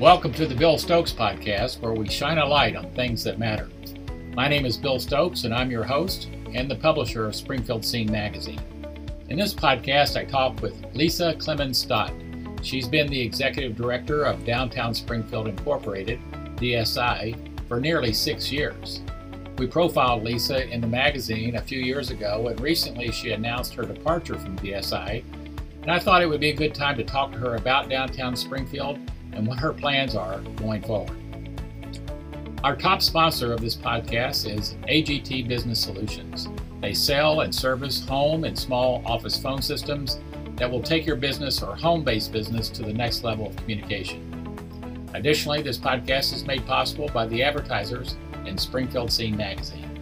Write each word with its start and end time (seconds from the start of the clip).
Welcome 0.00 0.32
to 0.32 0.46
the 0.48 0.56
Bill 0.56 0.76
Stokes 0.76 1.12
Podcast, 1.12 1.80
where 1.80 1.92
we 1.92 2.08
shine 2.08 2.38
a 2.38 2.44
light 2.44 2.74
on 2.74 2.90
things 2.94 3.22
that 3.22 3.38
matter. 3.38 3.68
My 4.34 4.48
name 4.48 4.66
is 4.66 4.76
Bill 4.76 4.98
Stokes, 4.98 5.44
and 5.44 5.54
I'm 5.54 5.70
your 5.70 5.84
host 5.84 6.28
and 6.52 6.68
the 6.68 6.74
publisher 6.74 7.26
of 7.26 7.36
Springfield 7.36 7.84
Scene 7.84 8.10
Magazine. 8.10 8.60
In 9.28 9.38
this 9.38 9.54
podcast, 9.54 10.16
I 10.16 10.24
talk 10.24 10.60
with 10.60 10.84
Lisa 10.94 11.34
Clemmons 11.34 11.76
Stott. 11.76 12.12
She's 12.60 12.88
been 12.88 13.06
the 13.06 13.20
executive 13.20 13.76
director 13.76 14.24
of 14.24 14.44
Downtown 14.44 14.94
Springfield 14.94 15.46
Incorporated, 15.46 16.18
DSI, 16.56 17.68
for 17.68 17.78
nearly 17.78 18.12
six 18.12 18.50
years. 18.50 19.00
We 19.58 19.68
profiled 19.68 20.24
Lisa 20.24 20.68
in 20.68 20.80
the 20.80 20.88
magazine 20.88 21.54
a 21.54 21.62
few 21.62 21.78
years 21.78 22.10
ago, 22.10 22.48
and 22.48 22.60
recently 22.60 23.12
she 23.12 23.30
announced 23.30 23.74
her 23.74 23.84
departure 23.84 24.40
from 24.40 24.58
DSI. 24.58 25.22
And 25.82 25.90
I 25.92 26.00
thought 26.00 26.20
it 26.20 26.26
would 26.26 26.40
be 26.40 26.50
a 26.50 26.56
good 26.56 26.74
time 26.74 26.96
to 26.96 27.04
talk 27.04 27.30
to 27.30 27.38
her 27.38 27.54
about 27.54 27.88
downtown 27.88 28.34
Springfield 28.34 28.98
and 29.34 29.46
what 29.46 29.58
her 29.58 29.72
plans 29.72 30.14
are 30.14 30.40
going 30.56 30.82
forward. 30.82 31.16
Our 32.62 32.76
top 32.76 33.02
sponsor 33.02 33.52
of 33.52 33.60
this 33.60 33.76
podcast 33.76 34.50
is 34.50 34.74
AGT 34.88 35.46
Business 35.48 35.78
Solutions. 35.78 36.48
They 36.80 36.94
sell 36.94 37.42
and 37.42 37.54
service 37.54 38.04
home 38.06 38.44
and 38.44 38.58
small 38.58 39.02
office 39.04 39.38
phone 39.38 39.60
systems 39.60 40.18
that 40.56 40.70
will 40.70 40.82
take 40.82 41.04
your 41.04 41.16
business 41.16 41.62
or 41.62 41.76
home 41.76 42.04
based 42.04 42.32
business 42.32 42.68
to 42.70 42.82
the 42.82 42.92
next 42.92 43.24
level 43.24 43.48
of 43.48 43.56
communication. 43.56 44.30
Additionally, 45.14 45.62
this 45.62 45.78
podcast 45.78 46.34
is 46.34 46.44
made 46.44 46.66
possible 46.66 47.08
by 47.12 47.26
the 47.26 47.42
advertisers 47.42 48.16
in 48.46 48.56
Springfield 48.56 49.12
Scene 49.12 49.36
Magazine. 49.36 50.00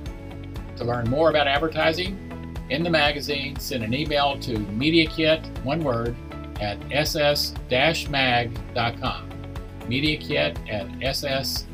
To 0.77 0.85
learn 0.85 1.09
more 1.11 1.31
about 1.31 1.49
advertising 1.49 2.55
in 2.71 2.83
the 2.83 2.91
magazine, 2.91 3.57
send 3.59 3.85
an 3.85 3.93
email 3.93 4.39
to 4.41 4.55
MediaKit, 4.55 5.65
one 5.65 5.81
word, 5.81 6.17
at 6.63 6.79
ss-mag.com. 6.93 7.53
MediaKit 9.83 10.73
at 10.73 10.87
ss-mag.com. 11.03 11.65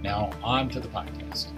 Now 0.00 0.30
on 0.42 0.68
to 0.70 0.78
the 0.78 0.88
podcast. 0.88 1.48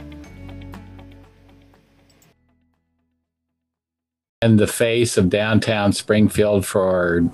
And 4.43 4.59
the 4.59 4.67
face 4.67 5.19
of 5.19 5.29
downtown 5.29 5.93
Springfield 5.93 6.65
for 6.65 7.29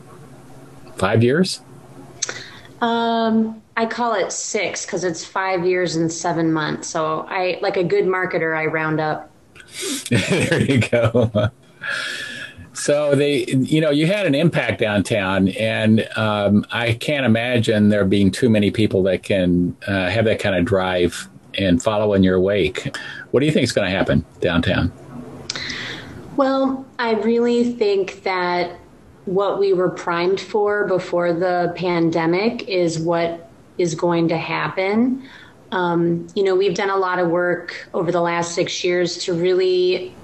five 0.97 1.23
years? 1.23 1.61
Um, 2.81 3.63
I 3.77 3.87
call 3.87 4.15
it 4.15 4.33
six 4.33 4.85
because 4.85 5.05
it's 5.05 5.25
five 5.25 5.65
years 5.65 5.95
and 5.95 6.13
seven 6.13 6.53
months. 6.53 6.89
So 6.89 7.25
I, 7.29 7.61
like 7.63 7.77
a 7.77 7.85
good 7.85 8.07
marketer, 8.07 8.59
I 8.59 8.67
round 8.67 8.99
up. 8.99 9.31
there 10.11 10.61
you 10.61 10.81
go. 10.81 11.51
So 12.77 13.15
they, 13.15 13.47
you 13.47 13.81
know, 13.81 13.91
you 13.91 14.07
had 14.07 14.27
an 14.27 14.35
impact 14.35 14.81
downtown, 14.81 15.49
and 15.49 16.07
um, 16.15 16.67
I 16.71 16.93
can't 16.93 17.25
imagine 17.25 17.89
there 17.89 18.05
being 18.05 18.31
too 18.31 18.51
many 18.51 18.71
people 18.71 19.03
that 19.05 19.23
can 19.23 19.75
uh, 19.87 20.11
have 20.11 20.27
that 20.27 20.41
kind 20.41 20.55
of 20.55 20.67
drive 20.67 21.27
and 21.55 21.83
follow 21.83 22.13
in 22.13 22.23
your 22.23 22.39
wake. 22.39 22.95
What 23.31 23.41
do 23.41 23.47
you 23.47 23.53
think 23.53 23.65
is 23.65 23.73
going 23.73 23.91
to 23.91 23.97
happen 23.97 24.27
downtown? 24.41 24.93
Well, 26.37 26.85
I 26.99 27.15
really 27.15 27.73
think 27.73 28.23
that 28.25 28.79
what 29.25 29.59
we 29.59 29.73
were 29.73 29.91
primed 29.91 30.41
for 30.41 30.87
before 30.87 31.33
the 31.33 31.73
pandemic 31.77 32.69
is 32.69 32.99
what 32.99 33.51
is 33.79 33.95
going 33.95 34.29
to 34.29 34.37
happen. 34.37 35.27
Um, 35.73 36.27
you 36.35 36.43
know, 36.43 36.55
we've 36.55 36.77
done 36.77 36.91
a 36.91 36.97
lot 36.97 37.19
of 37.19 37.29
work 37.29 37.89
over 37.95 38.13
the 38.13 38.21
last 38.21 38.55
six 38.55 38.85
years 38.85 39.17
to 39.25 39.33
really 39.33 40.15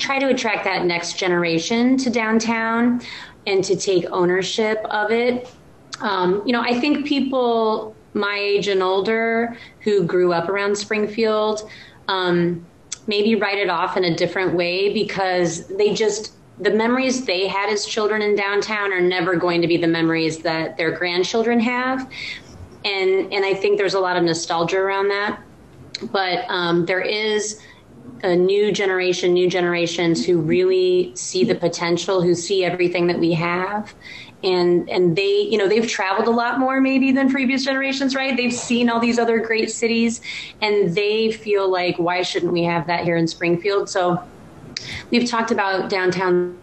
try 0.00 0.18
to 0.18 0.28
attract 0.28 0.64
that 0.64 0.84
next 0.84 1.18
generation 1.18 1.96
to 1.98 2.10
downtown 2.10 3.00
and 3.46 3.62
to 3.64 3.76
take 3.76 4.04
ownership 4.10 4.78
of 4.90 5.10
it. 5.10 5.48
Um, 6.00 6.42
you 6.46 6.52
know, 6.52 6.62
I 6.62 6.78
think 6.80 7.06
people 7.06 7.94
my 8.14 8.36
age 8.36 8.68
and 8.68 8.82
older 8.82 9.56
who 9.80 10.04
grew 10.04 10.32
up 10.32 10.48
around 10.48 10.76
Springfield 10.76 11.70
um, 12.08 12.64
maybe 13.06 13.34
write 13.34 13.58
it 13.58 13.70
off 13.70 13.96
in 13.96 14.04
a 14.04 14.16
different 14.16 14.54
way 14.54 14.92
because 14.92 15.66
they 15.68 15.94
just 15.94 16.32
the 16.58 16.70
memories 16.70 17.24
they 17.24 17.46
had 17.46 17.70
as 17.70 17.86
children 17.86 18.20
in 18.20 18.36
downtown 18.36 18.92
are 18.92 19.00
never 19.00 19.34
going 19.34 19.62
to 19.62 19.66
be 19.66 19.78
the 19.78 19.86
memories 19.86 20.40
that 20.40 20.76
their 20.76 20.90
grandchildren 20.90 21.60
have 21.60 22.10
and 22.84 23.32
and 23.32 23.44
I 23.44 23.54
think 23.54 23.78
there's 23.78 23.94
a 23.94 24.00
lot 24.00 24.16
of 24.16 24.24
nostalgia 24.24 24.78
around 24.78 25.08
that 25.08 25.40
but 26.12 26.44
um, 26.48 26.86
there 26.86 27.00
is 27.00 27.60
a 28.22 28.36
new 28.36 28.70
generation, 28.72 29.32
new 29.32 29.48
generations 29.48 30.24
who 30.24 30.38
really 30.38 31.12
see 31.14 31.44
the 31.44 31.54
potential, 31.54 32.22
who 32.22 32.34
see 32.34 32.64
everything 32.64 33.06
that 33.06 33.18
we 33.18 33.32
have. 33.32 33.94
And 34.42 34.88
and 34.88 35.16
they, 35.16 35.42
you 35.42 35.58
know, 35.58 35.68
they've 35.68 35.86
traveled 35.86 36.26
a 36.26 36.30
lot 36.30 36.58
more 36.58 36.80
maybe 36.80 37.12
than 37.12 37.30
previous 37.30 37.64
generations, 37.64 38.14
right? 38.14 38.36
They've 38.36 38.52
seen 38.52 38.88
all 38.88 39.00
these 39.00 39.18
other 39.18 39.38
great 39.38 39.70
cities 39.70 40.20
and 40.62 40.94
they 40.94 41.30
feel 41.30 41.70
like 41.70 41.98
why 41.98 42.22
shouldn't 42.22 42.52
we 42.52 42.64
have 42.64 42.86
that 42.86 43.04
here 43.04 43.16
in 43.16 43.28
Springfield? 43.28 43.88
So 43.90 44.22
we've 45.10 45.28
talked 45.28 45.50
about 45.50 45.90
downtown 45.90 46.56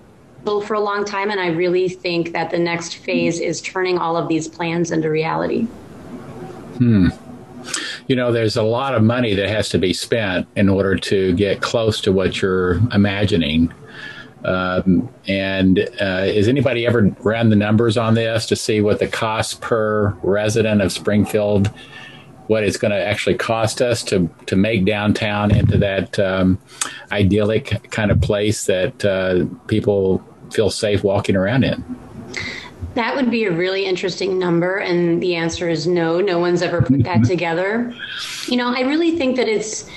for 0.46 0.76
a 0.76 0.80
long 0.80 1.04
time 1.04 1.30
and 1.30 1.42
I 1.42 1.48
really 1.48 1.90
think 1.90 2.32
that 2.32 2.52
the 2.52 2.58
next 2.58 2.96
phase 2.96 3.40
is 3.40 3.62
turning 3.62 3.98
all 3.98 4.16
of 4.16 4.28
these 4.30 4.48
plans 4.48 4.92
into 4.92 5.10
reality. 5.10 5.64
Hmm 6.78 7.10
you 8.08 8.16
know, 8.16 8.32
there's 8.32 8.56
a 8.56 8.64
lot 8.64 8.96
of 8.96 9.04
money 9.04 9.36
that 9.36 9.50
has 9.50 9.70
to 9.70 9.78
be 9.78 9.94
spent 9.94 10.48
in 10.56 10.70
order 10.70 10.96
to 10.96 11.34
get 11.34 11.62
close 11.62 12.02
to 12.02 12.12
what 12.12 12.42
you're 12.42 12.76
imagining. 12.94 13.74
Um, 14.46 15.10
and 15.28 15.80
uh, 16.00 16.26
has 16.26 16.48
anybody 16.48 16.86
ever 16.86 17.14
ran 17.20 17.50
the 17.50 17.56
numbers 17.56 17.98
on 17.98 18.14
this 18.14 18.46
to 18.48 18.56
see 18.56 18.80
what 18.80 19.00
the 19.00 19.08
cost 19.08 19.60
per 19.60 20.12
resident 20.24 20.82
of 20.82 20.94
Springfield, 20.94 21.68
what 22.48 22.64
it's 22.64 22.78
going 22.78 22.92
to 22.92 23.04
actually 23.04 23.36
cost 23.36 23.82
us 23.82 24.04
to 24.04 24.30
to 24.46 24.56
make 24.56 24.86
downtown 24.86 25.52
into 25.52 25.78
that 25.80 26.18
um, 26.18 26.60
idyllic 27.12 27.92
kind 27.92 28.10
of 28.10 28.22
place 28.22 28.66
that 28.66 29.04
uh, 29.04 29.46
people 29.68 30.24
feel 30.52 30.70
safe 30.70 31.04
walking 31.04 31.36
around 31.36 31.66
in? 31.66 31.84
That 32.98 33.16
would 33.16 33.30
be 33.30 33.46
a 33.46 33.52
really 33.52 33.86
interesting 33.86 34.40
number. 34.40 34.78
And 34.78 35.22
the 35.22 35.36
answer 35.36 35.70
is 35.70 35.86
no. 35.86 36.20
No 36.20 36.40
one's 36.40 36.64
ever 36.64 36.82
put 36.82 37.04
that 37.04 37.24
together. 37.26 37.94
You 38.48 38.58
know, 38.58 38.74
I 38.76 38.82
really 38.82 39.16
think 39.16 39.36
that 39.36 39.48
it's 39.48 39.88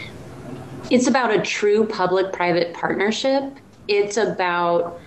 it's 0.91 1.07
about 1.07 1.33
a 1.33 1.41
true 1.41 1.87
public 1.87 2.31
private 2.31 2.75
partnership. 2.75 3.43
It's 3.89 4.19
about 4.19 5.01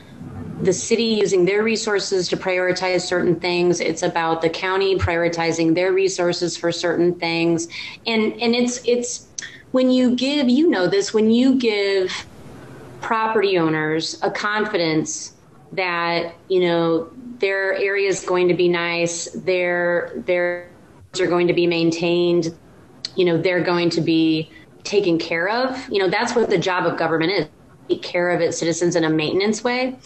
the 0.63 0.73
city 0.73 1.03
using 1.03 1.45
their 1.45 1.61
resources 1.61 2.27
to 2.29 2.37
prioritize 2.37 3.01
certain 3.01 3.39
things. 3.39 3.79
It's 3.79 4.01
about 4.01 4.41
the 4.41 4.49
county 4.49 4.97
prioritizing 4.97 5.75
their 5.75 5.93
resources 5.93 6.57
for 6.57 6.71
certain 6.71 7.13
things. 7.19 7.67
And 8.07 8.33
and 8.41 8.55
it's 8.55 8.81
it's 8.87 9.27
when 9.71 9.91
you 9.91 10.15
give, 10.15 10.49
you 10.49 10.67
know 10.67 10.87
this, 10.87 11.13
when 11.13 11.29
you 11.29 11.59
give 11.59 12.25
property 13.01 13.59
owners 13.59 14.17
a 14.23 14.31
confidence 14.31 15.33
that, 15.73 16.33
you 16.47 16.61
know, 16.61 17.11
their 17.39 17.73
area 17.75 18.07
is 18.07 18.23
going 18.23 18.47
to 18.47 18.53
be 18.53 18.67
nice. 18.67 19.25
Their 19.31 20.13
their 20.25 20.69
are 21.19 21.27
going 21.27 21.47
to 21.47 21.53
be 21.53 21.67
maintained. 21.67 22.55
You 23.15 23.25
know, 23.25 23.37
they're 23.37 23.63
going 23.63 23.89
to 23.91 24.01
be 24.01 24.49
taken 24.83 25.17
care 25.17 25.49
of. 25.49 25.87
You 25.89 25.99
know, 25.99 26.09
that's 26.09 26.35
what 26.35 26.49
the 26.49 26.57
job 26.57 26.85
of 26.85 26.97
government 26.97 27.31
is: 27.31 27.47
take 27.87 28.01
care 28.01 28.31
of 28.31 28.41
its 28.41 28.57
citizens 28.57 28.95
in 28.95 29.03
a 29.03 29.09
maintenance 29.09 29.63
way. 29.63 29.97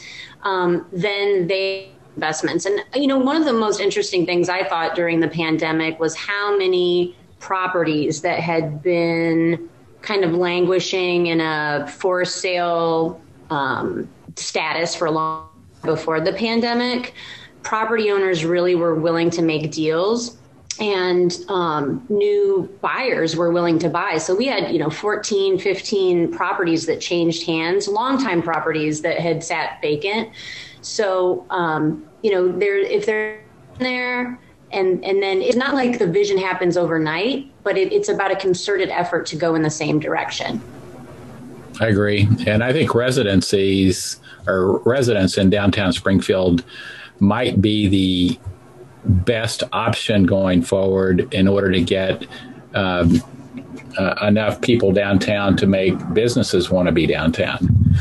Um, 0.43 0.85
then 0.91 1.47
they 1.47 1.91
investments. 2.17 2.65
And 2.65 2.83
you 2.95 3.07
know, 3.07 3.19
one 3.19 3.35
of 3.37 3.45
the 3.45 3.53
most 3.53 3.79
interesting 3.79 4.25
things 4.25 4.49
I 4.49 4.67
thought 4.67 4.95
during 4.95 5.19
the 5.19 5.27
pandemic 5.27 5.99
was 5.99 6.15
how 6.15 6.57
many 6.57 7.15
properties 7.39 8.21
that 8.21 8.39
had 8.39 8.81
been 8.81 9.69
kind 10.01 10.23
of 10.23 10.33
languishing 10.33 11.27
in 11.27 11.39
a 11.39 11.87
for 11.87 12.25
sale 12.25 13.21
um, 13.51 14.09
status 14.35 14.95
for 14.95 15.05
a 15.05 15.11
long 15.11 15.47
before 15.87 16.21
the 16.21 16.33
pandemic, 16.33 17.15
property 17.63 18.11
owners 18.11 18.45
really 18.45 18.75
were 18.75 18.93
willing 18.93 19.31
to 19.31 19.41
make 19.41 19.71
deals 19.71 20.37
and 20.79 21.39
um, 21.49 22.05
new 22.09 22.69
buyers 22.81 23.35
were 23.35 23.51
willing 23.51 23.79
to 23.79 23.89
buy. 23.89 24.17
So 24.19 24.35
we 24.35 24.45
had, 24.45 24.71
you 24.71 24.77
know, 24.77 24.91
14, 24.91 25.57
15 25.57 26.31
properties 26.31 26.85
that 26.85 27.01
changed 27.01 27.47
hands, 27.47 27.87
longtime 27.87 28.43
properties 28.43 29.01
that 29.01 29.19
had 29.19 29.43
sat 29.43 29.81
vacant. 29.81 30.29
So, 30.81 31.45
um, 31.49 32.07
you 32.21 32.31
know, 32.31 32.51
there 32.51 32.77
if 32.77 33.05
they're 33.05 33.41
there 33.79 34.39
and 34.71 35.03
and 35.03 35.21
then 35.21 35.41
it's 35.41 35.55
not 35.55 35.73
like 35.73 35.99
the 35.99 36.07
vision 36.07 36.37
happens 36.37 36.77
overnight, 36.77 37.51
but 37.63 37.77
it, 37.77 37.91
it's 37.91 38.09
about 38.09 38.31
a 38.31 38.35
concerted 38.35 38.89
effort 38.89 39.25
to 39.27 39.35
go 39.35 39.55
in 39.55 39.61
the 39.61 39.69
same 39.69 39.99
direction. 39.99 40.61
I 41.79 41.87
agree, 41.87 42.27
and 42.45 42.63
I 42.63 42.73
think 42.73 42.95
residencies 42.95 44.19
or 44.47 44.79
residents 44.79 45.37
in 45.37 45.49
downtown 45.49 45.93
Springfield 45.93 46.63
might 47.19 47.61
be 47.61 47.87
the 47.87 48.39
best 49.05 49.63
option 49.73 50.25
going 50.25 50.61
forward 50.61 51.33
in 51.33 51.47
order 51.47 51.71
to 51.71 51.81
get 51.81 52.25
um, 52.73 53.21
uh, 53.97 54.15
enough 54.27 54.61
people 54.61 54.91
downtown 54.91 55.55
to 55.57 55.65
make 55.65 55.95
businesses 56.13 56.69
want 56.69 56.87
to 56.87 56.91
be 56.91 57.07
downtown. 57.07 57.95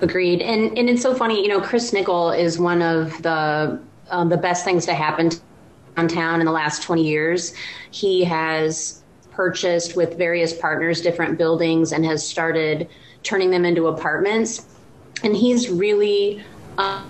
Agreed, 0.00 0.40
and 0.42 0.76
and 0.78 0.88
it's 0.88 1.02
so 1.02 1.14
funny. 1.14 1.42
You 1.42 1.48
know, 1.48 1.60
Chris 1.60 1.92
Nickel 1.92 2.30
is 2.30 2.58
one 2.58 2.82
of 2.82 3.20
the 3.22 3.80
um, 4.10 4.28
the 4.28 4.36
best 4.36 4.64
things 4.64 4.86
to 4.86 4.94
happen 4.94 5.30
downtown 5.96 6.40
in 6.40 6.46
the 6.46 6.52
last 6.52 6.82
20 6.82 7.02
years. 7.02 7.52
He 7.90 8.24
has 8.24 9.02
purchased 9.30 9.96
with 9.96 10.16
various 10.16 10.52
partners 10.52 11.00
different 11.00 11.36
buildings 11.36 11.92
and 11.92 12.04
has 12.04 12.26
started 12.26 12.88
turning 13.22 13.50
them 13.50 13.64
into 13.64 13.88
apartments. 13.88 14.77
And 15.22 15.36
he's 15.36 15.68
really 15.68 16.42
uh, 16.76 17.02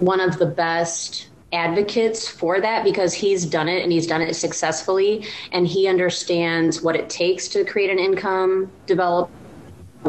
one 0.00 0.20
of 0.20 0.38
the 0.38 0.46
best 0.46 1.28
advocates 1.52 2.26
for 2.26 2.60
that 2.60 2.82
because 2.82 3.12
he's 3.12 3.44
done 3.44 3.68
it 3.68 3.82
and 3.82 3.92
he's 3.92 4.06
done 4.06 4.22
it 4.22 4.34
successfully. 4.34 5.26
And 5.52 5.66
he 5.66 5.86
understands 5.86 6.82
what 6.82 6.96
it 6.96 7.10
takes 7.10 7.48
to 7.48 7.64
create 7.64 7.90
an 7.90 7.98
income 7.98 8.70
develop 8.86 9.30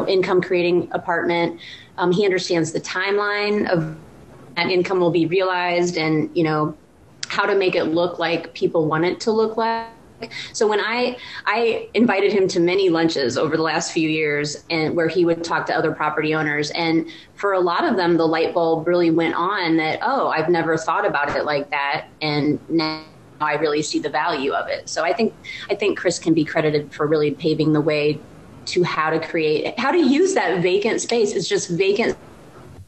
income 0.08 0.40
creating 0.40 0.88
apartment. 0.92 1.60
Um, 1.98 2.10
he 2.12 2.24
understands 2.24 2.72
the 2.72 2.80
timeline 2.80 3.68
of 3.68 3.96
that 4.56 4.70
income 4.70 5.00
will 5.00 5.10
be 5.10 5.26
realized 5.26 5.96
and 5.96 6.30
you 6.36 6.44
know 6.44 6.76
how 7.28 7.46
to 7.46 7.54
make 7.54 7.74
it 7.74 7.84
look 7.84 8.18
like 8.18 8.54
people 8.54 8.86
want 8.86 9.04
it 9.04 9.20
to 9.20 9.32
look 9.32 9.56
like 9.56 9.86
so 10.52 10.66
when 10.66 10.80
I 10.80 11.16
I 11.46 11.88
invited 11.94 12.32
him 12.32 12.48
to 12.48 12.60
many 12.60 12.88
lunches 12.88 13.36
over 13.38 13.56
the 13.56 13.62
last 13.62 13.92
few 13.92 14.08
years 14.08 14.64
and 14.70 14.94
where 14.94 15.08
he 15.08 15.24
would 15.24 15.44
talk 15.44 15.66
to 15.66 15.76
other 15.76 15.92
property 15.92 16.34
owners 16.34 16.70
and 16.72 17.08
for 17.34 17.52
a 17.52 17.60
lot 17.60 17.84
of 17.84 17.96
them 17.96 18.16
the 18.16 18.26
light 18.26 18.54
bulb 18.54 18.86
really 18.86 19.10
went 19.10 19.34
on 19.34 19.76
that 19.78 19.98
oh 20.02 20.28
I've 20.28 20.48
never 20.48 20.76
thought 20.76 21.06
about 21.06 21.34
it 21.36 21.44
like 21.44 21.70
that 21.70 22.06
and 22.20 22.58
now 22.68 23.04
I 23.40 23.54
really 23.54 23.82
see 23.82 23.98
the 23.98 24.08
value 24.08 24.52
of 24.52 24.68
it. 24.68 24.88
So 24.88 25.04
I 25.04 25.12
think 25.12 25.34
I 25.70 25.74
think 25.74 25.98
Chris 25.98 26.18
can 26.18 26.34
be 26.34 26.44
credited 26.44 26.92
for 26.92 27.06
really 27.06 27.32
paving 27.32 27.72
the 27.72 27.80
way 27.80 28.20
to 28.66 28.82
how 28.82 29.10
to 29.10 29.20
create 29.20 29.78
how 29.78 29.90
to 29.90 29.98
use 29.98 30.34
that 30.34 30.62
vacant 30.62 31.00
space. 31.00 31.32
It's 31.32 31.48
just 31.48 31.68
vacant 31.68 32.16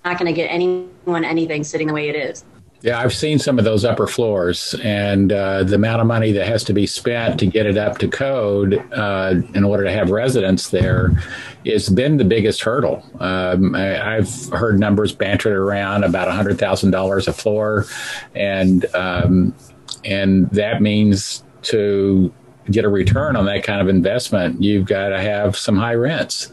not 0.05 0.19
going 0.19 0.33
to 0.33 0.33
get 0.33 0.47
anyone 0.47 1.25
anything 1.25 1.65
sitting 1.65 1.88
the 1.88 1.93
way 1.93 2.09
it 2.09 2.17
is. 2.17 2.44
Yeah, 2.87 3.00
I've 3.00 3.12
seen 3.12 3.41
some 3.41 3.59
of 3.59 3.65
those 3.65 3.85
upper 3.85 4.06
floors, 4.06 4.73
and 4.81 5.33
uh, 5.33 5.65
the 5.65 5.75
amount 5.75 6.00
of 6.03 6.06
money 6.06 6.31
that 6.31 6.47
has 6.47 6.62
to 6.62 6.73
be 6.73 6.87
spent 6.87 7.41
to 7.41 7.47
get 7.47 7.67
it 7.67 7.77
up 7.77 7.99
to 7.99 8.06
code 8.06 8.75
uh, 8.93 9.35
in 9.55 9.65
order 9.65 9.83
to 9.83 9.91
have 9.91 10.11
residents 10.11 10.71
there 10.71 11.09
has 11.67 11.88
been 11.88 12.17
the 12.17 12.25
biggest 12.25 12.62
hurdle. 12.62 13.05
Um, 13.19 13.75
I, 13.75 14.15
have 14.15 14.50
heard 14.50 14.79
numbers 14.79 15.12
bantered 15.12 15.56
around 15.56 16.05
about 16.05 16.31
hundred 16.31 16.61
thousand 16.61 16.93
dollars 16.93 17.27
a 17.27 17.33
floor, 17.33 17.87
and 18.37 18.87
um, 18.94 19.53
and 20.05 20.49
that 20.50 20.81
means 20.81 21.43
to 21.62 22.33
get 22.71 22.85
a 22.85 22.88
return 22.88 23.35
on 23.35 23.47
that 23.47 23.65
kind 23.65 23.81
of 23.81 23.88
investment, 23.88 24.62
you've 24.62 24.87
got 24.87 25.09
to 25.09 25.21
have 25.21 25.56
some 25.56 25.77
high 25.77 25.94
rents, 25.94 26.53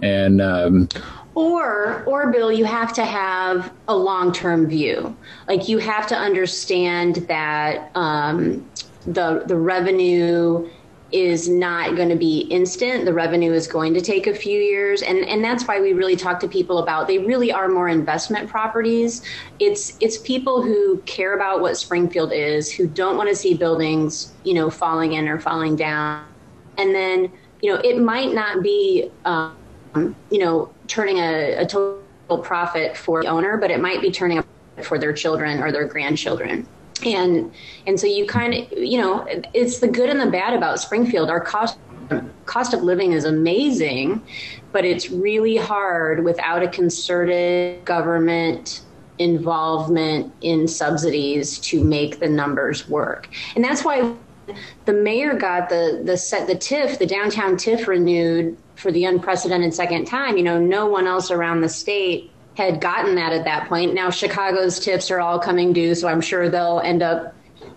and 0.00 0.40
um, 0.40 0.88
or 1.34 2.04
or 2.06 2.30
bill 2.30 2.52
you 2.52 2.64
have 2.64 2.92
to 2.94 3.04
have 3.04 3.72
a 3.88 3.96
long-term 3.96 4.66
view. 4.66 5.16
Like 5.48 5.68
you 5.68 5.78
have 5.78 6.06
to 6.08 6.16
understand 6.16 7.16
that 7.28 7.90
um, 7.94 8.68
the 9.06 9.42
the 9.46 9.56
revenue 9.56 10.68
is 11.12 11.48
not 11.48 11.94
going 11.94 12.08
to 12.08 12.16
be 12.16 12.40
instant. 12.50 13.04
The 13.04 13.12
revenue 13.12 13.52
is 13.52 13.68
going 13.68 13.94
to 13.94 14.00
take 14.00 14.26
a 14.26 14.34
few 14.34 14.58
years. 14.58 15.02
And 15.02 15.18
and 15.18 15.44
that's 15.44 15.66
why 15.66 15.80
we 15.80 15.92
really 15.92 16.16
talk 16.16 16.40
to 16.40 16.48
people 16.48 16.78
about 16.78 17.06
they 17.06 17.18
really 17.18 17.52
are 17.52 17.68
more 17.68 17.88
investment 17.88 18.48
properties. 18.48 19.22
It's 19.60 19.96
it's 20.00 20.18
people 20.18 20.62
who 20.62 20.98
care 21.06 21.34
about 21.34 21.60
what 21.60 21.76
springfield 21.76 22.32
is 22.32 22.72
who 22.72 22.86
don't 22.86 23.16
want 23.16 23.28
to 23.28 23.36
see 23.36 23.54
buildings 23.54 24.32
you 24.44 24.54
know 24.54 24.70
falling 24.70 25.12
in 25.12 25.28
or 25.28 25.38
falling 25.38 25.76
down. 25.76 26.24
And 26.78 26.94
then 26.94 27.30
you 27.62 27.72
know 27.72 27.80
it 27.80 27.98
might 28.00 28.34
not 28.34 28.62
be 28.62 29.10
um, 29.24 29.54
you 30.30 30.38
know, 30.38 30.73
turning 30.86 31.18
a, 31.18 31.56
a 31.56 31.66
total 31.66 32.02
profit 32.42 32.96
for 32.96 33.22
the 33.22 33.28
owner, 33.28 33.56
but 33.56 33.70
it 33.70 33.80
might 33.80 34.00
be 34.00 34.10
turning 34.10 34.38
a 34.38 34.44
for 34.82 34.98
their 34.98 35.12
children 35.12 35.62
or 35.62 35.70
their 35.70 35.86
grandchildren. 35.86 36.66
And 37.04 37.52
and 37.86 37.98
so 37.98 38.06
you 38.06 38.26
kind 38.26 38.54
of 38.54 38.72
you 38.78 38.98
know 38.98 39.26
it's 39.52 39.78
the 39.78 39.88
good 39.88 40.10
and 40.10 40.20
the 40.20 40.30
bad 40.30 40.54
about 40.54 40.80
springfield. 40.80 41.30
Our 41.30 41.40
cost 41.40 41.78
cost 42.46 42.74
of 42.74 42.82
living 42.82 43.12
is 43.12 43.24
amazing 43.24 44.22
but 44.74 44.84
it's 44.84 45.08
really 45.08 45.56
hard 45.56 46.24
without 46.24 46.60
a 46.60 46.68
concerted 46.68 47.84
government 47.84 48.82
involvement 49.20 50.32
in 50.40 50.66
subsidies 50.66 51.60
to 51.60 51.84
make 51.84 52.18
the 52.18 52.28
numbers 52.28 52.88
work. 52.88 53.28
And 53.54 53.62
that's 53.62 53.84
why 53.84 54.12
the 54.84 54.92
mayor 54.92 55.34
got 55.34 55.68
the 55.68 56.02
the 56.04 56.16
set 56.16 56.46
the 56.46 56.54
TIF 56.54 56.98
the 56.98 57.06
downtown 57.06 57.56
TIF 57.56 57.86
renewed 57.86 58.56
for 58.76 58.90
the 58.90 59.04
unprecedented 59.04 59.74
second 59.74 60.06
time. 60.06 60.36
You 60.36 60.42
know, 60.42 60.58
no 60.58 60.86
one 60.86 61.06
else 61.06 61.30
around 61.30 61.60
the 61.60 61.68
state 61.68 62.30
had 62.56 62.80
gotten 62.80 63.14
that 63.16 63.32
at 63.32 63.44
that 63.44 63.68
point. 63.68 63.94
Now 63.94 64.10
Chicago's 64.10 64.78
TIFs 64.78 65.10
are 65.10 65.20
all 65.20 65.38
coming 65.38 65.72
due, 65.72 65.94
so 65.94 66.08
I'm 66.08 66.20
sure 66.20 66.48
they'll 66.48 66.80
end 66.80 67.02
up 67.02 67.34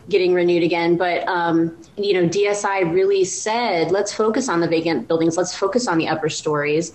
getting 0.09 0.33
renewed 0.33 0.63
again. 0.63 0.97
But 0.97 1.27
um, 1.27 1.77
you 1.97 2.13
know, 2.13 2.27
DSI 2.27 2.91
really 2.93 3.23
said, 3.23 3.91
let's 3.91 4.13
focus 4.13 4.49
on 4.49 4.59
the 4.59 4.67
vacant 4.67 5.07
buildings, 5.07 5.37
let's 5.37 5.55
focus 5.55 5.87
on 5.87 5.97
the 5.97 6.07
upper 6.07 6.29
stories. 6.29 6.93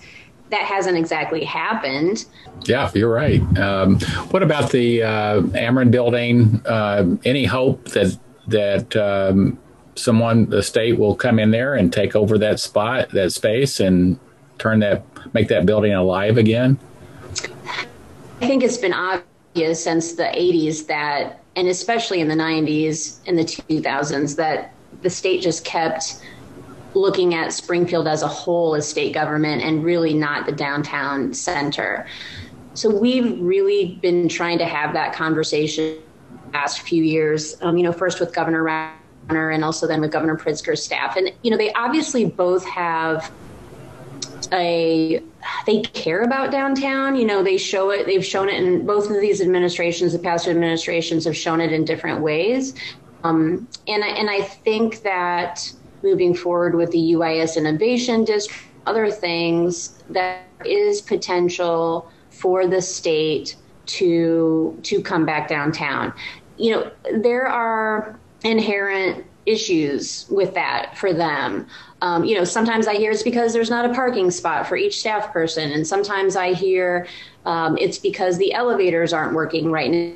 That 0.49 0.61
hasn't 0.61 0.97
exactly 0.97 1.43
happened. 1.43 2.25
Yeah, 2.65 2.91
you're 2.93 3.11
right. 3.11 3.41
Um, 3.57 3.99
what 4.29 4.43
about 4.43 4.71
the 4.71 5.01
uh, 5.01 5.41
Ameren 5.41 5.89
building? 5.89 6.61
Uh, 6.65 7.15
any 7.25 7.45
hope 7.45 7.85
that 7.89 8.19
that 8.47 8.95
um, 8.95 9.57
someone, 9.95 10.49
the 10.49 10.63
state 10.63 10.97
will 10.97 11.15
come 11.15 11.39
in 11.39 11.51
there 11.51 11.75
and 11.75 11.91
take 11.91 12.15
over 12.15 12.37
that 12.37 12.59
spot, 12.59 13.09
that 13.09 13.31
space, 13.31 13.79
and 13.79 14.19
turn 14.57 14.79
that, 14.79 15.03
make 15.33 15.47
that 15.49 15.65
building 15.65 15.93
alive 15.93 16.37
again? 16.37 16.77
I 18.41 18.47
think 18.47 18.63
it's 18.63 18.77
been 18.77 18.93
obvious 18.93 19.83
since 19.83 20.13
the 20.13 20.23
80s 20.23 20.87
that, 20.87 21.41
and 21.55 21.67
especially 21.67 22.19
in 22.19 22.27
the 22.27 22.35
90s 22.35 23.19
and 23.27 23.37
the 23.37 23.43
2000s, 23.43 24.35
that 24.35 24.73
the 25.01 25.09
state 25.09 25.41
just 25.41 25.65
kept 25.65 26.21
looking 26.93 27.33
at 27.33 27.51
Springfield 27.51 28.07
as 28.07 28.21
a 28.21 28.27
whole 28.27 28.75
as 28.75 28.87
state 28.87 29.13
government 29.13 29.63
and 29.63 29.83
really 29.83 30.13
not 30.13 30.45
the 30.45 30.51
downtown 30.51 31.33
center. 31.33 32.05
So 32.75 32.89
we've 32.89 33.39
really 33.39 33.99
been 34.01 34.27
trying 34.27 34.57
to 34.59 34.65
have 34.65 34.93
that 34.93 35.13
conversation 35.13 35.97
past 36.51 36.81
few 36.81 37.03
years. 37.03 37.55
Um, 37.61 37.77
you 37.77 37.83
know, 37.83 37.91
first 37.91 38.19
with 38.19 38.33
Governor 38.33 38.63
and 39.29 39.63
also 39.63 39.87
then 39.87 40.01
with 40.01 40.11
Governor 40.11 40.37
Pritzker's 40.37 40.83
staff. 40.83 41.15
And, 41.15 41.31
you 41.41 41.51
know, 41.51 41.57
they 41.57 41.71
obviously 41.73 42.25
both 42.25 42.65
have 42.65 43.31
a 44.51 45.21
they 45.65 45.81
care 45.81 46.21
about 46.21 46.51
downtown. 46.51 47.15
You 47.15 47.25
know 47.25 47.43
they 47.43 47.57
show 47.57 47.91
it 47.91 48.05
they've 48.05 48.25
shown 48.25 48.49
it 48.49 48.61
in 48.61 48.85
both 48.85 49.09
of 49.09 49.19
these 49.21 49.41
administrations 49.41 50.13
the 50.13 50.19
past 50.19 50.47
administrations 50.47 51.25
have 51.25 51.35
shown 51.35 51.61
it 51.61 51.71
in 51.71 51.85
different 51.85 52.21
ways. 52.21 52.73
Um, 53.23 53.69
and, 53.87 54.03
I, 54.03 54.07
and 54.07 54.29
i 54.29 54.41
think 54.41 55.01
that 55.03 55.71
moving 56.01 56.33
forward 56.35 56.75
with 56.75 56.91
the 56.91 57.13
uis 57.13 57.55
innovation 57.55 58.25
district 58.25 58.61
other 58.85 59.09
things 59.09 60.03
that 60.09 60.41
is 60.65 60.99
potential 60.99 62.11
for 62.29 62.67
the 62.67 62.81
state 62.81 63.55
to 63.85 64.77
to 64.83 65.01
come 65.01 65.25
back 65.25 65.47
downtown. 65.47 66.13
You 66.57 66.71
know 66.71 66.91
there 67.21 67.47
are 67.47 68.19
inherent 68.43 69.25
issues 69.45 70.25
with 70.29 70.53
that 70.53 70.97
for 70.97 71.13
them. 71.13 71.67
Um, 72.01 72.23
you 72.23 72.35
know, 72.35 72.43
sometimes 72.43 72.87
I 72.87 72.95
hear 72.95 73.11
it's 73.11 73.23
because 73.23 73.53
there's 73.53 73.69
not 73.69 73.85
a 73.85 73.93
parking 73.93 74.31
spot 74.31 74.67
for 74.67 74.75
each 74.75 74.99
staff 74.99 75.31
person, 75.31 75.71
and 75.71 75.85
sometimes 75.85 76.35
I 76.35 76.53
hear 76.53 77.07
um, 77.45 77.77
it's 77.77 77.97
because 77.97 78.37
the 78.37 78.53
elevators 78.53 79.13
aren't 79.13 79.33
working 79.33 79.71
right 79.71 79.91
now. 79.91 80.13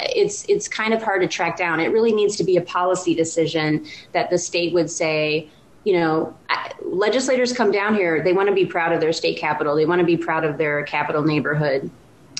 It's 0.00 0.44
it's 0.48 0.68
kind 0.68 0.92
of 0.92 1.02
hard 1.02 1.22
to 1.22 1.28
track 1.28 1.56
down. 1.56 1.80
It 1.80 1.92
really 1.92 2.12
needs 2.12 2.36
to 2.36 2.44
be 2.44 2.56
a 2.56 2.62
policy 2.62 3.14
decision 3.14 3.86
that 4.12 4.30
the 4.30 4.38
state 4.38 4.72
would 4.74 4.90
say. 4.90 5.48
You 5.84 5.94
know, 5.94 6.36
legislators 6.82 7.52
come 7.52 7.70
down 7.70 7.94
here. 7.94 8.22
They 8.22 8.34
want 8.34 8.48
to 8.48 8.54
be 8.54 8.66
proud 8.66 8.92
of 8.92 9.00
their 9.00 9.12
state 9.12 9.38
capital. 9.38 9.74
They 9.74 9.86
want 9.86 10.00
to 10.00 10.04
be 10.04 10.18
proud 10.18 10.44
of 10.44 10.58
their 10.58 10.82
capital 10.82 11.22
neighborhood 11.22 11.90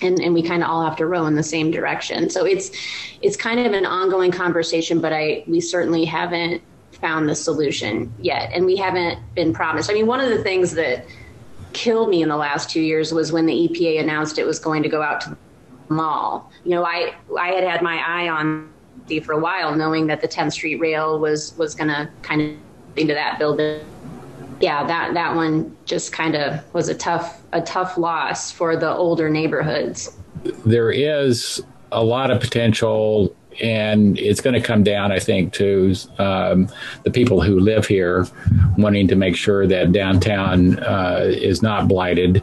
and, 0.02 0.21
and 0.21 0.35
we 0.35 0.43
kind 0.43 0.62
of 0.62 0.71
all 0.71 0.85
have 0.85 0.97
to 0.97 1.07
row 1.07 1.26
in 1.26 1.35
the 1.35 1.43
same 1.43 1.71
direction. 1.71 2.31
So 2.31 2.45
it's 2.45 2.71
it's 3.23 3.37
kind 3.37 3.61
of 3.61 3.73
an 3.73 3.87
ongoing 3.87 4.31
conversation, 4.31 5.00
but 5.00 5.12
I 5.12 5.45
we 5.47 5.61
certainly 5.61 6.05
haven't 6.05 6.62
found 6.93 7.28
the 7.28 7.35
solution 7.35 8.12
yet, 8.21 8.50
and 8.52 8.67
we 8.67 8.76
haven't 8.76 9.19
been 9.35 9.52
promised. 9.52 9.90
I 9.90 9.95
mean, 9.95 10.07
one 10.07 10.21
of 10.21 10.31
the 10.31 10.43
things 10.43 10.73
that 10.73 11.05
killed 11.73 12.09
me 12.09 12.23
in 12.23 12.28
the 12.28 12.37
last 12.37 12.71
two 12.71 12.81
years 12.81 13.12
was 13.12 13.31
when 13.31 13.47
the 13.47 13.69
EPA 13.69 14.00
announced 14.00 14.38
it 14.38 14.47
was 14.47 14.59
going 14.59 14.83
to 14.83 14.88
go 14.88 15.02
out 15.02 15.21
to 15.23 15.31
the 15.31 15.37
mall. 15.95 16.50
You 16.64 16.73
know, 16.73 16.85
I 16.85 17.14
I 17.38 17.49
had 17.49 17.64
had 17.64 17.83
my 17.83 17.99
eye 17.99 18.28
on 18.28 18.73
for 19.23 19.33
a 19.33 19.38
while, 19.38 19.75
knowing 19.75 20.07
that 20.09 20.21
the 20.21 20.28
10th 20.28 20.52
Street 20.52 20.76
Rail 20.76 21.19
was 21.19 21.57
was 21.57 21.75
going 21.75 21.88
to 21.88 22.11
kind 22.23 22.43
of 22.43 22.57
into 22.97 23.14
that 23.14 23.38
building 23.38 23.81
yeah, 24.61 24.87
that 24.87 25.15
that 25.15 25.35
one 25.35 25.77
just 25.85 26.12
kind 26.12 26.35
of 26.35 26.62
was 26.75 26.88
a 26.88 26.95
tough 26.95 27.43
a 27.53 27.61
tough 27.61 27.97
loss 27.99 28.50
for 28.50 28.77
the 28.77 28.91
older 28.91 29.31
neighborhoods. 29.31 30.17
There 30.65 30.91
is 30.91 31.62
a 31.93 32.05
lot 32.05 32.31
of 32.31 32.41
potential 32.41 33.35
and 33.61 34.19
it's 34.19 34.41
going 34.41 34.55
to 34.55 34.61
come 34.61 34.85
down, 34.85 35.11
I 35.11 35.19
think, 35.19 35.53
to 35.55 35.95
um, 36.19 36.69
the 37.03 37.11
people 37.11 37.41
who 37.41 37.59
live 37.59 37.87
here 37.87 38.27
wanting 38.77 39.09
to 39.09 39.17
make 39.17 39.37
sure 39.37 39.67
that 39.67 39.93
downtown 39.93 40.79
uh, 40.79 41.25
is 41.25 41.61
not 41.61 41.88
blighted. 41.88 42.43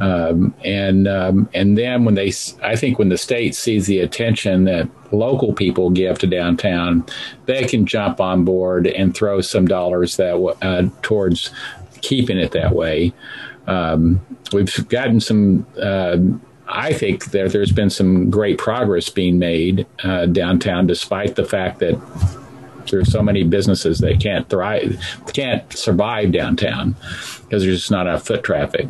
Um, 0.00 0.54
and 0.64 1.06
um, 1.06 1.48
and 1.54 1.78
then 1.78 2.04
when 2.04 2.14
they, 2.14 2.32
I 2.62 2.74
think 2.74 2.98
when 2.98 3.10
the 3.10 3.18
state 3.18 3.54
sees 3.54 3.86
the 3.86 4.00
attention 4.00 4.64
that 4.64 4.88
local 5.12 5.52
people 5.52 5.90
give 5.90 6.18
to 6.18 6.26
downtown, 6.26 7.04
they 7.46 7.64
can 7.64 7.86
jump 7.86 8.20
on 8.20 8.44
board 8.44 8.86
and 8.88 9.14
throw 9.14 9.40
some 9.40 9.66
dollars 9.66 10.16
that 10.16 10.34
uh, 10.62 10.88
towards 11.02 11.50
keeping 12.00 12.38
it 12.38 12.52
that 12.52 12.74
way. 12.74 13.12
Um, 13.66 14.20
we've 14.52 14.88
gotten 14.88 15.20
some. 15.20 15.66
Uh, 15.80 16.16
I 16.66 16.92
think 16.92 17.26
that 17.26 17.52
there's 17.52 17.72
been 17.72 17.90
some 17.90 18.30
great 18.30 18.58
progress 18.58 19.10
being 19.10 19.38
made 19.38 19.86
uh, 20.02 20.26
downtown, 20.26 20.86
despite 20.86 21.36
the 21.36 21.44
fact 21.44 21.78
that 21.80 22.00
there's 22.90 23.12
so 23.12 23.22
many 23.22 23.44
businesses 23.44 23.98
that 23.98 24.20
can't 24.20 24.48
thrive, 24.48 24.98
can't 25.32 25.70
survive 25.72 26.32
downtown 26.32 26.96
because 27.42 27.62
there's 27.64 27.78
just 27.78 27.90
not 27.90 28.06
enough 28.06 28.26
foot 28.26 28.42
traffic. 28.42 28.88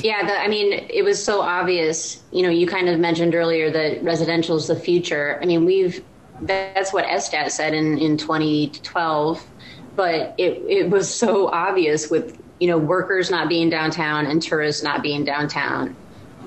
Yeah, 0.00 0.26
the, 0.26 0.38
I 0.38 0.48
mean, 0.48 0.72
it 0.72 1.04
was 1.04 1.22
so 1.22 1.42
obvious. 1.42 2.22
You 2.30 2.42
know, 2.42 2.48
you 2.48 2.66
kind 2.66 2.88
of 2.88 2.98
mentioned 2.98 3.34
earlier 3.34 3.70
that 3.70 4.02
residential 4.02 4.56
is 4.56 4.66
the 4.66 4.76
future. 4.76 5.38
I 5.42 5.44
mean, 5.44 5.64
we've 5.64 6.02
that's 6.42 6.92
what 6.92 7.04
SDAT 7.04 7.50
said 7.50 7.74
in 7.74 7.98
in 7.98 8.16
2012, 8.16 9.46
but 9.94 10.34
it 10.38 10.62
it 10.68 10.90
was 10.90 11.12
so 11.12 11.48
obvious 11.48 12.10
with 12.10 12.40
you 12.58 12.68
know 12.68 12.78
workers 12.78 13.30
not 13.30 13.48
being 13.48 13.68
downtown 13.68 14.26
and 14.26 14.40
tourists 14.42 14.82
not 14.82 15.02
being 15.02 15.24
downtown. 15.24 15.94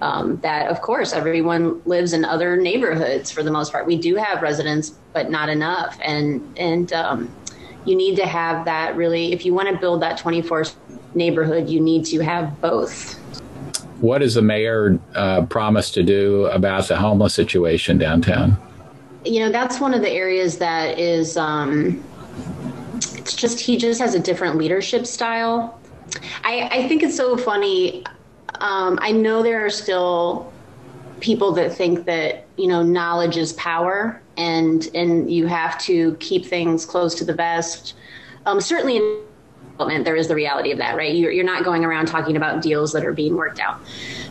Um, 0.02 0.38
that 0.42 0.70
of 0.70 0.82
course 0.82 1.14
everyone 1.14 1.82
lives 1.86 2.12
in 2.12 2.26
other 2.26 2.58
neighborhoods 2.58 3.32
for 3.32 3.44
the 3.44 3.52
most 3.52 3.72
part. 3.72 3.86
We 3.86 3.98
do 3.98 4.16
have 4.16 4.42
residents, 4.42 4.90
but 5.14 5.30
not 5.30 5.50
enough, 5.50 5.98
and 6.04 6.58
and 6.58 6.92
um, 6.94 7.36
you 7.86 7.96
need 7.96 8.16
to 8.16 8.26
have 8.26 8.66
that 8.66 8.96
really. 8.96 9.32
If 9.32 9.46
you 9.46 9.54
want 9.54 9.70
to 9.70 9.78
build 9.78 10.02
that 10.02 10.18
24 10.18 10.66
neighborhood, 11.14 11.70
you 11.70 11.80
need 11.80 12.06
to 12.08 12.20
have 12.20 12.60
both. 12.60 13.20
What 14.06 14.20
does 14.20 14.36
the 14.36 14.44
mayor 14.44 15.00
uh, 15.16 15.48
promise 15.48 15.90
to 15.94 16.04
do 16.04 16.46
about 16.46 16.88
the 16.88 16.96
homeless 16.96 17.34
situation 17.34 17.98
downtown? 17.98 18.56
You 19.26 19.40
know, 19.40 19.52
that's 19.52 19.80
one 19.80 19.96
of 19.96 20.02
the 20.02 20.12
areas 20.12 20.60
that 20.60 21.00
is. 21.00 21.38
Um, 21.38 22.04
it's 22.98 23.36
just 23.36 23.60
he 23.60 23.78
just 23.78 24.00
has 24.00 24.14
a 24.14 24.20
different 24.20 24.58
leadership 24.58 25.08
style. 25.08 25.80
I, 26.44 26.70
I 26.72 26.88
think 26.88 27.02
it's 27.02 27.18
so 27.18 27.36
funny. 27.36 28.06
Um, 28.60 29.00
I 29.02 29.12
know 29.12 29.42
there 29.42 29.66
are 29.66 29.72
still 29.72 30.54
people 31.20 31.52
that 31.54 31.74
think 31.74 32.06
that 32.06 32.46
you 32.58 32.68
know 32.68 32.84
knowledge 32.84 33.38
is 33.38 33.54
power, 33.54 34.22
and 34.38 34.88
and 34.94 35.32
you 35.32 35.48
have 35.48 35.80
to 35.80 36.16
keep 36.20 36.46
things 36.46 36.86
close 36.86 37.16
to 37.16 37.26
the 37.26 37.34
vest. 37.34 37.96
Um, 38.46 38.62
certainly 38.62 38.98
in 38.98 39.24
development, 39.78 40.06
there 40.06 40.16
is 40.16 40.28
the 40.28 40.36
reality 40.36 40.72
of 40.72 40.78
that, 40.78 40.96
right? 40.96 41.14
You're, 41.14 41.32
you're 41.32 41.46
not 41.46 41.64
going 41.64 41.84
around 41.84 42.08
talking 42.08 42.38
about 42.38 42.62
deals 42.62 42.92
that 42.94 43.06
are 43.06 43.14
being 43.14 43.36
worked 43.36 43.60
out. 43.60 43.80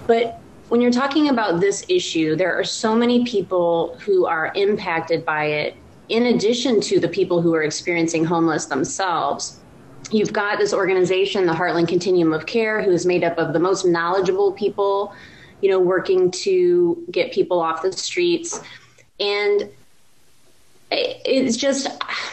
But 0.07 0.41
when 0.69 0.81
you're 0.81 0.91
talking 0.91 1.29
about 1.29 1.61
this 1.61 1.85
issue, 1.89 2.37
there 2.37 2.59
are 2.59 2.65
so 2.65 2.95
many 2.95 3.25
people 3.25 3.97
who 3.99 4.27
are 4.27 4.53
impacted 4.55 5.25
by 5.25 5.47
it, 5.47 5.77
in 6.09 6.27
addition 6.27 6.81
to 6.83 6.99
the 6.99 7.09
people 7.09 7.41
who 7.41 7.55
are 7.55 7.63
experiencing 7.63 8.25
homeless 8.25 8.67
themselves. 8.67 9.61
You've 10.11 10.33
got 10.33 10.59
this 10.59 10.73
organization, 10.75 11.47
the 11.47 11.53
Heartland 11.53 11.89
Continuum 11.89 12.33
of 12.33 12.47
Care, 12.47 12.83
who 12.83 12.91
is 12.91 13.07
made 13.07 13.25
up 13.25 13.39
of 13.39 13.53
the 13.53 13.59
most 13.59 13.85
knowledgeable 13.85 14.53
people, 14.53 15.15
you 15.63 15.71
know, 15.71 15.81
working 15.81 16.31
to 16.31 17.07
get 17.11 17.33
people 17.33 17.61
off 17.61 17.83
the 17.83 17.93
streets. 17.93 18.61
And 19.19 19.71
it's 20.95 21.57
just 21.57 21.89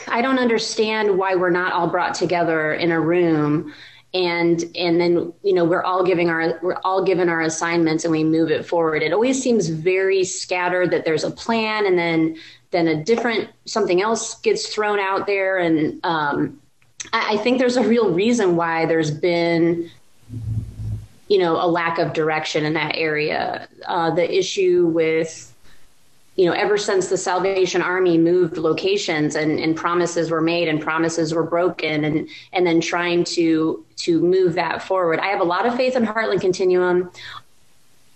I 0.08 0.22
don't 0.22 0.39
understand 0.39 1.18
why 1.18 1.36
we're 1.36 1.50
not 1.50 1.74
all 1.74 1.88
brought 1.88 2.13
together 2.13 2.74
in 2.74 2.91
a 2.91 3.00
room 3.00 3.74
and 4.13 4.63
and 4.75 5.00
then 5.00 5.34
you 5.44 5.53
know 5.53 5.63
we're 5.63 5.84
all 5.84 6.03
giving 6.03 6.30
our 6.30 6.60
we're 6.62 6.80
all 6.84 7.03
given 7.03 7.30
our 7.30 7.41
assignments 7.41 8.03
and 8.03 8.12
we 8.12 8.24
move 8.24 8.51
it 8.51 8.65
forward. 8.65 9.03
It 9.03 9.13
always 9.13 9.41
seems 9.41 9.70
very 9.70 10.24
scattered 10.24 10.91
that 10.91 11.06
there's 11.06 11.24
a 11.24 11.32
plan 11.32 11.86
and 11.86 11.98
then 11.98 12.38
then 12.72 12.88
a 12.88 13.03
different 13.03 13.50
something 13.65 14.01
else 14.01 14.39
gets 14.41 14.68
thrown 14.68 15.00
out 15.00 15.27
there. 15.27 15.58
And 15.58 16.00
um, 16.06 16.62
I, 17.13 17.36
I 17.36 17.38
think 17.38 17.60
there's 17.60 17.77
a 17.77 17.88
real 17.88 18.12
reason 18.12 18.56
why 18.56 18.86
there's 18.86 19.12
been 19.12 19.89
you 21.30 21.38
know 21.38 21.56
a 21.56 21.68
lack 21.68 21.98
of 21.98 22.12
direction 22.12 22.65
in 22.65 22.74
that 22.74 22.98
area. 22.98 23.68
Uh, 23.88 24.12
the 24.12 24.38
issue 24.38 24.88
with 24.88 25.50
you 26.35 26.45
know, 26.45 26.53
ever 26.53 26.77
since 26.77 27.07
the 27.07 27.17
Salvation 27.17 27.81
Army 27.81 28.17
moved 28.17 28.57
locations 28.57 29.35
and, 29.35 29.59
and 29.59 29.75
promises 29.75 30.31
were 30.31 30.41
made 30.41 30.69
and 30.69 30.81
promises 30.81 31.33
were 31.33 31.43
broken 31.43 32.05
and 32.05 32.29
and 32.53 32.65
then 32.65 32.79
trying 32.79 33.23
to 33.25 33.85
to 33.97 34.21
move 34.21 34.53
that 34.53 34.81
forward. 34.81 35.19
I 35.19 35.27
have 35.27 35.41
a 35.41 35.45
lot 35.45 35.65
of 35.65 35.75
faith 35.75 35.95
in 35.95 36.05
Heartland 36.05 36.41
Continuum. 36.41 37.11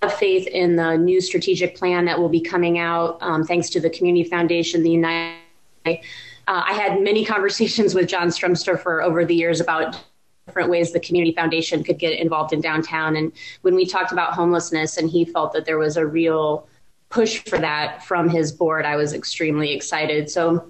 Of 0.02 0.14
faith 0.14 0.46
in 0.48 0.76
the 0.76 0.98
new 0.98 1.20
strategic 1.20 1.76
plan 1.76 2.06
that 2.06 2.20
will 2.20 2.30
be 2.30 2.42
coming 2.42 2.78
out, 2.78 3.18
um, 3.22 3.44
thanks 3.44 3.70
to 3.72 3.80
the 3.80 3.90
Community 3.90 4.30
Foundation, 4.30 4.84
the 4.84 4.92
United. 4.92 5.40
Uh, 5.86 5.94
I 6.46 6.74
had 6.74 7.02
many 7.02 7.26
conversations 7.34 7.96
with 7.96 8.08
John 8.08 8.28
Stremsterfer 8.28 9.04
over 9.04 9.26
the 9.26 9.34
years 9.34 9.62
about 9.62 10.04
different 10.46 10.70
ways 10.70 10.92
the 10.92 11.00
community 11.00 11.34
foundation 11.34 11.84
could 11.84 11.98
get 11.98 12.20
involved 12.20 12.54
in 12.54 12.62
downtown 12.62 13.16
and 13.16 13.32
when 13.64 13.74
we 13.74 13.84
talked 13.84 14.12
about 14.12 14.34
homelessness 14.34 14.98
and 14.98 15.10
he 15.10 15.26
felt 15.26 15.52
that 15.54 15.66
there 15.66 15.80
was 15.80 15.98
a 15.98 16.06
real 16.06 16.68
push 17.16 17.40
for 17.46 17.58
that 17.58 18.04
from 18.04 18.28
his 18.28 18.52
board, 18.52 18.84
I 18.84 18.98
was 18.98 19.14
extremely 19.14 19.72
excited. 19.72 20.30
So, 20.30 20.70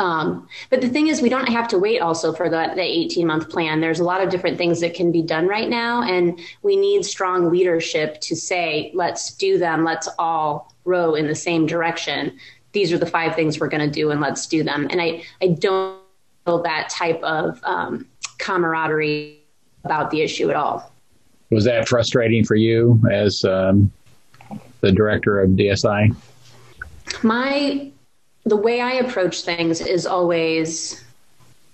um, 0.00 0.48
but 0.68 0.80
the 0.80 0.88
thing 0.88 1.06
is, 1.06 1.22
we 1.22 1.28
don't 1.28 1.48
have 1.48 1.68
to 1.68 1.78
wait 1.78 2.00
also 2.00 2.32
for 2.32 2.48
the, 2.48 2.72
the 2.74 2.82
18 2.82 3.24
month 3.24 3.48
plan. 3.48 3.80
There's 3.80 4.00
a 4.00 4.04
lot 4.04 4.20
of 4.20 4.30
different 4.30 4.58
things 4.58 4.80
that 4.80 4.94
can 4.94 5.12
be 5.12 5.22
done 5.22 5.46
right 5.46 5.68
now, 5.68 6.02
and 6.02 6.40
we 6.62 6.74
need 6.74 7.04
strong 7.04 7.52
leadership 7.52 8.20
to 8.22 8.34
say, 8.34 8.90
let's 8.94 9.32
do 9.36 9.58
them, 9.58 9.84
let's 9.84 10.08
all 10.18 10.74
row 10.84 11.14
in 11.14 11.28
the 11.28 11.36
same 11.36 11.66
direction. 11.66 12.36
These 12.72 12.92
are 12.92 12.98
the 12.98 13.06
five 13.06 13.36
things 13.36 13.60
we're 13.60 13.68
going 13.68 13.88
to 13.88 13.94
do, 14.00 14.10
and 14.10 14.20
let's 14.20 14.48
do 14.48 14.64
them. 14.64 14.88
And 14.90 15.00
I, 15.00 15.22
I 15.40 15.48
don't 15.48 16.00
feel 16.46 16.62
that 16.62 16.88
type 16.88 17.22
of 17.22 17.60
um, 17.62 18.08
camaraderie 18.38 19.38
about 19.84 20.10
the 20.10 20.22
issue 20.22 20.50
at 20.50 20.56
all. 20.56 20.92
Was 21.50 21.64
that 21.64 21.88
frustrating 21.88 22.44
for 22.44 22.56
you 22.56 23.00
as 23.12 23.44
um, 23.44 23.92
the 24.80 24.92
director 24.92 25.40
of 25.40 25.50
DSI? 25.50 26.14
My 27.22 27.90
the 28.44 28.56
way 28.56 28.80
I 28.80 28.92
approach 28.92 29.42
things 29.42 29.80
is 29.80 30.06
always 30.06 31.04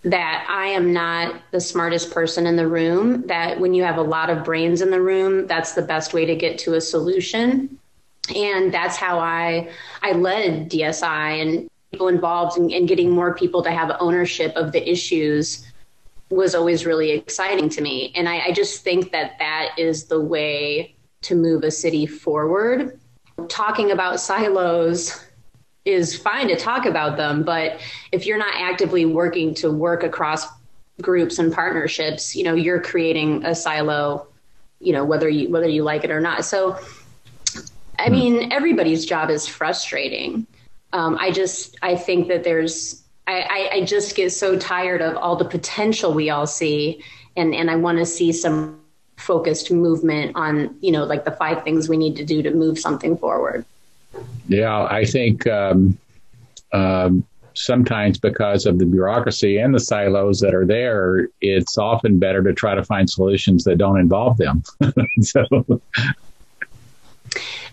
that 0.02 0.46
I 0.48 0.66
am 0.66 0.92
not 0.92 1.40
the 1.50 1.60
smartest 1.60 2.12
person 2.12 2.46
in 2.46 2.56
the 2.56 2.68
room, 2.68 3.26
that 3.26 3.58
when 3.58 3.74
you 3.74 3.82
have 3.82 3.98
a 3.98 4.02
lot 4.02 4.30
of 4.30 4.44
brains 4.44 4.80
in 4.80 4.90
the 4.90 5.00
room, 5.00 5.46
that's 5.46 5.72
the 5.72 5.82
best 5.82 6.14
way 6.14 6.24
to 6.24 6.36
get 6.36 6.58
to 6.58 6.74
a 6.74 6.80
solution. 6.80 7.78
And 8.34 8.72
that's 8.72 8.96
how 8.96 9.18
I 9.18 9.70
I 10.02 10.12
led 10.12 10.70
DSI 10.70 11.42
and 11.42 11.70
people 11.90 12.08
involved 12.08 12.58
in, 12.58 12.70
in 12.70 12.86
getting 12.86 13.10
more 13.10 13.34
people 13.34 13.62
to 13.62 13.70
have 13.70 13.96
ownership 14.00 14.52
of 14.56 14.72
the 14.72 14.90
issues 14.90 15.64
was 16.30 16.54
always 16.54 16.84
really 16.84 17.12
exciting 17.12 17.68
to 17.68 17.80
me. 17.80 18.12
And 18.16 18.28
I, 18.28 18.46
I 18.46 18.52
just 18.52 18.82
think 18.82 19.12
that 19.12 19.38
that 19.38 19.70
is 19.78 20.04
the 20.04 20.20
way 20.20 20.95
to 21.26 21.34
move 21.34 21.62
a 21.62 21.70
city 21.70 22.06
forward. 22.06 22.98
Talking 23.48 23.90
about 23.90 24.20
silos 24.20 25.24
is 25.84 26.16
fine 26.16 26.48
to 26.48 26.56
talk 26.56 26.86
about 26.86 27.16
them, 27.16 27.42
but 27.42 27.80
if 28.12 28.26
you're 28.26 28.38
not 28.38 28.54
actively 28.54 29.04
working 29.04 29.54
to 29.54 29.70
work 29.70 30.02
across 30.02 30.46
groups 31.00 31.38
and 31.38 31.52
partnerships, 31.52 32.34
you 32.34 32.44
know, 32.44 32.54
you're 32.54 32.80
creating 32.80 33.44
a 33.44 33.54
silo, 33.54 34.26
you 34.80 34.92
know, 34.92 35.04
whether 35.04 35.28
you 35.28 35.50
whether 35.50 35.68
you 35.68 35.82
like 35.82 36.04
it 36.04 36.10
or 36.10 36.20
not. 36.20 36.44
So 36.44 36.78
I 37.98 38.08
mean, 38.08 38.52
everybody's 38.52 39.06
job 39.06 39.30
is 39.30 39.46
frustrating. 39.46 40.46
Um, 40.92 41.16
I 41.18 41.30
just 41.30 41.76
I 41.82 41.96
think 41.96 42.28
that 42.28 42.44
there's 42.44 43.02
I, 43.26 43.40
I, 43.40 43.70
I 43.76 43.84
just 43.84 44.14
get 44.14 44.32
so 44.32 44.58
tired 44.58 45.02
of 45.02 45.16
all 45.16 45.36
the 45.36 45.44
potential 45.44 46.14
we 46.14 46.30
all 46.30 46.46
see 46.46 47.02
and, 47.36 47.54
and 47.54 47.70
I 47.70 47.76
want 47.76 47.98
to 47.98 48.06
see 48.06 48.32
some 48.32 48.80
focused 49.16 49.70
movement 49.70 50.32
on 50.36 50.76
you 50.80 50.92
know 50.92 51.04
like 51.04 51.24
the 51.24 51.30
five 51.30 51.62
things 51.64 51.88
we 51.88 51.96
need 51.96 52.16
to 52.16 52.24
do 52.24 52.42
to 52.42 52.50
move 52.50 52.78
something 52.78 53.16
forward 53.16 53.64
yeah 54.48 54.84
i 54.84 55.04
think 55.04 55.46
um, 55.46 55.96
um, 56.72 57.24
sometimes 57.54 58.18
because 58.18 58.66
of 58.66 58.78
the 58.78 58.84
bureaucracy 58.84 59.56
and 59.56 59.74
the 59.74 59.80
silos 59.80 60.40
that 60.40 60.54
are 60.54 60.66
there 60.66 61.28
it's 61.40 61.78
often 61.78 62.18
better 62.18 62.42
to 62.42 62.52
try 62.52 62.74
to 62.74 62.84
find 62.84 63.08
solutions 63.08 63.64
that 63.64 63.78
don't 63.78 63.98
involve 63.98 64.36
them 64.36 64.62
so 65.20 65.46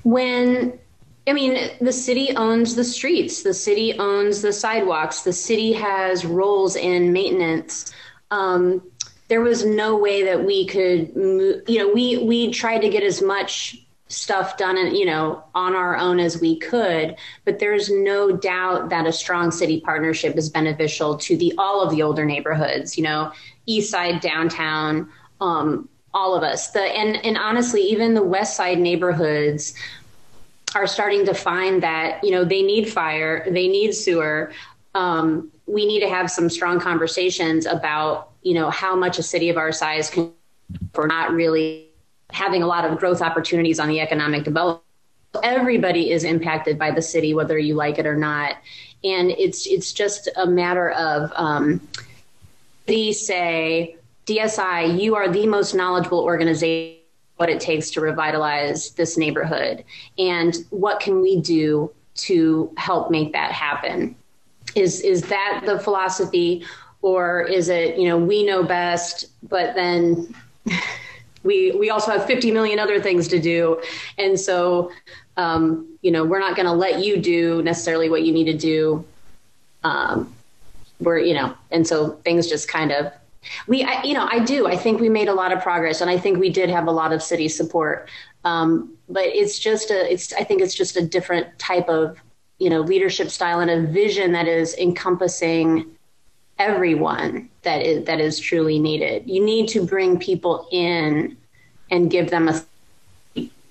when 0.04 0.78
I 1.26 1.32
mean, 1.32 1.72
the 1.80 1.94
city 1.94 2.36
owns 2.36 2.76
the 2.76 2.84
streets, 2.84 3.44
the 3.44 3.54
city 3.54 3.98
owns 3.98 4.42
the 4.42 4.52
sidewalks, 4.52 5.22
the 5.22 5.32
city 5.32 5.72
has 5.74 6.26
roles 6.26 6.76
in 6.76 7.14
maintenance. 7.14 7.94
Um, 8.30 8.82
there 9.28 9.42
was 9.42 9.66
no 9.66 9.96
way 9.98 10.24
that 10.24 10.46
we 10.46 10.66
could 10.66 11.16
move, 11.16 11.64
you 11.68 11.80
know 11.80 11.92
we 11.94 12.18
we 12.20 12.52
tried 12.52 12.80
to 12.80 12.90
get 12.90 13.04
as 13.04 13.22
much 13.22 13.78
stuff 14.08 14.58
done 14.58 14.78
and 14.78 14.96
you 14.96 15.06
know 15.06 15.44
on 15.56 15.74
our 15.76 15.98
own 15.98 16.20
as 16.20 16.40
we 16.40 16.60
could 16.60 17.16
but 17.46 17.58
there's 17.58 17.90
no 17.90 18.32
doubt 18.36 18.90
that 18.90 19.08
a 19.08 19.12
strong 19.12 19.50
city 19.50 19.82
partnership 19.82 20.36
is 20.38 20.50
beneficial 20.50 21.18
to 21.18 21.36
the 21.38 21.54
all 21.58 21.82
of 21.82 21.90
the 21.90 22.04
older 22.04 22.26
neighborhoods 22.26 22.96
you 22.98 23.04
know 23.04 23.32
east 23.66 23.90
side 23.90 24.20
downtown 24.20 25.10
um, 25.42 25.90
all 26.14 26.36
of 26.36 26.44
us. 26.44 26.72
The 26.72 26.82
and 26.82 27.24
and 27.26 27.38
honestly 27.38 27.82
even 27.82 28.14
the 28.14 28.24
west 28.24 28.56
side 28.56 28.80
neighborhoods 28.80 29.74
are 30.76 30.88
starting 30.88 31.26
to 31.26 31.34
find 31.34 31.84
that 31.84 32.24
you 32.24 32.32
know 32.32 32.44
they 32.44 32.62
need 32.62 32.90
fire 32.92 33.46
they 33.50 33.68
need 33.68 33.94
sewer. 33.94 34.52
Um, 34.96 35.52
we 35.66 35.86
need 35.86 36.02
to 36.02 36.10
have 36.10 36.30
some 36.30 36.50
strong 36.50 36.80
conversations 36.80 37.66
about 37.66 38.30
you 38.44 38.54
know 38.54 38.70
how 38.70 38.96
much 38.96 39.20
a 39.20 39.24
city 39.24 39.50
of 39.50 39.58
our 39.58 39.72
size 39.72 40.10
can 40.10 40.32
for 40.94 41.08
not 41.08 41.32
really 41.32 41.88
having 42.32 42.64
a 42.64 42.68
lot 42.68 42.86
of 42.86 42.98
growth 42.98 43.22
opportunities 43.22 43.80
on 43.80 43.88
the 43.88 44.00
economic 44.00 44.44
development. 44.44 44.84
Everybody 45.44 46.12
is 46.12 46.24
impacted 46.24 46.78
by 46.78 46.92
the 46.92 47.02
city, 47.02 47.34
whether 47.34 47.58
you 47.58 47.76
like 47.76 47.98
it 47.98 48.06
or 48.06 48.16
not, 48.16 48.58
and 49.04 49.32
it's 49.32 49.66
it's 49.66 49.92
just 49.94 50.30
a 50.36 50.46
matter 50.46 50.92
of 50.92 51.32
um, 51.36 51.82
they 52.86 53.12
say 53.12 53.98
DSI, 54.26 55.02
you 55.02 55.16
are 55.16 55.30
the 55.30 55.48
most 55.48 55.74
knowledgeable 55.74 56.20
organization. 56.20 57.00
What 57.38 57.50
it 57.50 57.60
takes 57.60 57.90
to 57.92 58.02
revitalize 58.02 58.92
this 58.92 59.18
neighborhood, 59.18 59.84
and 60.20 60.56
what 60.70 61.00
can 61.00 61.20
we 61.20 61.42
do 61.42 61.92
to 62.16 62.72
help 62.78 63.10
make 63.10 63.34
that 63.34 63.52
happen? 63.52 64.16
Is 64.76 65.02
is 65.02 65.24
that 65.24 65.64
the 65.66 65.80
philosophy, 65.80 66.64
or 67.04 67.42
is 67.42 67.70
it 67.70 67.98
you 67.98 68.08
know 68.08 68.18
we 68.18 68.44
know 68.44 68.64
best, 68.64 69.26
but 69.48 69.76
then 69.76 70.34
we 71.44 71.72
we 71.74 71.92
also 71.92 72.12
have 72.12 72.26
50 72.26 72.50
million 72.50 72.80
other 72.80 73.00
things 73.00 73.28
to 73.28 73.40
do. 73.40 73.80
And 74.18 74.40
so 74.40 74.92
um, 75.38 75.88
you 76.02 76.10
know 76.10 76.24
we're 76.24 76.40
not 76.40 76.56
going 76.56 76.66
to 76.66 76.74
let 76.74 77.06
you 77.06 77.18
do 77.18 77.62
necessarily 77.62 78.10
what 78.10 78.24
you 78.24 78.32
need 78.32 78.46
to 78.46 78.58
do. 78.58 79.06
Um, 79.84 80.34
we're 81.00 81.20
you 81.20 81.34
know 81.34 81.54
and 81.70 81.86
so 81.86 82.12
things 82.24 82.48
just 82.48 82.70
kind 82.70 82.92
of 82.92 83.12
we 83.68 83.84
I, 83.84 84.02
you 84.04 84.14
know 84.14 84.26
i 84.32 84.40
do. 84.40 84.68
I 84.68 84.78
think 84.78 85.02
we 85.02 85.10
made 85.10 85.28
a 85.28 85.34
lot 85.34 85.52
of 85.52 85.62
progress 85.62 86.00
and 86.00 86.10
i 86.10 86.18
think 86.18 86.40
we 86.40 86.50
did 86.50 86.70
have 86.70 86.88
a 86.88 86.92
lot 86.92 87.14
of 87.14 87.22
city 87.22 87.50
support. 87.50 88.10
Um, 88.46 88.94
but 89.10 89.26
it's 89.26 89.60
just 89.60 89.92
a 89.92 90.12
it's 90.12 90.32
i 90.34 90.44
think 90.44 90.62
it's 90.62 90.74
just 90.74 90.96
a 90.96 91.06
different 91.06 91.60
type 91.60 91.90
of 91.90 92.18
you 92.60 92.70
know 92.70 92.80
leadership 92.80 93.30
style 93.30 93.60
and 93.60 93.70
a 93.70 93.82
vision 93.92 94.32
that 94.32 94.48
is 94.48 94.74
encompassing 94.76 95.86
everyone 96.60 97.50
that 97.64 97.82
is 97.82 98.06
that 98.06 98.20
is 98.20 98.40
truly 98.40 98.80
needed. 98.80 99.30
You 99.30 99.44
need 99.44 99.68
to 99.70 99.86
bring 99.86 100.20
people 100.20 100.68
in 100.72 101.38
and 101.92 102.10
give 102.10 102.30
them 102.30 102.50
a 102.50 102.62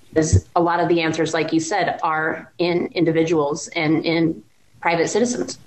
because 0.09 0.47
a 0.55 0.61
lot 0.61 0.79
of 0.79 0.89
the 0.89 1.01
answers, 1.01 1.33
like 1.33 1.51
you 1.51 1.59
said, 1.59 1.99
are 2.03 2.51
in 2.59 2.87
individuals 2.93 3.67
and 3.69 4.05
in 4.05 4.43
private 4.79 5.07
citizens. 5.07 5.57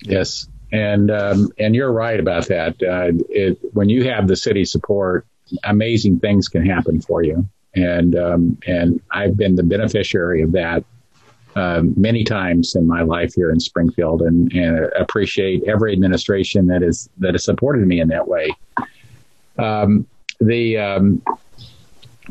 Yes, 0.00 0.46
and 0.70 1.10
um, 1.10 1.50
and 1.58 1.74
you're 1.74 1.92
right 1.92 2.20
about 2.20 2.46
that. 2.48 2.80
Uh, 2.82 3.12
it, 3.28 3.58
when 3.74 3.88
you 3.88 4.04
have 4.04 4.28
the 4.28 4.36
city 4.36 4.64
support, 4.64 5.26
amazing 5.64 6.20
things 6.20 6.48
can 6.48 6.64
happen 6.64 7.00
for 7.00 7.22
you, 7.22 7.48
and 7.74 8.16
um, 8.16 8.58
and 8.66 9.00
I've 9.10 9.36
been 9.36 9.56
the 9.56 9.64
beneficiary 9.64 10.42
of 10.42 10.52
that 10.52 10.84
um, 11.58 11.92
many 11.96 12.22
times 12.22 12.76
in 12.76 12.86
my 12.86 13.02
life 13.02 13.34
here 13.34 13.50
in 13.50 13.58
Springfield, 13.58 14.22
and, 14.22 14.52
and 14.52 14.78
appreciate 14.98 15.64
every 15.64 15.92
administration 15.92 16.66
that 16.68 16.82
is 16.82 17.08
that 17.18 17.34
has 17.34 17.44
supported 17.44 17.86
me 17.86 18.00
in 18.00 18.08
that 18.08 18.28
way. 18.28 18.54
Um, 19.58 20.06
the 20.40 20.78
um, 20.78 21.22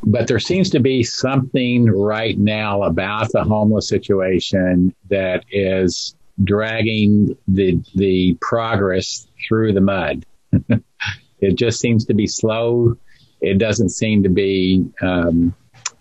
but 0.04 0.28
there 0.28 0.40
seems 0.40 0.70
to 0.70 0.80
be 0.80 1.04
something 1.04 1.86
right 1.86 2.38
now 2.38 2.84
about 2.84 3.32
the 3.32 3.44
homeless 3.44 3.90
situation 3.90 4.96
that 5.10 5.44
is 5.52 6.16
dragging 6.44 7.36
the 7.48 7.82
the 7.96 8.38
progress 8.40 9.28
through 9.48 9.74
the 9.74 9.82
mud. 9.82 10.26
it 11.42 11.56
just 11.56 11.80
seems 11.82 12.06
to 12.06 12.14
be 12.14 12.28
slow. 12.28 12.96
It 13.42 13.58
doesn't 13.58 13.90
seem 13.90 14.24
to 14.24 14.30
be 14.30 14.86
um, 15.02 15.54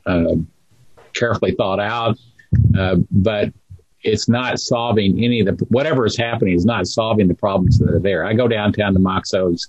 uh, 0.06 0.37
carefully 1.12 1.52
thought 1.52 1.80
out. 1.80 2.16
Uh, 2.79 2.97
but 3.11 3.53
it's 4.03 4.29
not 4.29 4.61
solving 4.61 5.23
any 5.23 5.41
of 5.41 5.47
the 5.47 5.65
whatever 5.67 6.07
is 6.07 6.17
happening 6.17 6.55
is 6.55 6.65
not 6.65 6.87
solving 6.87 7.29
the 7.29 7.35
problems 7.35 7.79
that 7.79 7.90
are 7.90 7.99
there. 7.99 8.25
I 8.25 8.35
go 8.35 8.49
downtown 8.49 8.92
to 8.95 9.01
Moxo's 9.01 9.69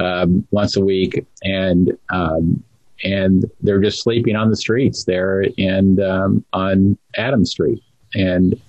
um, 0.00 0.46
once 0.50 0.76
a 0.76 0.84
week, 0.84 1.26
and 1.42 1.96
um, 2.10 2.62
and 3.04 3.44
they're 3.60 3.80
just 3.80 4.02
sleeping 4.02 4.36
on 4.36 4.50
the 4.50 4.56
streets 4.56 5.04
there 5.04 5.44
and 5.58 6.00
um, 6.00 6.44
on 6.52 6.96
Adams 7.16 7.50
Street, 7.50 7.82
and 8.14 8.60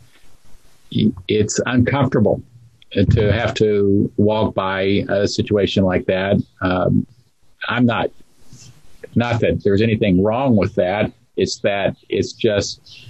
it's 1.27 1.59
uncomfortable 1.65 2.41
to 2.91 3.31
have 3.31 3.53
to 3.53 4.11
walk 4.17 4.55
by 4.55 5.05
a 5.09 5.27
situation 5.27 5.83
like 5.83 6.05
that. 6.07 6.37
Um, 6.61 7.05
I'm 7.67 7.85
not 7.85 8.09
not 9.15 9.39
that 9.41 9.63
there's 9.63 9.81
anything 9.81 10.23
wrong 10.23 10.55
with 10.55 10.75
that. 10.75 11.11
It's 11.37 11.59
that 11.59 11.95
it's 12.09 12.33
just 12.33 13.08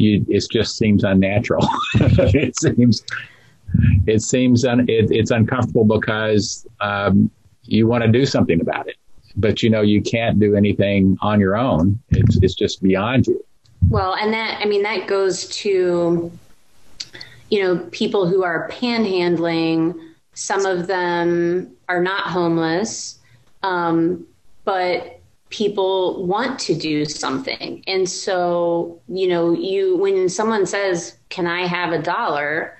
you, 0.00 0.24
it 0.28 0.44
just 0.50 0.76
seems 0.76 1.04
unnatural. 1.04 1.66
it 1.94 2.58
seems 2.58 3.04
it 4.06 4.22
seems 4.22 4.64
un, 4.64 4.80
it, 4.88 5.10
it's 5.10 5.30
uncomfortable 5.30 5.84
because 5.84 6.66
um, 6.80 7.30
you 7.64 7.86
want 7.86 8.02
to 8.02 8.10
do 8.10 8.26
something 8.26 8.60
about 8.60 8.88
it, 8.88 8.96
but 9.36 9.62
you 9.62 9.70
know 9.70 9.82
you 9.82 10.02
can't 10.02 10.40
do 10.40 10.56
anything 10.56 11.16
on 11.20 11.38
your 11.38 11.56
own. 11.56 12.00
It's 12.08 12.38
it's 12.42 12.54
just 12.54 12.82
beyond 12.82 13.26
you. 13.26 13.44
Well, 13.88 14.14
and 14.14 14.32
that 14.32 14.60
I 14.60 14.66
mean 14.66 14.82
that 14.82 15.06
goes 15.06 15.48
to 15.48 16.32
you 17.50 17.62
know 17.62 17.78
people 17.92 18.26
who 18.26 18.42
are 18.42 18.68
panhandling. 18.70 19.94
Some 20.34 20.64
of 20.64 20.86
them 20.86 21.76
are 21.88 22.00
not 22.00 22.22
homeless, 22.22 23.18
um, 23.62 24.26
but 24.64 25.19
people 25.50 26.24
want 26.24 26.58
to 26.60 26.74
do 26.74 27.04
something. 27.04 27.82
And 27.86 28.08
so, 28.08 29.00
you 29.08 29.28
know, 29.28 29.52
you 29.52 29.96
when 29.96 30.28
someone 30.28 30.64
says, 30.64 31.16
"Can 31.28 31.46
I 31.46 31.66
have 31.66 31.92
a 31.92 32.00
dollar?" 32.00 32.78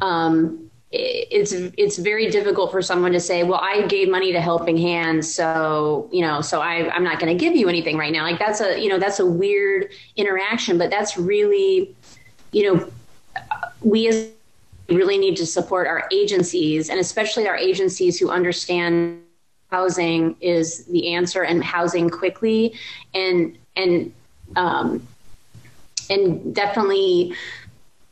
Um, 0.00 0.70
it's 0.90 1.52
it's 1.52 1.98
very 1.98 2.30
difficult 2.30 2.70
for 2.70 2.80
someone 2.80 3.12
to 3.12 3.20
say, 3.20 3.42
"Well, 3.42 3.60
I 3.60 3.86
gave 3.86 4.08
money 4.08 4.32
to 4.32 4.40
Helping 4.40 4.78
Hands, 4.78 5.32
so 5.32 6.08
you 6.12 6.22
know, 6.22 6.40
so 6.40 6.60
I 6.60 6.90
I'm 6.90 7.04
not 7.04 7.20
going 7.20 7.36
to 7.36 7.38
give 7.38 7.54
you 7.54 7.68
anything 7.68 7.98
right 7.98 8.12
now." 8.12 8.22
Like 8.22 8.38
that's 8.38 8.60
a 8.60 8.80
you 8.80 8.88
know 8.88 8.98
that's 8.98 9.20
a 9.20 9.26
weird 9.26 9.90
interaction, 10.16 10.78
but 10.78 10.90
that's 10.90 11.18
really, 11.18 11.94
you 12.52 12.74
know, 12.74 12.92
we 13.82 14.08
as 14.08 14.30
really 14.88 15.18
need 15.18 15.36
to 15.36 15.44
support 15.44 15.88
our 15.88 16.08
agencies 16.12 16.90
and 16.90 17.00
especially 17.00 17.48
our 17.48 17.56
agencies 17.56 18.20
who 18.20 18.30
understand 18.30 19.20
housing 19.70 20.36
is 20.40 20.84
the 20.86 21.14
answer 21.14 21.42
and 21.42 21.62
housing 21.62 22.08
quickly. 22.10 22.74
And 23.14 23.56
and 23.76 24.12
um, 24.54 25.06
and 26.08 26.54
definitely 26.54 27.34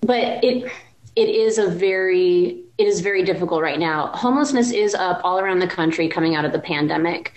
but 0.00 0.44
it 0.44 0.70
it 1.16 1.28
is 1.28 1.58
a 1.58 1.68
very 1.68 2.60
it 2.76 2.86
is 2.86 3.00
very 3.00 3.22
difficult 3.22 3.62
right 3.62 3.78
now. 3.78 4.08
Homelessness 4.08 4.72
is 4.72 4.94
up 4.94 5.20
all 5.22 5.38
around 5.38 5.60
the 5.60 5.68
country 5.68 6.08
coming 6.08 6.34
out 6.34 6.44
of 6.44 6.52
the 6.52 6.58
pandemic 6.58 7.32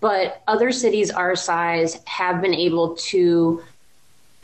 but 0.00 0.42
other 0.46 0.72
cities 0.72 1.10
our 1.10 1.34
size 1.34 2.00
have 2.06 2.40
been 2.40 2.54
able 2.54 2.94
to 2.96 3.62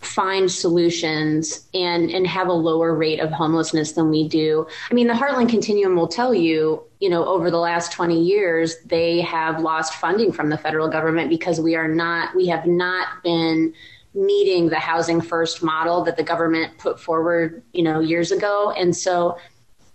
find 0.03 0.51
solutions 0.51 1.69
and 1.75 2.11
and 2.11 2.27
have 2.27 2.49
a 2.49 2.53
lower 2.53 2.95
rate 2.95 3.21
of 3.21 3.31
homelessness 3.31 3.93
than 3.93 4.11
we 4.11 4.29
do. 4.29 4.67
I 4.91 4.95
mean, 4.95 5.07
the 5.07 5.15
Heartland 5.15 5.49
Continuum 5.49 5.97
will 5.97 6.09
tell 6.09 6.35
you, 6.35 6.83
you 7.01 7.09
know, 7.09 7.25
over 7.25 7.51
the 7.51 7.59
last 7.59 7.93
20 7.93 8.21
years, 8.21 8.77
they 8.85 9.21
have 9.21 9.61
lost 9.61 9.95
funding 9.95 10.33
from 10.33 10.51
the 10.51 10.59
federal 10.59 10.89
government 10.89 11.31
because 11.31 11.61
we 11.61 11.77
are 11.77 11.89
not 11.89 12.35
we 12.35 12.49
have 12.49 12.67
not 12.67 13.23
been 13.23 13.73
meeting 14.15 14.69
the 14.69 14.79
housing 14.79 15.21
first 15.21 15.63
model 15.63 16.05
that 16.05 16.17
the 16.17 16.23
government 16.23 16.77
put 16.79 17.01
forward, 17.01 17.63
you 17.73 17.83
know, 17.83 18.01
years 18.01 18.33
ago. 18.33 18.73
And 18.77 18.95
so 18.95 19.39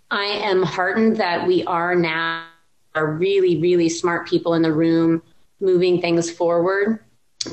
I 0.10 0.24
am 0.24 0.64
heartened 0.64 1.18
that 1.18 1.46
we 1.46 1.64
are 1.66 1.96
now 1.96 2.46
are 2.96 3.14
really 3.14 3.60
really 3.62 3.90
smart 3.90 4.28
people 4.28 4.56
in 4.56 4.64
the 4.64 4.74
room 4.74 5.22
moving 5.60 6.02
things 6.02 6.32
forward 6.32 7.00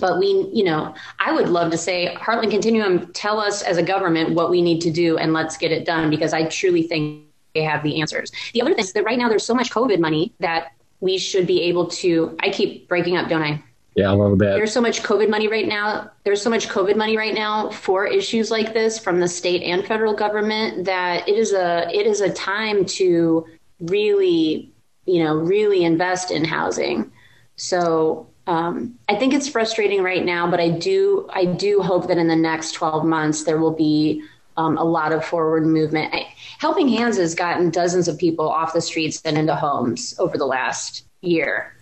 but 0.00 0.18
we, 0.18 0.48
you 0.52 0.64
know, 0.64 0.94
I 1.18 1.32
would 1.32 1.48
love 1.48 1.70
to 1.70 1.78
say, 1.78 2.14
Heartland 2.16 2.50
Continuum, 2.50 3.12
tell 3.12 3.38
us 3.38 3.62
as 3.62 3.76
a 3.76 3.82
government 3.82 4.34
what 4.34 4.50
we 4.50 4.62
need 4.62 4.80
to 4.82 4.90
do 4.90 5.18
and 5.18 5.32
let's 5.32 5.56
get 5.56 5.72
it 5.72 5.84
done 5.84 6.10
because 6.10 6.32
I 6.32 6.46
truly 6.48 6.82
think 6.82 7.24
they 7.54 7.62
have 7.62 7.82
the 7.82 8.00
answers. 8.00 8.32
The 8.52 8.62
other 8.62 8.70
thing 8.70 8.80
is 8.80 8.92
that 8.92 9.04
right 9.04 9.18
now 9.18 9.28
there's 9.28 9.44
so 9.44 9.54
much 9.54 9.70
COVID 9.70 10.00
money 10.00 10.32
that 10.40 10.72
we 11.00 11.18
should 11.18 11.46
be 11.46 11.62
able 11.62 11.86
to. 11.88 12.36
I 12.40 12.50
keep 12.50 12.88
breaking 12.88 13.16
up, 13.16 13.28
don't 13.28 13.42
I? 13.42 13.62
Yeah, 13.94 14.10
a 14.10 14.16
little 14.16 14.36
bit. 14.36 14.54
There's 14.54 14.72
so 14.72 14.80
much 14.80 15.02
COVID 15.02 15.30
money 15.30 15.46
right 15.46 15.68
now. 15.68 16.10
There's 16.24 16.42
so 16.42 16.50
much 16.50 16.68
COVID 16.68 16.96
money 16.96 17.16
right 17.16 17.34
now 17.34 17.70
for 17.70 18.06
issues 18.06 18.50
like 18.50 18.74
this 18.74 18.98
from 18.98 19.20
the 19.20 19.28
state 19.28 19.62
and 19.62 19.86
federal 19.86 20.14
government 20.14 20.84
that 20.84 21.28
it 21.28 21.36
is 21.36 21.52
a 21.52 21.88
it 21.94 22.06
is 22.06 22.20
a 22.20 22.32
time 22.32 22.84
to 22.86 23.46
really, 23.78 24.72
you 25.06 25.22
know, 25.22 25.36
really 25.36 25.84
invest 25.84 26.32
in 26.32 26.44
housing. 26.44 27.12
So 27.54 28.26
um, 28.46 28.98
I 29.08 29.16
think 29.16 29.32
it's 29.32 29.48
frustrating 29.48 30.02
right 30.02 30.24
now, 30.24 30.50
but 30.50 30.60
I 30.60 30.68
do 30.68 31.28
I 31.32 31.46
do 31.46 31.80
hope 31.80 32.08
that 32.08 32.18
in 32.18 32.28
the 32.28 32.36
next 32.36 32.72
12 32.72 33.04
months 33.04 33.44
there 33.44 33.58
will 33.58 33.74
be 33.74 34.22
um, 34.56 34.76
a 34.76 34.84
lot 34.84 35.12
of 35.12 35.24
forward 35.24 35.66
movement. 35.66 36.14
I, 36.14 36.32
Helping 36.58 36.88
Hands 36.88 37.16
has 37.16 37.34
gotten 37.34 37.70
dozens 37.70 38.06
of 38.08 38.18
people 38.18 38.48
off 38.48 38.72
the 38.72 38.80
streets 38.80 39.20
and 39.24 39.36
into 39.36 39.54
homes 39.54 40.14
over 40.18 40.38
the 40.38 40.46
last 40.46 41.06
year. 41.20 41.74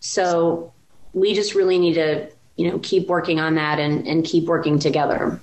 So 0.00 0.72
we 1.12 1.34
just 1.34 1.54
really 1.54 1.78
need 1.78 1.94
to, 1.94 2.28
you 2.56 2.70
know, 2.70 2.78
keep 2.80 3.08
working 3.08 3.38
on 3.38 3.54
that 3.54 3.78
and, 3.78 4.06
and 4.06 4.24
keep 4.24 4.44
working 4.44 4.78
together. 4.78 5.40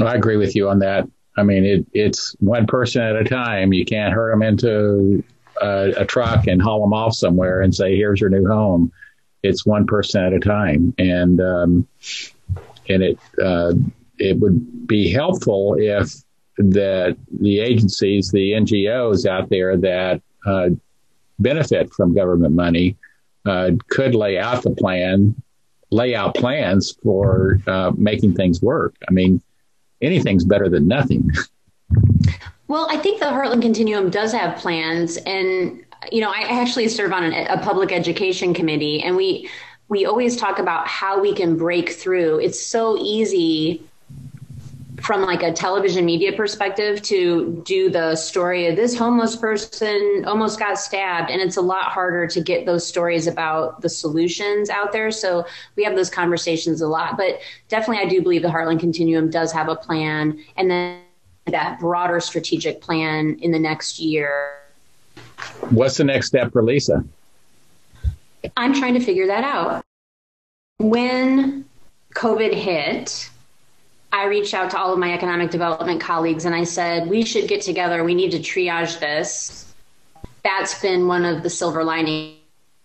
I 0.00 0.14
agree 0.14 0.36
with 0.36 0.54
you 0.54 0.68
on 0.68 0.80
that. 0.80 1.08
I 1.38 1.42
mean, 1.42 1.64
it, 1.64 1.86
it's 1.92 2.34
one 2.40 2.66
person 2.66 3.02
at 3.02 3.16
a 3.16 3.24
time. 3.24 3.72
You 3.72 3.84
can't 3.84 4.12
herd 4.12 4.32
them 4.32 4.42
into 4.42 5.22
a, 5.60 5.92
a, 5.98 6.04
truck 6.04 6.46
and 6.46 6.60
haul 6.60 6.80
them 6.80 6.92
off 6.92 7.14
somewhere 7.14 7.60
and 7.60 7.74
say, 7.74 7.96
"Here's 7.96 8.20
your 8.20 8.30
new 8.30 8.46
home." 8.46 8.92
It's 9.46 9.64
one 9.64 9.86
person 9.86 10.24
at 10.24 10.32
a 10.32 10.40
time, 10.40 10.94
and 10.98 11.40
um, 11.40 11.88
and 12.88 13.02
it 13.02 13.18
uh, 13.42 13.72
it 14.18 14.38
would 14.38 14.86
be 14.86 15.10
helpful 15.10 15.76
if 15.78 16.12
that 16.58 17.16
the 17.40 17.60
agencies, 17.60 18.30
the 18.30 18.52
NGOs 18.52 19.26
out 19.26 19.48
there 19.50 19.76
that 19.76 20.22
uh, 20.46 20.70
benefit 21.38 21.92
from 21.92 22.14
government 22.14 22.54
money 22.54 22.96
uh, 23.44 23.72
could 23.88 24.14
lay 24.14 24.38
out 24.38 24.62
the 24.62 24.70
plan, 24.70 25.34
lay 25.90 26.14
out 26.14 26.34
plans 26.34 26.96
for 27.02 27.60
uh, 27.66 27.92
making 27.96 28.34
things 28.34 28.62
work. 28.62 28.96
I 29.08 29.12
mean, 29.12 29.42
anything's 30.00 30.44
better 30.44 30.68
than 30.68 30.88
nothing. 30.88 31.30
Well, 32.68 32.88
I 32.90 32.96
think 32.96 33.20
the 33.20 33.26
Heartland 33.26 33.62
Continuum 33.62 34.10
does 34.10 34.32
have 34.32 34.58
plans, 34.58 35.18
and 35.18 35.84
you 36.12 36.20
know, 36.20 36.30
I 36.30 36.60
actually 36.60 36.88
serve 36.88 37.12
on 37.12 37.24
an, 37.24 37.46
a 37.46 37.62
public 37.62 37.92
education 37.92 38.54
committee, 38.54 39.02
and 39.02 39.16
we 39.16 39.48
we 39.88 40.04
always 40.04 40.36
talk 40.36 40.58
about 40.58 40.88
how 40.88 41.20
we 41.20 41.34
can 41.34 41.56
break 41.56 41.90
through. 41.90 42.40
It's 42.40 42.60
so 42.60 42.96
easy 42.98 43.82
from 45.00 45.22
like 45.22 45.42
a 45.42 45.52
television 45.52 46.04
media 46.04 46.32
perspective 46.32 47.02
to 47.02 47.62
do 47.64 47.90
the 47.90 48.16
story 48.16 48.66
of 48.66 48.76
this 48.76 48.96
homeless 48.96 49.36
person 49.36 50.24
almost 50.26 50.58
got 50.58 50.78
stabbed 50.78 51.30
and 51.30 51.40
it's 51.40 51.56
a 51.56 51.60
lot 51.60 51.84
harder 51.84 52.26
to 52.26 52.40
get 52.40 52.66
those 52.66 52.86
stories 52.86 53.26
about 53.26 53.80
the 53.82 53.88
solutions 53.88 54.70
out 54.70 54.92
there 54.92 55.10
so 55.10 55.44
we 55.76 55.84
have 55.84 55.94
those 55.94 56.10
conversations 56.10 56.80
a 56.80 56.88
lot 56.88 57.16
but 57.16 57.38
definitely 57.68 58.04
i 58.04 58.08
do 58.08 58.22
believe 58.22 58.42
the 58.42 58.48
heartland 58.48 58.80
continuum 58.80 59.28
does 59.28 59.52
have 59.52 59.68
a 59.68 59.76
plan 59.76 60.42
and 60.56 60.70
then 60.70 61.00
that 61.46 61.78
broader 61.78 62.18
strategic 62.18 62.80
plan 62.80 63.38
in 63.40 63.52
the 63.52 63.58
next 63.58 63.98
year 64.00 64.58
what's 65.70 65.96
the 65.96 66.04
next 66.04 66.26
step 66.26 66.52
for 66.52 66.62
lisa 66.62 67.04
i'm 68.56 68.74
trying 68.74 68.94
to 68.94 69.00
figure 69.00 69.26
that 69.26 69.44
out 69.44 69.84
when 70.78 71.64
covid 72.14 72.52
hit 72.52 73.30
I 74.12 74.26
reached 74.26 74.54
out 74.54 74.70
to 74.70 74.78
all 74.78 74.94
of 74.94 74.98
my 74.98 75.12
economic 75.12 75.50
development 75.50 76.00
colleagues 76.00 76.46
and 76.46 76.54
I 76.54 76.64
said, 76.64 77.06
we 77.06 77.22
should 77.22 77.48
get 77.48 77.60
together. 77.60 78.02
We 78.02 78.14
need 78.14 78.30
to 78.30 78.38
triage 78.38 78.98
this. 78.98 79.74
That's 80.42 80.80
been 80.80 81.06
one 81.06 81.26
of 81.26 81.42
the 81.42 81.50
silver 81.50 81.84
linings 81.84 82.36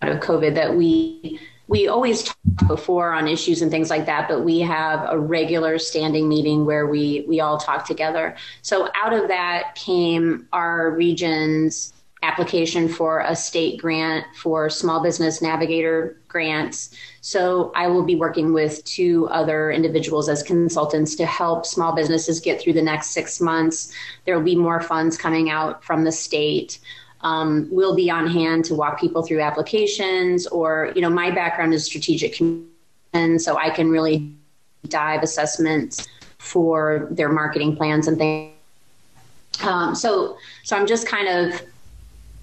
of 0.02 0.19
COVID 0.19 0.56
that 0.56 0.76
we 0.76 1.39
we 1.67 1.88
always 1.88 2.24
talk 2.24 2.67
before 2.67 3.13
on 3.13 3.30
issues 3.30 3.62
and 3.62 3.71
things 3.71 3.89
like 3.89 4.06
that, 4.08 4.28
but 4.28 4.43
we 4.43 4.60
have 4.60 5.08
a 5.10 5.17
regular 5.17 5.80
standing 5.80 6.28
meeting 6.28 6.65
where 6.65 6.86
we 6.86 7.24
we 7.28 7.39
all 7.39 7.58
talk 7.58 7.86
together. 7.86 8.36
So 8.62 8.89
out 8.93 9.13
of 9.13 9.30
that 9.30 9.76
came 9.76 10.47
our 10.52 10.89
region's 10.91 11.93
application 12.24 12.88
for 12.88 13.22
a 13.22 13.36
state 13.36 13.82
grant 13.82 14.26
for 14.36 14.70
small 14.70 15.02
business 15.02 15.42
navigator 15.42 16.18
grants. 16.28 16.96
So 17.22 17.72
I 17.76 17.88
will 17.88 18.04
be 18.04 18.16
working 18.16 18.54
with 18.54 18.84
two 18.86 19.28
other 19.30 19.72
individuals 19.72 20.30
as 20.30 20.44
consultants 20.44 21.16
to 21.16 21.26
help 21.26 21.66
small 21.66 21.94
businesses 21.94 22.40
get 22.40 22.62
through 22.62 22.74
the 22.74 22.82
next 22.82 23.08
six 23.08 23.42
months. 23.42 23.94
There 24.26 24.38
will 24.38 24.46
be 24.46 24.56
more 24.56 24.82
funds 24.82 25.18
coming 25.18 25.50
out 25.50 25.84
from 25.84 26.04
the 26.04 26.12
state. 26.12 26.80
Um, 27.22 27.68
we'll 27.72 27.96
be 27.96 28.10
on 28.12 28.28
hand 28.28 28.66
to 28.66 28.76
walk 28.76 29.00
people 29.00 29.24
through 29.24 29.42
applications 29.42 30.46
or, 30.48 30.92
you 30.96 31.02
know, 31.02 31.10
my 31.10 31.32
background 31.32 31.74
is 31.74 31.86
strategic 31.86 32.40
and 33.14 33.42
so 33.42 33.58
I 33.58 33.70
can 33.72 33.90
really 33.90 34.32
dive 34.88 35.24
assessments 35.24 36.08
for 36.38 37.08
their 37.12 37.30
marketing 37.30 37.76
plans 37.76 38.08
and 38.08 38.18
things. 38.18 38.54
Um, 39.64 39.94
so, 39.94 40.38
so 40.64 40.76
I'm 40.76 40.88
just 40.88 41.08
kind 41.08 41.28
of 41.28 41.62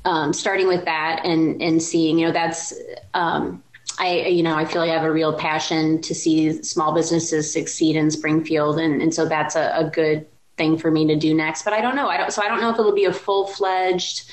um, 0.08 0.32
starting 0.32 0.66
with 0.66 0.86
that 0.86 1.20
and 1.24 1.60
and 1.60 1.82
seeing, 1.82 2.18
you 2.18 2.26
know, 2.26 2.32
that's 2.32 2.72
um, 3.12 3.62
I 3.98 4.20
you 4.20 4.42
know 4.42 4.56
I 4.56 4.64
feel 4.64 4.80
I 4.80 4.86
have 4.86 5.04
a 5.04 5.12
real 5.12 5.34
passion 5.34 6.00
to 6.00 6.14
see 6.14 6.62
small 6.62 6.94
businesses 6.94 7.52
succeed 7.52 7.94
in 7.94 8.10
Springfield, 8.10 8.78
and 8.78 9.02
and 9.02 9.12
so 9.12 9.28
that's 9.28 9.54
a, 9.54 9.70
a 9.74 9.84
good 9.84 10.26
thing 10.56 10.78
for 10.78 10.90
me 10.90 11.06
to 11.06 11.14
do 11.14 11.34
next. 11.34 11.62
But 11.62 11.74
I 11.74 11.82
don't 11.82 11.94
know. 11.94 12.08
I 12.08 12.16
don't. 12.16 12.32
So 12.32 12.42
I 12.42 12.48
don't 12.48 12.62
know 12.62 12.70
if 12.70 12.78
it'll 12.78 12.94
be 12.94 13.04
a 13.04 13.12
full 13.12 13.46
fledged. 13.46 14.30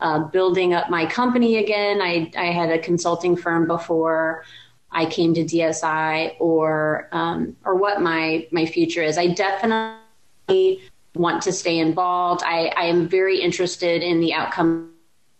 Uh, 0.00 0.20
building 0.20 0.72
up 0.72 0.88
my 0.88 1.04
company 1.04 1.58
again. 1.58 2.00
I, 2.00 2.32
I 2.34 2.46
had 2.46 2.70
a 2.70 2.78
consulting 2.78 3.36
firm 3.36 3.66
before 3.66 4.46
I 4.90 5.04
came 5.04 5.34
to 5.34 5.44
DSI, 5.44 6.36
or 6.40 7.10
um, 7.12 7.54
or 7.66 7.74
what 7.74 8.00
my 8.00 8.48
my 8.50 8.64
future 8.64 9.02
is. 9.02 9.18
I 9.18 9.26
definitely 9.26 10.80
want 11.14 11.42
to 11.42 11.52
stay 11.52 11.78
involved. 11.78 12.42
I, 12.46 12.72
I 12.74 12.84
am 12.84 13.06
very 13.06 13.38
interested 13.38 14.02
in 14.02 14.20
the 14.20 14.32
outcome 14.32 14.94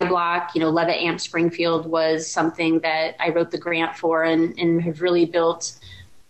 block, 0.08 0.54
you 0.54 0.60
know, 0.60 0.70
Levitt 0.70 0.96
Amp 0.96 1.20
Springfield 1.20 1.86
was 1.86 2.26
something 2.26 2.80
that 2.80 3.16
I 3.20 3.30
wrote 3.30 3.50
the 3.50 3.58
grant 3.58 3.96
for 3.96 4.24
and, 4.24 4.58
and 4.58 4.82
have 4.82 5.02
really 5.02 5.26
built 5.26 5.78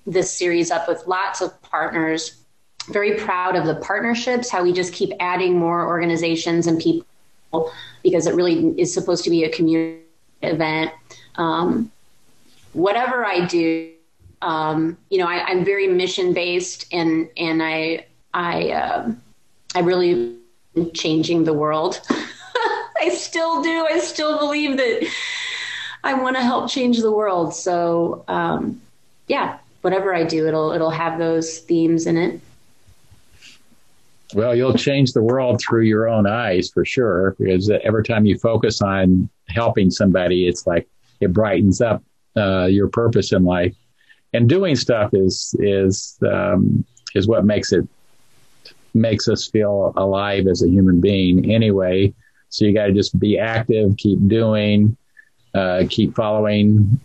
this 0.06 0.33
series 0.33 0.70
up 0.70 0.88
with 0.88 1.06
lots 1.06 1.40
of 1.40 1.61
partners. 1.62 2.37
Very 2.88 3.16
proud 3.16 3.56
of 3.56 3.66
the 3.66 3.76
partnerships, 3.76 4.50
how 4.50 4.62
we 4.62 4.72
just 4.72 4.92
keep 4.92 5.12
adding 5.20 5.56
more 5.56 5.87
organizations 5.87 6.66
and 6.66 6.80
people 6.80 7.06
because 8.02 8.26
it 8.26 8.35
really 8.35 8.68
is 8.80 8.92
supposed 8.92 9.22
to 9.24 9.30
be 9.30 9.44
a 9.44 9.50
community 9.50 10.02
event. 10.42 10.90
Um, 11.37 11.92
whatever 12.72 13.24
I 13.24 13.44
do, 13.44 13.92
um, 14.42 14.96
you 15.11 15.18
know, 15.18 15.26
I, 15.26 15.50
am 15.50 15.64
very 15.64 15.87
mission 15.87 16.33
based 16.33 16.87
and 16.92 17.28
and 17.37 17.62
I 17.62 18.06
I 18.33 18.70
uh, 18.70 19.12
I 19.74 19.80
really 19.80 20.37
changing 20.94 21.44
the 21.44 21.52
world. 21.52 22.00
I 23.00 23.08
still 23.08 23.62
do. 23.62 23.86
I 23.90 23.98
still 23.98 24.38
believe 24.38 24.76
that 24.76 25.10
I 26.04 26.14
want 26.14 26.36
to 26.36 26.42
help 26.42 26.70
change 26.70 27.00
the 27.00 27.10
world. 27.10 27.54
So, 27.54 28.24
um, 28.28 28.80
yeah, 29.26 29.58
whatever 29.80 30.14
I 30.14 30.24
do, 30.24 30.46
it'll 30.46 30.72
it'll 30.72 30.90
have 30.90 31.18
those 31.18 31.58
themes 31.60 32.06
in 32.06 32.16
it. 32.16 32.40
Well, 34.34 34.54
you'll 34.54 34.74
change 34.74 35.12
the 35.12 35.22
world 35.22 35.60
through 35.60 35.82
your 35.84 36.08
own 36.08 36.26
eyes 36.26 36.70
for 36.70 36.84
sure. 36.84 37.34
Because 37.38 37.70
every 37.70 38.04
time 38.04 38.26
you 38.26 38.38
focus 38.38 38.80
on 38.80 39.28
helping 39.48 39.90
somebody, 39.90 40.46
it's 40.46 40.66
like 40.66 40.88
it 41.20 41.32
brightens 41.32 41.80
up 41.80 42.02
uh, 42.36 42.66
your 42.66 42.88
purpose 42.88 43.32
in 43.32 43.44
life. 43.44 43.74
And 44.32 44.48
doing 44.48 44.76
stuff 44.76 45.10
is 45.12 45.54
is 45.58 46.18
um, 46.22 46.84
is 47.14 47.26
what 47.26 47.44
makes 47.44 47.72
it 47.72 47.86
makes 48.94 49.28
us 49.28 49.48
feel 49.48 49.92
alive 49.96 50.46
as 50.46 50.62
a 50.62 50.68
human 50.68 51.00
being. 51.00 51.50
Anyway, 51.50 52.14
so 52.50 52.64
you 52.64 52.74
got 52.74 52.86
to 52.86 52.92
just 52.92 53.18
be 53.18 53.38
active, 53.38 53.96
keep 53.96 54.18
doing, 54.28 54.96
uh, 55.54 55.84
keep 55.88 56.14
following 56.14 57.00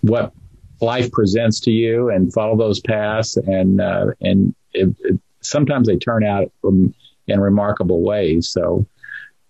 what 0.00 0.32
life 0.80 1.10
presents 1.12 1.60
to 1.60 1.70
you, 1.70 2.08
and 2.10 2.32
follow 2.32 2.56
those 2.56 2.80
paths. 2.80 3.36
And 3.36 3.80
uh, 3.80 4.06
and 4.20 4.54
it, 4.72 4.94
it, 5.00 5.20
sometimes 5.40 5.88
they 5.88 5.96
turn 5.96 6.24
out 6.24 6.50
in 6.62 7.40
remarkable 7.40 8.00
ways. 8.00 8.48
So 8.48 8.86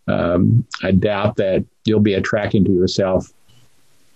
um, 0.08 0.66
I 0.82 0.92
doubt 0.92 1.36
that 1.36 1.64
you'll 1.84 2.00
be 2.00 2.14
attracting 2.14 2.64
to 2.64 2.72
yourself 2.72 3.30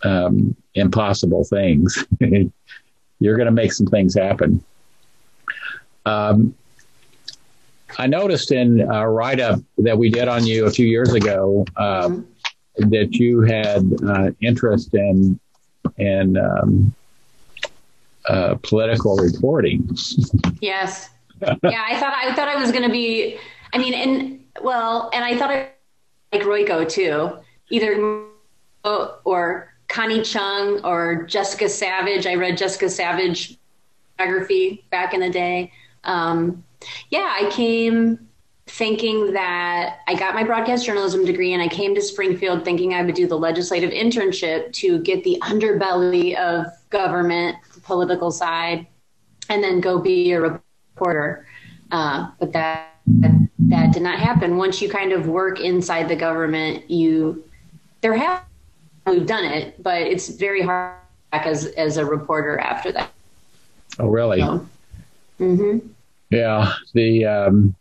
um, 0.03 0.57
impossible 0.75 1.45
things. 1.45 2.05
You're 3.21 3.37
going 3.37 3.47
to 3.47 3.53
make 3.53 3.73
some 3.73 3.87
things 3.87 4.14
happen. 4.14 4.64
Um, 6.05 6.55
I 7.99 8.07
noticed 8.07 8.53
in 8.53 8.81
a 8.81 9.09
write 9.09 9.41
up 9.41 9.61
that 9.79 9.97
we 9.97 10.11
did 10.11 10.29
on 10.29 10.47
you 10.47 10.67
a 10.67 10.71
few 10.71 10.87
years 10.87 11.13
ago 11.13 11.65
uh, 11.77 12.09
mm-hmm. 12.09 12.91
that 12.91 13.15
you 13.15 13.41
had 13.43 13.93
uh, 14.07 14.31
interest 14.41 14.95
in 14.95 15.39
in 15.99 16.37
um, 16.37 16.95
uh, 18.29 18.57
political 18.63 19.17
reporting. 19.17 19.89
Yes. 20.61 21.11
yeah, 21.41 21.57
I 21.63 21.99
thought 21.99 22.15
I 22.15 22.35
thought 22.35 22.49
I 22.49 22.57
was 22.57 22.73
going 22.73 22.85
to 22.85 22.91
be. 22.91 23.39
I 23.73 23.79
mean, 23.79 23.95
and 23.95 24.45
well, 24.63 25.11
and 25.13 25.25
I 25.25 25.37
thought 25.37 25.51
I 25.51 25.71
like 26.33 26.43
Royko 26.43 26.89
too, 26.89 27.39
either 27.71 28.25
or 28.85 29.75
Connie 29.89 30.23
Chung 30.23 30.81
or 30.85 31.25
Jessica 31.25 31.65
Savitch. 31.67 32.27
I 32.27 32.35
read 32.35 32.57
Jessica 32.57 32.87
Savitch 32.87 33.57
biography 34.17 34.85
back 34.91 35.15
in 35.15 35.21
the 35.21 35.31
day. 35.31 35.73
Um, 36.05 36.65
yeah, 37.11 37.35
I 37.38 37.51
came 37.51 38.29
thinking 38.66 39.33
that 39.35 39.99
I 40.07 40.14
got 40.14 40.35
my 40.35 40.42
broadcast 40.42 40.87
journalism 40.87 41.25
degree 41.25 41.53
and 41.53 41.62
I 41.62 41.68
came 41.68 41.94
to 41.94 42.01
Springfield 42.01 42.64
thinking 42.64 42.94
I 42.94 43.03
would 43.03 43.14
do 43.14 43.27
the 43.27 43.38
legislative 43.38 43.90
internship 43.90 44.73
to 44.75 44.99
get 45.01 45.23
the 45.23 45.38
underbelly 45.42 46.35
of 46.37 46.66
government, 46.90 47.57
the 47.75 47.81
political 47.81 48.31
side, 48.31 48.87
and 49.49 49.62
then 49.62 49.81
go 49.81 49.99
be 49.99 50.33
a 50.33 50.40
reporter. 50.40 51.47
Uh, 51.90 52.31
but 52.38 52.53
that 52.53 52.90
that 53.59 53.92
did 53.92 54.03
not 54.03 54.18
happen. 54.18 54.57
Once 54.57 54.81
you 54.81 54.88
kind 54.88 55.12
of 55.12 55.29
work 55.29 55.61
inside 55.61 56.09
the 56.09 56.16
government, 56.16 56.90
you 56.90 57.44
there 58.01 58.14
have 58.14 58.44
we've 59.07 59.27
done 59.27 59.44
it, 59.44 59.83
but 59.83 60.01
it's 60.01 60.29
very 60.29 60.62
hard 60.62 60.97
as 61.33 61.66
as 61.66 61.99
a 61.99 62.05
reporter 62.05 62.59
after 62.59 62.92
that. 62.92 63.11
Oh, 63.99 64.09
really? 64.09 64.40
So, 64.40 64.66
mm-hmm. 65.38 65.87
Yeah. 66.35 66.73
The 66.92 67.25
um, 67.25 67.77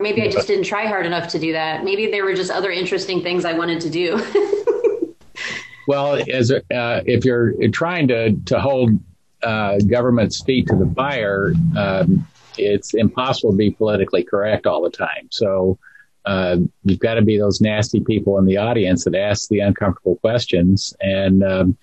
maybe 0.00 0.22
I 0.22 0.30
just 0.30 0.46
didn't 0.46 0.64
try 0.64 0.86
hard 0.86 1.06
enough 1.06 1.28
to 1.28 1.38
do 1.38 1.52
that. 1.52 1.84
Maybe 1.84 2.10
there 2.10 2.24
were 2.24 2.34
just 2.34 2.50
other 2.50 2.70
interesting 2.70 3.22
things 3.22 3.44
I 3.44 3.52
wanted 3.54 3.80
to 3.82 3.90
do. 3.90 5.14
well, 5.88 6.22
as 6.30 6.50
uh, 6.52 6.60
if 6.70 7.24
you're 7.24 7.54
trying 7.70 8.08
to 8.08 8.32
to 8.36 8.60
hold 8.60 8.98
uh, 9.42 9.78
government's 9.78 10.42
feet 10.42 10.68
to 10.68 10.76
the 10.76 10.92
fire, 10.94 11.52
um, 11.76 12.26
it's 12.56 12.94
impossible 12.94 13.52
to 13.52 13.56
be 13.56 13.70
politically 13.70 14.22
correct 14.22 14.66
all 14.66 14.82
the 14.82 14.90
time. 14.90 15.28
So. 15.30 15.78
Uh, 16.26 16.58
you've 16.84 16.98
got 16.98 17.14
to 17.14 17.22
be 17.22 17.38
those 17.38 17.62
nasty 17.62 18.00
people 18.00 18.36
in 18.36 18.44
the 18.44 18.58
audience 18.58 19.04
that 19.04 19.14
ask 19.14 19.48
the 19.48 19.60
uncomfortable 19.60 20.16
questions, 20.16 20.92
and 21.00 21.42
um, 21.42 21.78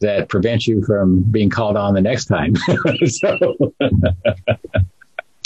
that 0.00 0.28
prevents 0.28 0.66
you 0.66 0.82
from 0.84 1.22
being 1.22 1.50
called 1.50 1.76
on 1.76 1.94
the 1.94 2.00
next 2.00 2.26
time. 2.26 2.54
so, 3.06 3.74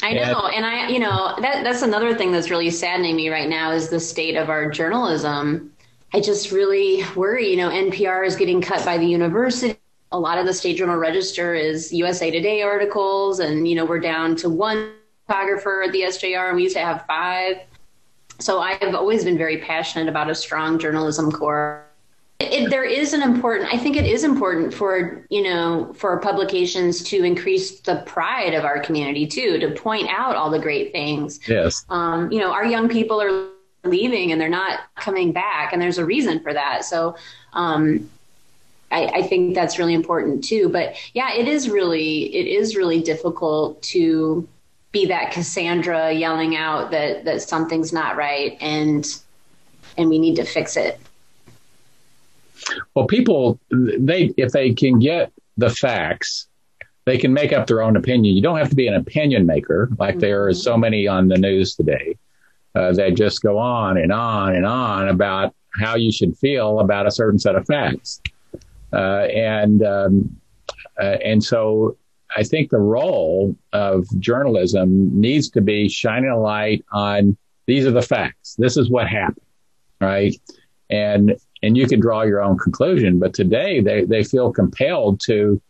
I 0.02 0.12
know, 0.12 0.46
and, 0.46 0.64
I, 0.64 0.88
you 0.88 1.00
know, 1.00 1.34
that 1.40 1.64
that's 1.64 1.82
another 1.82 2.14
thing 2.14 2.30
that's 2.30 2.50
really 2.50 2.70
saddening 2.70 3.16
me 3.16 3.30
right 3.30 3.48
now 3.48 3.72
is 3.72 3.88
the 3.88 3.98
state 3.98 4.36
of 4.36 4.48
our 4.48 4.70
journalism. 4.70 5.72
I 6.14 6.20
just 6.20 6.52
really 6.52 7.04
worry. 7.16 7.50
You 7.50 7.56
know, 7.56 7.70
NPR 7.70 8.26
is 8.26 8.36
getting 8.36 8.60
cut 8.60 8.84
by 8.84 8.96
the 8.96 9.06
university. 9.06 9.76
A 10.12 10.18
lot 10.18 10.38
of 10.38 10.46
the 10.46 10.54
state 10.54 10.76
journal 10.76 10.96
register 10.96 11.54
is 11.54 11.92
USA 11.92 12.30
Today 12.30 12.62
articles, 12.62 13.40
and 13.40 13.66
you 13.66 13.74
know, 13.74 13.84
we're 13.84 13.98
down 13.98 14.36
to 14.36 14.48
one 14.48 14.92
photographer 15.26 15.82
at 15.82 15.92
the 15.92 16.02
SJR, 16.02 16.48
and 16.48 16.56
we 16.56 16.62
used 16.62 16.76
to 16.76 16.82
have 16.82 17.04
five. 17.06 17.56
So 18.38 18.60
I 18.60 18.74
have 18.80 18.94
always 18.94 19.24
been 19.24 19.36
very 19.36 19.58
passionate 19.58 20.08
about 20.08 20.30
a 20.30 20.34
strong 20.34 20.78
journalism 20.78 21.32
corps 21.32 21.87
it, 22.40 22.70
there 22.70 22.84
is 22.84 23.12
an 23.14 23.22
important, 23.22 23.72
I 23.72 23.78
think 23.78 23.96
it 23.96 24.06
is 24.06 24.22
important 24.22 24.72
for, 24.72 25.24
you 25.28 25.42
know, 25.42 25.92
for 25.94 26.18
publications 26.20 27.02
to 27.04 27.24
increase 27.24 27.80
the 27.80 27.96
pride 28.06 28.54
of 28.54 28.64
our 28.64 28.78
community 28.78 29.26
too, 29.26 29.58
to 29.58 29.70
point 29.72 30.08
out 30.08 30.36
all 30.36 30.50
the 30.50 30.58
great 30.58 30.92
things. 30.92 31.40
Yes. 31.48 31.84
Um, 31.88 32.30
you 32.30 32.38
know, 32.38 32.52
our 32.52 32.64
young 32.64 32.88
people 32.88 33.20
are 33.20 33.48
leaving 33.84 34.30
and 34.30 34.40
they're 34.40 34.48
not 34.48 34.80
coming 34.96 35.32
back, 35.32 35.72
and 35.72 35.82
there's 35.82 35.98
a 35.98 36.04
reason 36.04 36.40
for 36.40 36.52
that. 36.52 36.84
So, 36.84 37.16
um, 37.54 38.08
I, 38.90 39.06
I 39.06 39.22
think 39.22 39.54
that's 39.54 39.78
really 39.78 39.94
important 39.94 40.42
too. 40.44 40.68
But 40.68 40.96
yeah, 41.12 41.34
it 41.34 41.46
is 41.46 41.68
really, 41.68 42.34
it 42.34 42.46
is 42.46 42.76
really 42.76 43.02
difficult 43.02 43.82
to 43.82 44.48
be 44.92 45.06
that 45.06 45.32
Cassandra 45.32 46.12
yelling 46.12 46.56
out 46.56 46.90
that 46.92 47.24
that 47.26 47.42
something's 47.42 47.92
not 47.92 48.16
right 48.16 48.56
and 48.60 49.06
and 49.98 50.08
we 50.08 50.18
need 50.18 50.36
to 50.36 50.44
fix 50.44 50.76
it. 50.76 50.98
Well, 52.98 53.06
people 53.06 53.60
they 53.70 54.34
if 54.36 54.50
they 54.50 54.74
can 54.74 54.98
get 54.98 55.32
the 55.56 55.70
facts, 55.70 56.48
they 57.04 57.16
can 57.16 57.32
make 57.32 57.52
up 57.52 57.68
their 57.68 57.80
own 57.80 57.94
opinion. 57.94 58.34
You 58.34 58.42
don't 58.42 58.58
have 58.58 58.70
to 58.70 58.74
be 58.74 58.88
an 58.88 58.94
opinion 58.94 59.46
maker 59.46 59.88
like 60.00 60.14
mm-hmm. 60.14 60.18
there 60.18 60.48
are 60.48 60.52
so 60.52 60.76
many 60.76 61.06
on 61.06 61.28
the 61.28 61.38
news 61.38 61.76
today. 61.76 62.18
Uh, 62.74 62.90
they 62.90 63.12
just 63.12 63.40
go 63.40 63.56
on 63.56 63.98
and 63.98 64.10
on 64.10 64.56
and 64.56 64.66
on 64.66 65.06
about 65.06 65.54
how 65.74 65.94
you 65.94 66.10
should 66.10 66.36
feel 66.38 66.80
about 66.80 67.06
a 67.06 67.12
certain 67.12 67.38
set 67.38 67.54
of 67.54 67.64
facts, 67.66 68.20
uh, 68.92 69.28
and 69.32 69.84
um, 69.84 70.36
uh, 71.00 71.18
and 71.24 71.44
so 71.44 71.96
I 72.36 72.42
think 72.42 72.70
the 72.70 72.78
role 72.78 73.54
of 73.72 74.08
journalism 74.18 75.20
needs 75.20 75.48
to 75.50 75.60
be 75.60 75.88
shining 75.88 76.30
a 76.30 76.40
light 76.40 76.84
on 76.90 77.36
these 77.66 77.86
are 77.86 77.92
the 77.92 78.02
facts. 78.02 78.56
This 78.56 78.76
is 78.76 78.90
what 78.90 79.06
happened, 79.06 79.46
right? 80.00 80.34
And 80.90 81.36
and 81.62 81.76
you 81.76 81.86
can 81.86 82.00
draw 82.00 82.22
your 82.22 82.42
own 82.42 82.58
conclusion. 82.58 83.18
But 83.18 83.34
today 83.34 83.80
they, 83.80 84.04
they 84.04 84.24
feel 84.24 84.52
compelled 84.52 85.20
to 85.26 85.60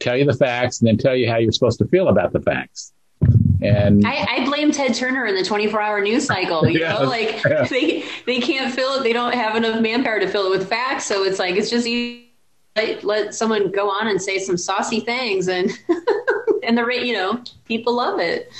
tell 0.00 0.16
you 0.16 0.24
the 0.24 0.34
facts 0.34 0.80
and 0.80 0.88
then 0.88 0.96
tell 0.96 1.14
you 1.14 1.30
how 1.30 1.38
you're 1.38 1.52
supposed 1.52 1.78
to 1.78 1.86
feel 1.88 2.08
about 2.08 2.32
the 2.32 2.40
facts. 2.40 2.92
And 3.60 4.06
I, 4.06 4.26
I 4.28 4.44
blame 4.44 4.70
Ted 4.70 4.94
Turner 4.94 5.26
in 5.26 5.34
the 5.34 5.44
24 5.44 5.80
hour 5.80 6.00
news 6.00 6.26
cycle. 6.26 6.68
You 6.68 6.80
know, 6.80 7.02
like 7.02 7.42
yeah. 7.44 7.64
they 7.64 8.04
they 8.24 8.40
can't 8.40 8.72
fill 8.72 8.94
it. 8.94 9.02
They 9.02 9.12
don't 9.12 9.34
have 9.34 9.56
enough 9.56 9.80
manpower 9.80 10.20
to 10.20 10.28
fill 10.28 10.46
it 10.46 10.50
with 10.50 10.68
facts. 10.68 11.06
So 11.06 11.24
it's 11.24 11.40
like 11.40 11.56
it's 11.56 11.68
just 11.68 11.88
let, 12.76 13.02
let 13.02 13.34
someone 13.34 13.72
go 13.72 13.90
on 13.90 14.06
and 14.06 14.22
say 14.22 14.38
some 14.38 14.56
saucy 14.56 15.00
things, 15.00 15.48
and 15.48 15.72
and 16.62 16.78
the 16.78 16.84
rate 16.84 17.04
you 17.04 17.14
know 17.14 17.42
people 17.64 17.94
love 17.94 18.20
it. 18.20 18.52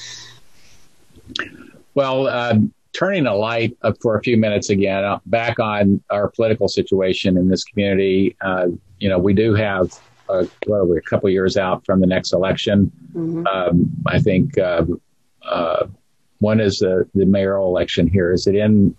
Well, 1.95 2.27
um, 2.27 2.73
turning 2.99 3.27
a 3.27 3.35
light 3.35 3.77
up 3.83 3.97
for 4.03 4.17
a 4.17 4.23
few 4.23 4.37
minutes 4.37 4.71
again 4.71 5.05
uh, 5.05 5.19
back 5.27 5.61
on 5.61 6.03
our 6.11 6.29
political 6.29 6.67
situation 6.67 7.37
in 7.37 7.49
this 7.49 7.63
community. 7.63 8.37
Uh, 8.41 8.67
you 8.99 9.09
know, 9.09 9.19
we 9.19 9.33
do 9.33 9.55
have 9.55 9.93
uh, 10.29 10.45
well, 10.67 10.85
we're 10.85 10.99
a 10.99 11.03
couple 11.03 11.31
years 11.31 11.57
out 11.57 11.85
from 11.87 12.01
the 12.01 12.07
next 12.07 12.33
election. 12.33 12.93
Mm-hmm. 13.15 13.47
Um, 13.47 13.91
I 14.07 14.19
think 14.19 14.59
uh, 14.59 14.85
uh, 15.43 15.87
one 16.41 16.61
is 16.61 16.81
the, 16.81 17.09
the 17.15 17.25
mayoral 17.25 17.69
election 17.69 18.07
here. 18.07 18.33
Is 18.33 18.47
it 18.47 18.55
in 18.55 18.95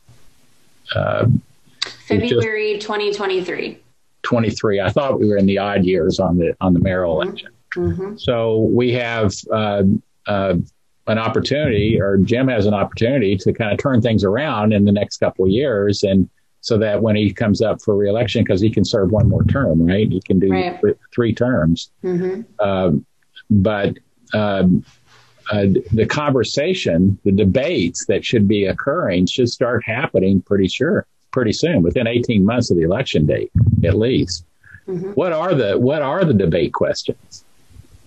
uh, 0.96 1.28
February 2.08 2.80
2023? 2.80 3.80
23. 4.24 4.82
I 4.82 4.90
thought 4.90 5.20
we 5.20 5.28
were 5.28 5.38
in 5.38 5.46
the 5.46 5.58
odd 5.58 5.86
years 5.86 6.20
on 6.20 6.38
the 6.38 6.56
on 6.62 6.74
the 6.74 6.80
mayoral 6.80 7.18
mm-hmm. 7.18 7.30
election. 7.30 7.52
Mm-hmm. 7.76 8.18
So 8.18 8.62
we 8.62 8.94
have 8.94 9.34
an 11.10 11.18
opportunity, 11.18 12.00
or 12.00 12.18
Jim 12.18 12.48
has 12.48 12.68
an 12.68 12.74
opportunity 12.76 13.36
to 13.36 13.52
kind 13.52 13.72
of 13.74 13.80
turn 13.80 14.00
things 14.00 14.24
around 14.24 14.74
in 14.74 14.86
the 14.86 14.92
next 14.92 15.18
couple 15.18 15.44
of 15.44 15.52
years, 15.52 16.04
and 16.04 16.30
so 16.62 16.78
that 16.78 17.02
when 17.02 17.16
he 17.16 17.34
comes 17.34 17.62
up 17.62 17.82
for 17.82 17.96
reelection, 17.96 18.44
because 18.44 18.62
he 18.62 18.70
can 18.70 18.86
serve 18.86 19.12
one 19.12 19.28
more 19.28 19.44
term, 19.46 19.82
right? 19.86 20.08
He 20.08 20.22
can 20.22 20.40
do 20.40 20.52
right. 20.52 20.80
th- 20.82 20.98
three 21.14 21.34
terms. 21.34 21.90
Mm-hmm. 22.04 22.42
Uh, 22.60 22.92
but 23.50 23.98
um, 24.36 24.86
uh, 25.52 25.66
the 25.94 26.06
conversation, 26.06 27.18
the 27.24 27.32
debates 27.32 28.06
that 28.06 28.24
should 28.24 28.48
be 28.48 28.66
occurring 28.66 29.26
should 29.26 29.50
start 29.50 29.84
happening 29.84 30.44
pretty 30.44 30.68
sure, 30.68 31.08
pretty 31.32 31.54
soon, 31.54 31.82
within 31.82 32.06
18 32.06 32.46
months 32.46 32.70
of 32.70 32.78
the 32.78 32.84
election 32.84 33.26
date, 33.26 33.52
at 33.84 33.98
least. 33.98 34.46
Mm-hmm. 34.88 35.12
What 35.14 35.34
are 35.34 35.56
the 35.56 35.80
what 35.80 36.04
are 36.04 36.24
the 36.24 36.34
debate 36.34 36.74
questions? 36.74 37.46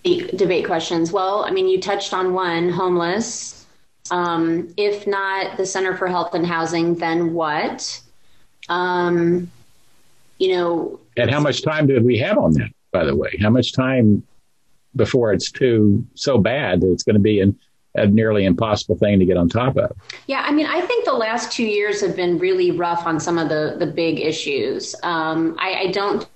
Debate 0.03 0.67
questions. 0.67 1.13
Well, 1.13 1.45
I 1.45 1.51
mean, 1.51 1.69
you 1.69 1.81
touched 1.81 2.13
on 2.13 2.35
one 2.35 2.71
homeless. 2.71 3.67
Um, 4.11 4.73
if 4.77 5.07
not 5.07 5.57
the 5.57 5.65
Center 5.65 5.97
for 5.97 6.09
Health 6.09 6.35
and 6.35 6.47
Housing, 6.47 6.97
then 6.97 7.33
what? 7.35 8.01
Um, 8.69 9.51
you 10.39 10.57
know. 10.57 11.01
And 11.17 11.31
how 11.31 11.41
much 11.41 11.63
time 11.63 11.87
did 11.87 12.05
we 12.05 12.19
have 12.19 12.37
on 12.37 12.53
that, 12.55 12.71
by 12.91 13.05
the 13.05 13.15
way? 13.15 13.39
How 13.41 13.51
much 13.51 13.73
time 13.73 14.25
before 14.97 15.33
it's 15.33 15.51
too 15.51 16.05
so 16.15 16.39
bad 16.39 16.81
that 16.81 16.91
it's 16.91 17.03
going 17.03 17.15
to 17.15 17.21
be 17.21 17.41
an, 17.41 17.59
a 17.95 18.07
nearly 18.07 18.45
impossible 18.45 18.97
thing 18.97 19.19
to 19.21 19.25
get 19.25 19.37
on 19.37 19.49
top 19.49 19.77
of? 19.77 19.93
Yeah, 20.27 20.43
I 20.45 20.53
mean, 20.53 20.67
I 20.67 20.81
think 20.81 21.05
the 21.05 21.13
last 21.13 21.53
two 21.53 21.65
years 21.65 22.01
have 22.01 22.17
been 22.17 22.39
really 22.39 22.73
rough 22.73 23.07
on 23.07 23.21
some 23.21 23.39
of 23.39 23.49
the 23.49 23.77
the 23.79 23.87
big 23.87 24.21
issues. 24.21 24.97
Um, 25.03 25.57
I, 25.59 25.75
I 25.75 25.87
don't 25.93 26.27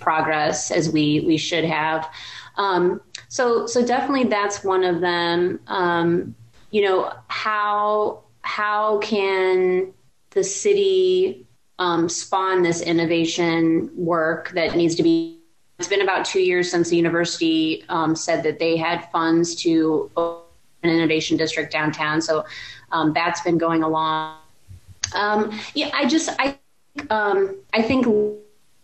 progress 0.00 0.70
as 0.70 0.90
we 0.90 1.20
we 1.20 1.36
should 1.36 1.64
have. 1.64 2.08
Um, 2.56 3.00
so 3.28 3.66
so 3.66 3.84
definitely 3.84 4.24
that's 4.24 4.64
one 4.64 4.84
of 4.84 5.00
them. 5.00 5.60
Um, 5.66 6.34
you 6.70 6.82
know 6.82 7.12
how 7.28 8.22
how 8.42 8.98
can 8.98 9.92
the 10.30 10.44
city 10.44 11.46
um, 11.78 12.08
spawn 12.08 12.62
this 12.62 12.80
innovation 12.80 13.90
work 13.96 14.50
that 14.50 14.76
needs 14.76 14.94
to 14.96 15.02
be. 15.02 15.40
It's 15.78 15.88
been 15.88 16.00
about 16.00 16.24
two 16.24 16.40
years 16.40 16.70
since 16.70 16.88
the 16.88 16.96
university 16.96 17.84
um, 17.90 18.16
said 18.16 18.42
that 18.44 18.58
they 18.58 18.78
had 18.78 19.10
funds 19.10 19.54
to 19.56 20.10
an 20.16 20.90
innovation 20.90 21.36
district 21.36 21.70
downtown. 21.70 22.22
So 22.22 22.46
um, 22.92 23.12
that's 23.12 23.42
been 23.42 23.58
going 23.58 23.82
along. 23.82 24.38
Um, 25.14 25.58
yeah, 25.74 25.90
I 25.92 26.06
just 26.06 26.30
I 26.38 26.58
I 27.10 27.82
think 27.82 28.06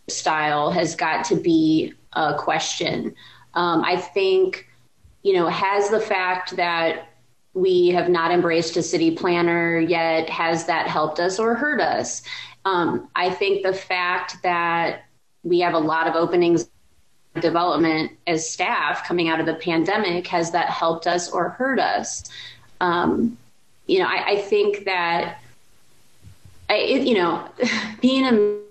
style 0.08 0.70
has 0.70 0.94
got 0.94 1.24
to 1.26 1.36
be 1.36 1.94
a 2.12 2.34
question. 2.34 3.14
Um, 3.54 3.84
I 3.84 3.96
think, 3.96 4.68
you 5.22 5.34
know, 5.34 5.48
has 5.48 5.90
the 5.90 6.00
fact 6.00 6.56
that 6.56 7.08
we 7.54 7.88
have 7.88 8.08
not 8.08 8.32
embraced 8.32 8.76
a 8.76 8.82
city 8.82 9.10
planner 9.14 9.78
yet, 9.78 10.28
has 10.30 10.66
that 10.66 10.86
helped 10.86 11.20
us 11.20 11.38
or 11.38 11.54
hurt 11.54 11.80
us? 11.80 12.22
Um, 12.64 13.08
I 13.14 13.30
think 13.30 13.62
the 13.62 13.74
fact 13.74 14.42
that 14.42 15.04
we 15.42 15.60
have 15.60 15.74
a 15.74 15.78
lot 15.78 16.06
of 16.06 16.14
openings 16.14 16.68
development 17.40 18.12
as 18.26 18.48
staff 18.48 19.06
coming 19.06 19.28
out 19.28 19.40
of 19.40 19.46
the 19.46 19.54
pandemic, 19.54 20.26
has 20.28 20.50
that 20.52 20.68
helped 20.68 21.06
us 21.06 21.30
or 21.30 21.50
hurt 21.50 21.78
us? 21.78 22.24
Um, 22.80 23.36
you 23.86 23.98
know, 23.98 24.06
I, 24.06 24.32
I 24.32 24.36
think 24.42 24.84
that, 24.84 25.38
I, 26.70 26.74
it, 26.74 27.06
you 27.06 27.14
know, 27.14 27.48
being 28.00 28.26
a 28.26 28.61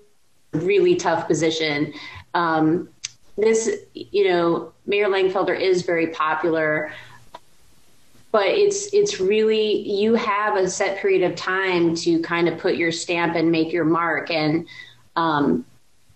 really 0.52 0.96
tough 0.96 1.26
position, 1.26 1.92
um, 2.34 2.88
this, 3.36 3.70
you 3.94 4.28
know, 4.28 4.72
Mayor 4.86 5.08
Langfelder 5.08 5.58
is 5.58 5.82
very 5.82 6.08
popular, 6.08 6.92
but 8.30 8.46
it's 8.46 8.92
it's 8.94 9.20
really 9.20 9.88
you 9.88 10.14
have 10.14 10.56
a 10.56 10.68
set 10.68 10.98
period 10.98 11.30
of 11.30 11.36
time 11.36 11.94
to 11.96 12.20
kind 12.22 12.48
of 12.48 12.58
put 12.58 12.76
your 12.76 12.92
stamp 12.92 13.36
and 13.36 13.50
make 13.50 13.72
your 13.72 13.84
mark. 13.84 14.30
And 14.30 14.66
um, 15.16 15.64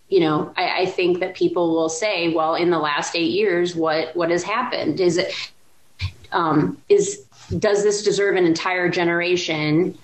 you 0.08 0.20
know, 0.20 0.52
I, 0.56 0.82
I 0.82 0.86
think 0.86 1.20
that 1.20 1.34
people 1.34 1.74
will 1.74 1.88
say, 1.88 2.32
well, 2.32 2.54
in 2.54 2.70
the 2.70 2.78
last 2.78 3.16
eight 3.16 3.32
years, 3.32 3.74
what 3.74 4.14
what 4.16 4.30
has 4.30 4.42
happened? 4.42 5.00
Is 5.00 5.18
it 5.18 5.32
um, 6.32 6.80
is 6.88 7.26
does 7.58 7.82
this 7.82 8.02
deserve 8.02 8.36
an 8.36 8.46
entire 8.46 8.88
generation 8.88 9.96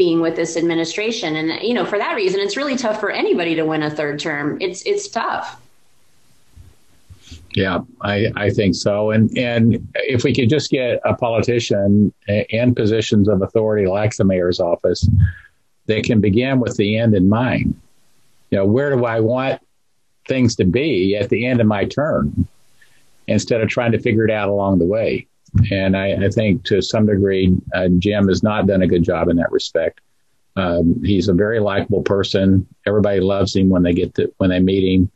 being 0.00 0.22
with 0.22 0.34
this 0.34 0.56
administration? 0.56 1.36
And 1.36 1.62
you 1.62 1.74
know, 1.74 1.84
for 1.84 1.98
that 1.98 2.14
reason, 2.14 2.40
it's 2.40 2.56
really 2.56 2.74
tough 2.74 2.98
for 2.98 3.10
anybody 3.10 3.54
to 3.54 3.66
win 3.66 3.82
a 3.82 3.90
third 3.90 4.18
term. 4.18 4.56
It's 4.58 4.80
it's 4.86 5.06
tough. 5.06 5.60
Yeah, 7.52 7.80
I, 8.00 8.32
I 8.34 8.48
think 8.48 8.76
so. 8.76 9.10
And 9.10 9.36
and 9.36 9.86
if 9.96 10.24
we 10.24 10.34
could 10.34 10.48
just 10.48 10.70
get 10.70 11.00
a 11.04 11.14
politician 11.14 12.14
in 12.26 12.74
positions 12.74 13.28
of 13.28 13.42
authority 13.42 13.86
like 13.86 14.16
the 14.16 14.24
mayor's 14.24 14.58
office, 14.58 15.06
they 15.84 16.00
can 16.00 16.18
begin 16.22 16.60
with 16.60 16.78
the 16.78 16.96
end 16.96 17.14
in 17.14 17.28
mind. 17.28 17.78
You 18.50 18.56
know, 18.56 18.64
where 18.64 18.96
do 18.96 19.04
I 19.04 19.20
want 19.20 19.60
things 20.26 20.56
to 20.56 20.64
be 20.64 21.14
at 21.14 21.28
the 21.28 21.44
end 21.44 21.60
of 21.60 21.66
my 21.66 21.84
term 21.84 22.48
instead 23.26 23.60
of 23.60 23.68
trying 23.68 23.92
to 23.92 23.98
figure 23.98 24.24
it 24.24 24.30
out 24.30 24.48
along 24.48 24.78
the 24.78 24.86
way? 24.86 25.26
And 25.70 25.96
I, 25.96 26.12
I 26.12 26.28
think 26.28 26.64
to 26.64 26.80
some 26.80 27.06
degree, 27.06 27.56
uh, 27.74 27.88
Jim 27.98 28.28
has 28.28 28.42
not 28.42 28.66
done 28.66 28.82
a 28.82 28.86
good 28.86 29.02
job 29.02 29.28
in 29.28 29.36
that 29.36 29.50
respect. 29.50 30.00
Um, 30.56 31.02
he's 31.04 31.28
a 31.28 31.34
very 31.34 31.60
likable 31.60 32.02
person. 32.02 32.66
Everybody 32.86 33.20
loves 33.20 33.54
him 33.54 33.68
when 33.68 33.82
they 33.82 33.92
get 33.92 34.14
to, 34.16 34.32
when 34.38 34.50
they 34.50 34.60
meet 34.60 34.94
him. 34.94 35.10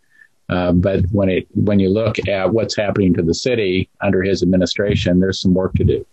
Uh, 0.48 0.72
but 0.72 1.04
when 1.10 1.28
it 1.30 1.46
when 1.54 1.80
you 1.80 1.88
look 1.88 2.28
at 2.28 2.52
what's 2.52 2.76
happening 2.76 3.14
to 3.14 3.22
the 3.22 3.34
city 3.34 3.88
under 4.02 4.22
his 4.22 4.42
administration, 4.42 5.18
there's 5.18 5.40
some 5.40 5.54
work 5.54 5.72
to 5.74 5.84
do. 5.84 6.06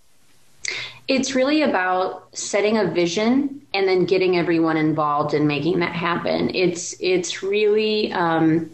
It's 1.07 1.35
really 1.35 1.63
about 1.63 2.29
setting 2.37 2.77
a 2.77 2.85
vision 2.85 3.61
and 3.73 3.87
then 3.87 4.05
getting 4.05 4.37
everyone 4.37 4.77
involved 4.77 5.33
in 5.33 5.47
making 5.47 5.79
that 5.79 5.93
happen. 5.93 6.49
It's 6.55 6.95
it's 7.01 7.43
really 7.43 8.13
um, 8.13 8.71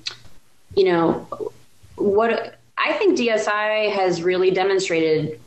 you 0.75 0.86
know 0.86 1.27
what 1.95 2.57
I 2.78 2.94
think 2.94 3.18
DSI 3.18 3.92
has 3.92 4.22
really 4.22 4.52
demonstrated 4.52 5.40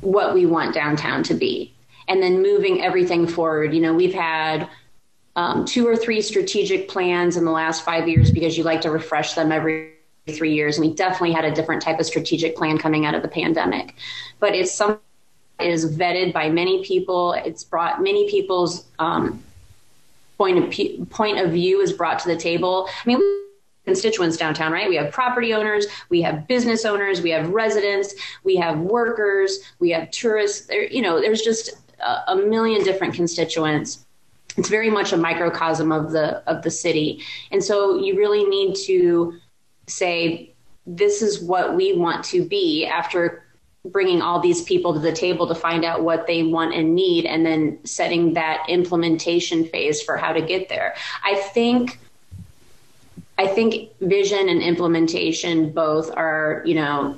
what 0.00 0.34
we 0.34 0.46
want 0.46 0.74
downtown 0.74 1.22
to 1.24 1.34
be, 1.34 1.72
and 2.08 2.22
then 2.22 2.42
moving 2.42 2.82
everything 2.82 3.26
forward. 3.26 3.72
You 3.72 3.80
know, 3.80 3.94
we've 3.94 4.14
had 4.14 4.68
um, 5.36 5.64
two 5.64 5.86
or 5.86 5.96
three 5.96 6.20
strategic 6.20 6.88
plans 6.88 7.36
in 7.36 7.44
the 7.44 7.50
last 7.50 7.84
five 7.84 8.08
years 8.08 8.30
because 8.30 8.56
you 8.56 8.64
like 8.64 8.82
to 8.82 8.90
refresh 8.90 9.34
them 9.34 9.50
every 9.50 9.94
three 10.32 10.54
years. 10.54 10.78
And 10.78 10.88
we 10.88 10.94
definitely 10.94 11.32
had 11.32 11.44
a 11.44 11.52
different 11.52 11.82
type 11.82 11.98
of 11.98 12.06
strategic 12.06 12.56
plan 12.56 12.78
coming 12.78 13.04
out 13.04 13.14
of 13.14 13.22
the 13.22 13.28
pandemic. 13.28 13.94
But 14.38 14.54
it's 14.54 14.72
something 14.72 15.00
that 15.58 15.66
is 15.66 15.96
vetted 15.96 16.32
by 16.32 16.50
many 16.50 16.84
people. 16.84 17.32
It's 17.32 17.64
brought 17.64 18.02
many 18.02 18.30
people's 18.30 18.84
um, 18.98 19.42
point 20.38 20.58
of 20.58 21.10
point 21.10 21.38
of 21.38 21.52
view 21.52 21.80
is 21.80 21.92
brought 21.92 22.18
to 22.20 22.28
the 22.28 22.36
table. 22.36 22.88
I 22.88 23.08
mean, 23.08 23.20
constituents 23.84 24.36
downtown, 24.36 24.72
right? 24.72 24.88
We 24.88 24.96
have 24.96 25.12
property 25.12 25.52
owners, 25.52 25.86
we 26.08 26.22
have 26.22 26.46
business 26.48 26.84
owners, 26.84 27.20
we 27.20 27.30
have 27.30 27.50
residents, 27.50 28.14
we 28.42 28.56
have 28.56 28.78
workers, 28.78 29.58
we 29.78 29.90
have 29.90 30.10
tourists. 30.10 30.66
There, 30.66 30.84
you 30.84 31.02
know, 31.02 31.20
there's 31.20 31.42
just 31.42 31.70
a, 32.00 32.32
a 32.32 32.36
million 32.36 32.82
different 32.82 33.14
constituents 33.14 34.04
it's 34.56 34.68
very 34.68 34.90
much 34.90 35.12
a 35.12 35.16
microcosm 35.16 35.90
of 35.92 36.12
the 36.12 36.36
of 36.48 36.62
the 36.62 36.70
city 36.70 37.22
and 37.50 37.62
so 37.62 37.98
you 37.98 38.16
really 38.16 38.44
need 38.44 38.74
to 38.74 39.38
say 39.86 40.52
this 40.86 41.22
is 41.22 41.40
what 41.40 41.74
we 41.74 41.96
want 41.96 42.24
to 42.24 42.44
be 42.44 42.86
after 42.86 43.44
bringing 43.86 44.22
all 44.22 44.40
these 44.40 44.62
people 44.62 44.94
to 44.94 45.00
the 45.00 45.12
table 45.12 45.46
to 45.46 45.54
find 45.54 45.84
out 45.84 46.02
what 46.02 46.26
they 46.26 46.42
want 46.42 46.74
and 46.74 46.94
need 46.94 47.26
and 47.26 47.44
then 47.44 47.78
setting 47.84 48.34
that 48.34 48.64
implementation 48.68 49.64
phase 49.64 50.02
for 50.02 50.16
how 50.16 50.32
to 50.32 50.40
get 50.40 50.68
there 50.68 50.94
i 51.24 51.34
think 51.34 51.98
i 53.38 53.46
think 53.46 53.90
vision 54.00 54.48
and 54.48 54.62
implementation 54.62 55.70
both 55.70 56.10
are 56.16 56.62
you 56.64 56.74
know 56.74 57.16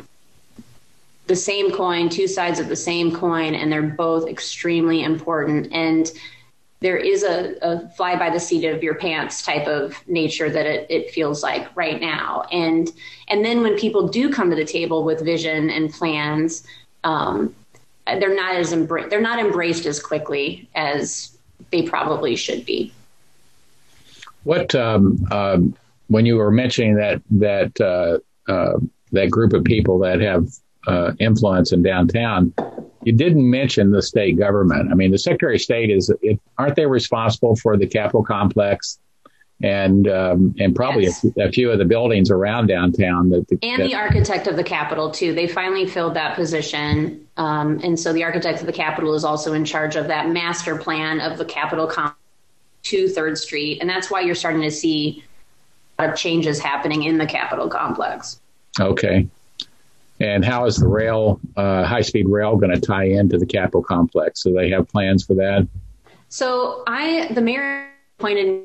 the 1.27 1.37
same 1.37 1.73
coin 1.73 2.09
two 2.09 2.29
sides 2.29 2.61
of 2.61 2.69
the 2.69 2.77
same 2.77 3.15
coin 3.15 3.55
and 3.55 3.73
they're 3.73 3.83
both 3.83 4.29
extremely 4.29 5.03
important 5.03 5.73
and 5.73 6.13
there 6.81 6.97
is 6.97 7.23
a, 7.23 7.55
a, 7.63 7.89
fly 7.91 8.17
by 8.17 8.31
the 8.31 8.39
seat 8.39 8.65
of 8.65 8.83
your 8.83 8.95
pants 8.95 9.43
type 9.43 9.67
of 9.67 9.97
nature 10.07 10.51
that 10.51 10.67
it, 10.67 10.87
it 10.91 11.11
feels 11.11 11.43
like 11.43 11.75
right 11.75 12.01
now. 12.01 12.45
And 12.53 12.93
and 13.29 13.45
then 13.45 13.63
when 13.63 13.77
people 13.79 14.09
do 14.09 14.31
come 14.31 14.51
to 14.51 14.57
the 14.57 14.65
table 14.65 15.03
with 15.03 15.25
vision 15.25 15.71
and 15.71 15.91
plans, 15.91 16.67
um, 17.03 17.55
they're 18.07 18.35
not 18.35 18.55
as 18.57 18.73
embra- 18.73 19.09
they're 19.09 19.21
not 19.21 19.39
embraced 19.39 19.87
as 19.87 20.01
quickly 20.01 20.69
as 20.75 21.37
they 21.71 21.83
probably 21.83 22.37
should 22.37 22.65
be. 22.67 22.93
What 24.45 24.75
um, 24.75 25.27
um, 25.31 25.75
when 26.09 26.27
you 26.27 26.37
were 26.37 26.51
mentioning 26.51 26.97
that 26.97 27.23
that 27.31 27.81
uh, 27.81 28.19
uh, 28.51 28.79
that 29.13 29.31
group 29.31 29.53
of 29.53 29.65
people 29.65 29.99
that 30.01 30.21
have 30.21 30.49
uh, 30.87 31.13
influence 31.19 31.73
in 31.73 31.83
downtown, 31.83 32.53
you 33.03 33.13
didn't 33.13 33.49
mention 33.49 33.91
the 33.91 34.03
state 34.03 34.39
government. 34.39 34.91
I 34.91 34.95
mean, 34.95 35.11
the 35.11 35.19
Secretary 35.19 35.57
of 35.57 35.63
State 35.63 35.91
is, 35.91 36.13
it, 36.23 36.41
aren't 36.59 36.77
they 36.77 36.87
responsible 36.87 37.57
for 37.57 37.77
the 37.77 37.87
Capitol 37.87 38.25
complex 38.25 38.99
and 39.63 40.07
um, 40.09 40.55
and 40.59 40.77
probably 40.77 41.05
yes. 41.05 41.25
a, 41.25 41.49
a, 41.49 41.51
few 41.51 41.71
of 41.71 41.79
the 41.79 41.85
buildings 41.85 42.31
around 42.31 42.67
downtown 42.67 43.31
that 43.31 43.49
the, 43.49 43.59
and 43.63 43.81
that, 43.81 43.87
the 43.87 43.95
architect 43.95 44.47
of 44.47 44.57
the 44.57 44.65
Capitol 44.65 45.11
too. 45.11 45.35
They 45.35 45.49
finally 45.49 45.87
filled 45.87 46.15
that 46.15 46.37
position, 46.37 47.27
um, 47.39 47.81
and 47.83 47.99
so 47.99 48.13
the 48.13 48.23
architect 48.23 48.61
of 48.61 48.67
the 48.67 48.73
Capitol 48.73 49.15
is 49.15 49.25
also 49.25 49.55
in 49.55 49.65
charge 49.65 49.97
of 49.97 50.09
that 50.09 50.29
master 50.29 50.77
plan 50.77 51.21
of 51.21 51.39
the 51.39 51.45
Capitol 51.45 51.87
complex 51.87 52.19
to 52.83 53.09
Third 53.09 53.39
Street, 53.39 53.81
and 53.81 53.89
that's 53.89 54.11
why 54.11 54.21
you're 54.21 54.35
starting 54.35 54.63
to 54.63 54.71
see 54.71 55.25
of 55.99 56.17
changes 56.17 56.59
happening 56.59 57.05
in 57.05 57.19
the 57.19 57.27
Capitol 57.27 57.69
complex. 57.69 58.41
Okay. 58.79 59.27
And 60.21 60.45
how 60.45 60.65
is 60.65 60.77
the 60.77 60.89
rail, 60.89 61.41
uh, 61.57 61.85
high 61.85 62.01
speed 62.01 62.29
rail, 62.29 62.57
going 62.57 62.73
to 62.73 62.81
tie 62.81 63.05
into 63.05 63.39
the 63.39 63.47
Capitol 63.47 63.83
complex? 63.83 64.43
Do 64.43 64.53
they 64.53 64.71
have 64.71 64.89
plans 64.89 65.25
for 65.25 65.35
that? 65.35 65.69
So 66.29 66.83
I, 66.87 67.29
the 67.33 67.43
mayor 67.43 67.89
appointed 68.19 68.65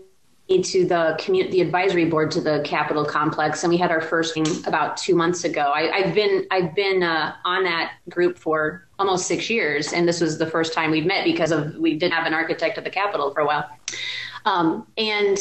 me 0.49 0.63
to 0.63 0.85
the 0.85 1.17
community, 1.19 1.57
the 1.57 1.61
advisory 1.61 2.05
board 2.05 2.31
to 2.31 2.41
the 2.41 2.61
Capitol 2.65 3.05
complex, 3.05 3.63
and 3.63 3.71
we 3.71 3.77
had 3.77 3.91
our 3.91 4.01
first 4.01 4.35
meeting 4.35 4.65
about 4.65 4.97
two 4.97 5.15
months 5.15 5.43
ago. 5.43 5.71
I, 5.73 6.01
have 6.01 6.15
been 6.15 6.45
I've 6.51 6.73
been 6.75 7.03
uh, 7.03 7.35
on 7.45 7.63
that 7.63 7.93
group 8.09 8.37
for 8.37 8.87
almost 8.99 9.27
six 9.27 9.49
years, 9.49 9.93
and 9.93 10.07
this 10.07 10.21
was 10.21 10.37
the 10.37 10.47
first 10.47 10.73
time 10.73 10.91
we've 10.91 11.05
met 11.05 11.23
because 11.25 11.51
of 11.51 11.75
we 11.75 11.97
didn't 11.97 12.13
have 12.13 12.25
an 12.25 12.33
architect 12.33 12.77
at 12.77 12.83
the 12.83 12.89
Capitol 12.89 13.31
for 13.31 13.41
a 13.41 13.45
while. 13.45 13.69
Um, 14.45 14.87
and 14.97 15.37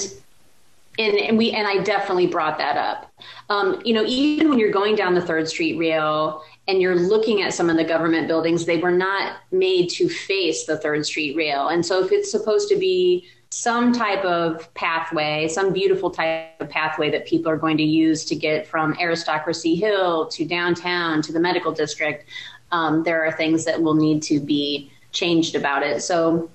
and, 0.99 1.17
and, 1.17 1.39
we 1.39 1.53
and 1.53 1.67
I 1.67 1.83
definitely 1.83 2.27
brought 2.27 2.59
that 2.59 2.77
up. 2.77 3.13
Um, 3.49 3.81
you 3.85 3.95
know, 3.95 4.05
even 4.07 4.49
when 4.49 4.59
you're 4.59 4.73
going 4.73 4.97
down 4.97 5.15
the 5.15 5.21
Third 5.21 5.49
Street 5.49 5.79
rail 5.79 6.43
and 6.69 6.81
you're 6.81 6.97
looking 6.97 7.43
at 7.43 7.55
some 7.55 7.71
of 7.71 7.77
the 7.77 7.85
government 7.85 8.29
buildings, 8.29 8.67
they 8.67 8.79
were 8.79 8.91
not 8.91 9.39
made 9.53 9.89
to 9.91 10.09
face 10.09 10.67
the 10.67 10.77
Third 10.79 11.07
Street 11.07 11.37
rail. 11.37 11.69
And 11.69 11.85
so, 11.85 12.05
if 12.05 12.13
it's 12.13 12.31
supposed 12.31 12.69
to 12.71 12.77
be 12.77 13.29
some 13.53 13.93
type 13.93 14.25
of 14.25 14.73
pathway, 14.75 15.49
some 15.49 15.73
beautiful 15.73 16.11
type 16.11 16.61
of 16.61 16.69
pathway 16.69 17.11
that 17.11 17.27
people 17.27 17.51
are 17.51 17.57
going 17.57 17.77
to 17.77 17.83
use 17.83 18.25
to 18.25 18.37
get 18.37 18.67
from 18.67 18.97
Aristocracy 19.01 19.75
Hill 19.75 20.29
to 20.29 20.45
downtown 20.45 21.21
to 21.23 21.33
the 21.33 21.41
medical 21.41 21.73
district, 21.73 22.27
um, 22.71 23.03
there 23.03 23.25
are 23.25 23.33
things 23.33 23.65
that 23.65 23.81
will 23.81 23.95
need 23.95 24.23
to 24.25 24.39
be 24.39 24.91
changed 25.13 25.57
about 25.57 25.83
it. 25.83 26.03
So, 26.03 26.49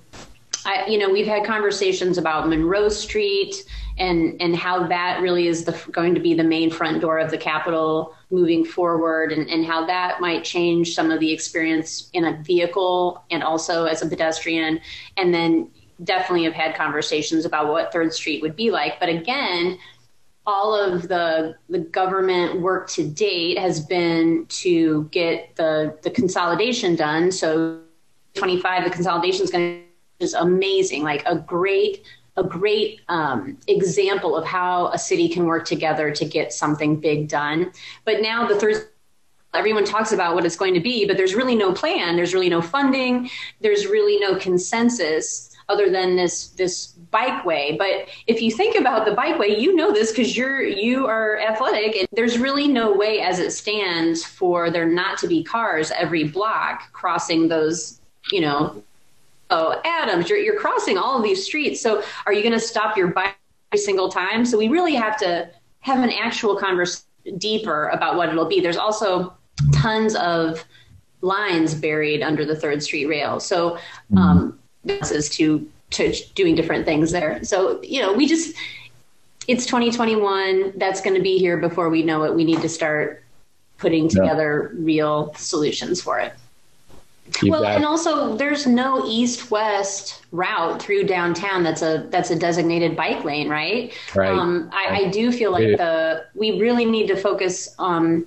I, 0.64 0.86
you 0.86 0.98
know, 0.98 1.10
we've 1.10 1.26
had 1.26 1.44
conversations 1.44 2.16
about 2.16 2.48
Monroe 2.48 2.88
Street 2.88 3.64
and 3.98 4.40
and 4.40 4.54
how 4.54 4.86
that 4.86 5.20
really 5.20 5.46
is 5.46 5.64
the, 5.64 5.78
going 5.90 6.14
to 6.14 6.20
be 6.20 6.34
the 6.34 6.44
main 6.44 6.70
front 6.70 7.00
door 7.00 7.18
of 7.18 7.30
the 7.30 7.38
Capitol 7.38 8.14
moving 8.30 8.64
forward, 8.64 9.32
and, 9.32 9.48
and 9.48 9.64
how 9.64 9.86
that 9.86 10.20
might 10.20 10.44
change 10.44 10.94
some 10.94 11.10
of 11.10 11.20
the 11.20 11.32
experience 11.32 12.10
in 12.12 12.24
a 12.24 12.42
vehicle 12.42 13.24
and 13.30 13.42
also 13.42 13.84
as 13.84 14.02
a 14.02 14.08
pedestrian, 14.08 14.80
and 15.16 15.32
then 15.32 15.70
definitely 16.04 16.44
have 16.44 16.52
had 16.52 16.74
conversations 16.74 17.44
about 17.44 17.68
what 17.68 17.92
Third 17.92 18.12
Street 18.12 18.42
would 18.42 18.56
be 18.56 18.70
like. 18.70 19.00
But 19.00 19.08
again, 19.08 19.78
all 20.46 20.74
of 20.74 21.08
the 21.08 21.56
the 21.68 21.78
government 21.78 22.60
work 22.60 22.88
to 22.90 23.08
date 23.08 23.58
has 23.58 23.80
been 23.80 24.46
to 24.48 25.04
get 25.10 25.56
the 25.56 25.98
the 26.02 26.10
consolidation 26.10 26.96
done. 26.96 27.32
So 27.32 27.80
25, 28.34 28.84
the 28.84 28.90
consolidation 28.90 29.44
is 29.44 29.50
going 29.50 29.80
to 29.80 29.86
is 30.18 30.34
amazing, 30.34 31.02
like 31.02 31.22
a 31.26 31.36
great 31.36 32.02
a 32.36 32.44
great 32.44 33.00
um, 33.08 33.58
example 33.66 34.36
of 34.36 34.44
how 34.44 34.88
a 34.88 34.98
city 34.98 35.28
can 35.28 35.46
work 35.46 35.64
together 35.64 36.10
to 36.10 36.24
get 36.24 36.52
something 36.52 36.96
big 36.96 37.28
done. 37.28 37.72
But 38.04 38.20
now 38.20 38.46
the 38.46 38.58
third 38.58 38.88
everyone 39.54 39.84
talks 39.84 40.12
about 40.12 40.34
what 40.34 40.44
it's 40.44 40.56
going 40.56 40.74
to 40.74 40.80
be, 40.80 41.06
but 41.06 41.16
there's 41.16 41.34
really 41.34 41.54
no 41.54 41.72
plan. 41.72 42.16
There's 42.16 42.34
really 42.34 42.50
no 42.50 42.60
funding. 42.60 43.30
There's 43.60 43.86
really 43.86 44.18
no 44.18 44.36
consensus 44.36 45.56
other 45.68 45.90
than 45.90 46.14
this 46.14 46.48
this 46.48 46.94
bikeway. 47.12 47.76
But 47.76 48.08
if 48.26 48.40
you 48.40 48.50
think 48.50 48.78
about 48.78 49.04
the 49.04 49.12
bikeway, 49.12 49.58
you 49.58 49.74
know 49.74 49.92
this 49.92 50.10
because 50.10 50.36
you're 50.36 50.62
you 50.62 51.06
are 51.06 51.40
athletic. 51.40 51.96
And 51.96 52.08
there's 52.12 52.38
really 52.38 52.68
no 52.68 52.92
way 52.92 53.20
as 53.20 53.38
it 53.38 53.50
stands 53.50 54.24
for 54.24 54.70
there 54.70 54.86
not 54.86 55.18
to 55.18 55.28
be 55.28 55.42
cars 55.42 55.90
every 55.90 56.24
block 56.24 56.92
crossing 56.92 57.48
those, 57.48 58.00
you 58.30 58.40
know, 58.40 58.82
Adams, 59.84 60.28
you're 60.28 60.38
you're 60.38 60.58
crossing 60.58 60.98
all 60.98 61.16
of 61.16 61.22
these 61.22 61.44
streets. 61.44 61.80
So 61.80 62.02
are 62.26 62.32
you 62.32 62.42
going 62.42 62.52
to 62.52 62.60
stop 62.60 62.96
your 62.96 63.08
bike 63.08 63.36
every 63.72 63.82
single 63.82 64.08
time? 64.08 64.44
So 64.44 64.58
we 64.58 64.68
really 64.68 64.94
have 64.94 65.16
to 65.18 65.48
have 65.80 66.02
an 66.02 66.10
actual 66.10 66.56
conversation 66.56 67.04
deeper 67.38 67.88
about 67.88 68.16
what 68.16 68.28
it'll 68.28 68.46
be. 68.46 68.60
There's 68.60 68.76
also 68.76 69.34
tons 69.72 70.14
of 70.16 70.64
lines 71.20 71.74
buried 71.74 72.22
under 72.22 72.44
the 72.44 72.56
Third 72.56 72.82
Street 72.82 73.06
rail. 73.06 73.40
So 73.40 73.78
um, 74.16 74.58
this 74.84 75.10
is 75.10 75.28
to 75.30 75.68
to 75.90 76.12
doing 76.34 76.54
different 76.54 76.84
things 76.84 77.12
there. 77.12 77.42
So 77.44 77.80
you 77.82 78.00
know, 78.00 78.12
we 78.12 78.26
just 78.26 78.54
it's 79.48 79.66
2021. 79.66 80.72
That's 80.76 81.00
going 81.00 81.14
to 81.14 81.22
be 81.22 81.38
here 81.38 81.56
before 81.56 81.88
we 81.88 82.02
know 82.02 82.24
it. 82.24 82.34
We 82.34 82.44
need 82.44 82.62
to 82.62 82.68
start 82.68 83.22
putting 83.78 84.08
together 84.08 84.72
yeah. 84.72 84.80
real 84.84 85.34
solutions 85.34 86.00
for 86.00 86.18
it. 86.18 86.32
Well, 87.42 87.64
and 87.64 87.84
also 87.84 88.36
there's 88.36 88.66
no 88.66 89.04
east-west 89.06 90.22
route 90.32 90.80
through 90.80 91.04
downtown. 91.04 91.62
That's 91.62 91.82
a 91.82 92.06
that's 92.10 92.30
a 92.30 92.36
designated 92.36 92.96
bike 92.96 93.24
lane, 93.24 93.48
right? 93.48 93.92
Right. 94.14 94.30
Um, 94.30 94.70
I, 94.72 95.04
I, 95.04 95.10
do 95.10 95.32
feel 95.32 95.50
like 95.50 95.76
the 95.76 96.26
we 96.34 96.60
really 96.60 96.84
need 96.84 97.08
to 97.08 97.16
focus 97.16 97.74
on 97.78 98.26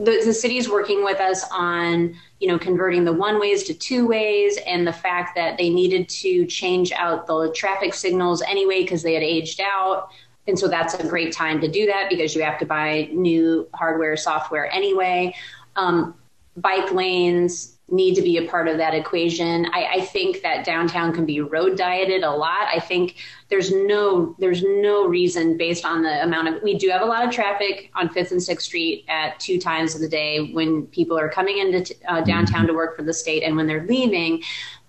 the, 0.00 0.22
the 0.24 0.32
city 0.32 0.56
is 0.56 0.68
working 0.68 1.04
with 1.04 1.20
us 1.20 1.44
on 1.52 2.16
you 2.40 2.48
know 2.48 2.58
converting 2.58 3.04
the 3.04 3.12
one 3.12 3.38
ways 3.38 3.64
to 3.64 3.74
two 3.74 4.06
ways 4.06 4.58
and 4.66 4.86
the 4.86 4.92
fact 4.92 5.34
that 5.36 5.58
they 5.58 5.68
needed 5.68 6.08
to 6.08 6.46
change 6.46 6.90
out 6.92 7.26
the 7.26 7.52
traffic 7.54 7.92
signals 7.92 8.42
anyway 8.42 8.82
because 8.82 9.02
they 9.02 9.14
had 9.14 9.22
aged 9.22 9.60
out 9.60 10.10
and 10.46 10.58
so 10.58 10.66
that's 10.66 10.94
a 10.94 11.06
great 11.06 11.32
time 11.32 11.60
to 11.60 11.68
do 11.68 11.86
that 11.86 12.08
because 12.08 12.34
you 12.34 12.42
have 12.42 12.58
to 12.58 12.66
buy 12.66 13.08
new 13.12 13.68
hardware 13.74 14.16
software 14.16 14.72
anyway 14.72 15.34
um, 15.76 16.14
bike 16.56 16.90
lanes 16.92 17.76
need 17.90 18.14
to 18.14 18.22
be 18.22 18.36
a 18.36 18.48
part 18.48 18.68
of 18.68 18.76
that 18.76 18.94
equation. 18.94 19.66
I, 19.72 19.86
I, 19.94 20.00
think 20.00 20.42
that 20.42 20.64
downtown 20.64 21.12
can 21.12 21.26
be 21.26 21.40
road 21.40 21.76
dieted 21.76 22.22
a 22.22 22.30
lot. 22.30 22.68
I 22.72 22.78
think 22.78 23.16
there's 23.48 23.72
no 23.72 24.34
there's 24.38 24.62
no 24.62 25.06
reason 25.06 25.56
based 25.56 25.84
on 25.84 26.02
the 26.02 26.22
amount 26.22 26.48
of 26.48 26.62
we 26.62 26.78
do 26.78 26.88
have 26.88 27.02
a 27.02 27.06
lot 27.06 27.24
of 27.26 27.32
traffic 27.32 27.90
on 27.94 28.08
Fifth 28.08 28.30
and 28.30 28.42
Sixth 28.42 28.66
Street 28.66 29.04
at 29.08 29.38
two 29.40 29.58
times 29.58 29.94
of 29.94 30.00
the 30.00 30.08
day 30.08 30.52
when 30.52 30.86
people 30.86 31.18
are 31.18 31.28
coming 31.28 31.58
into 31.58 31.94
uh, 32.08 32.20
downtown 32.20 32.66
to 32.66 32.72
work 32.72 32.96
for 32.96 33.02
the 33.02 33.12
state 33.12 33.42
and 33.42 33.56
when 33.56 33.66
they're 33.66 33.86
leaving. 33.86 34.42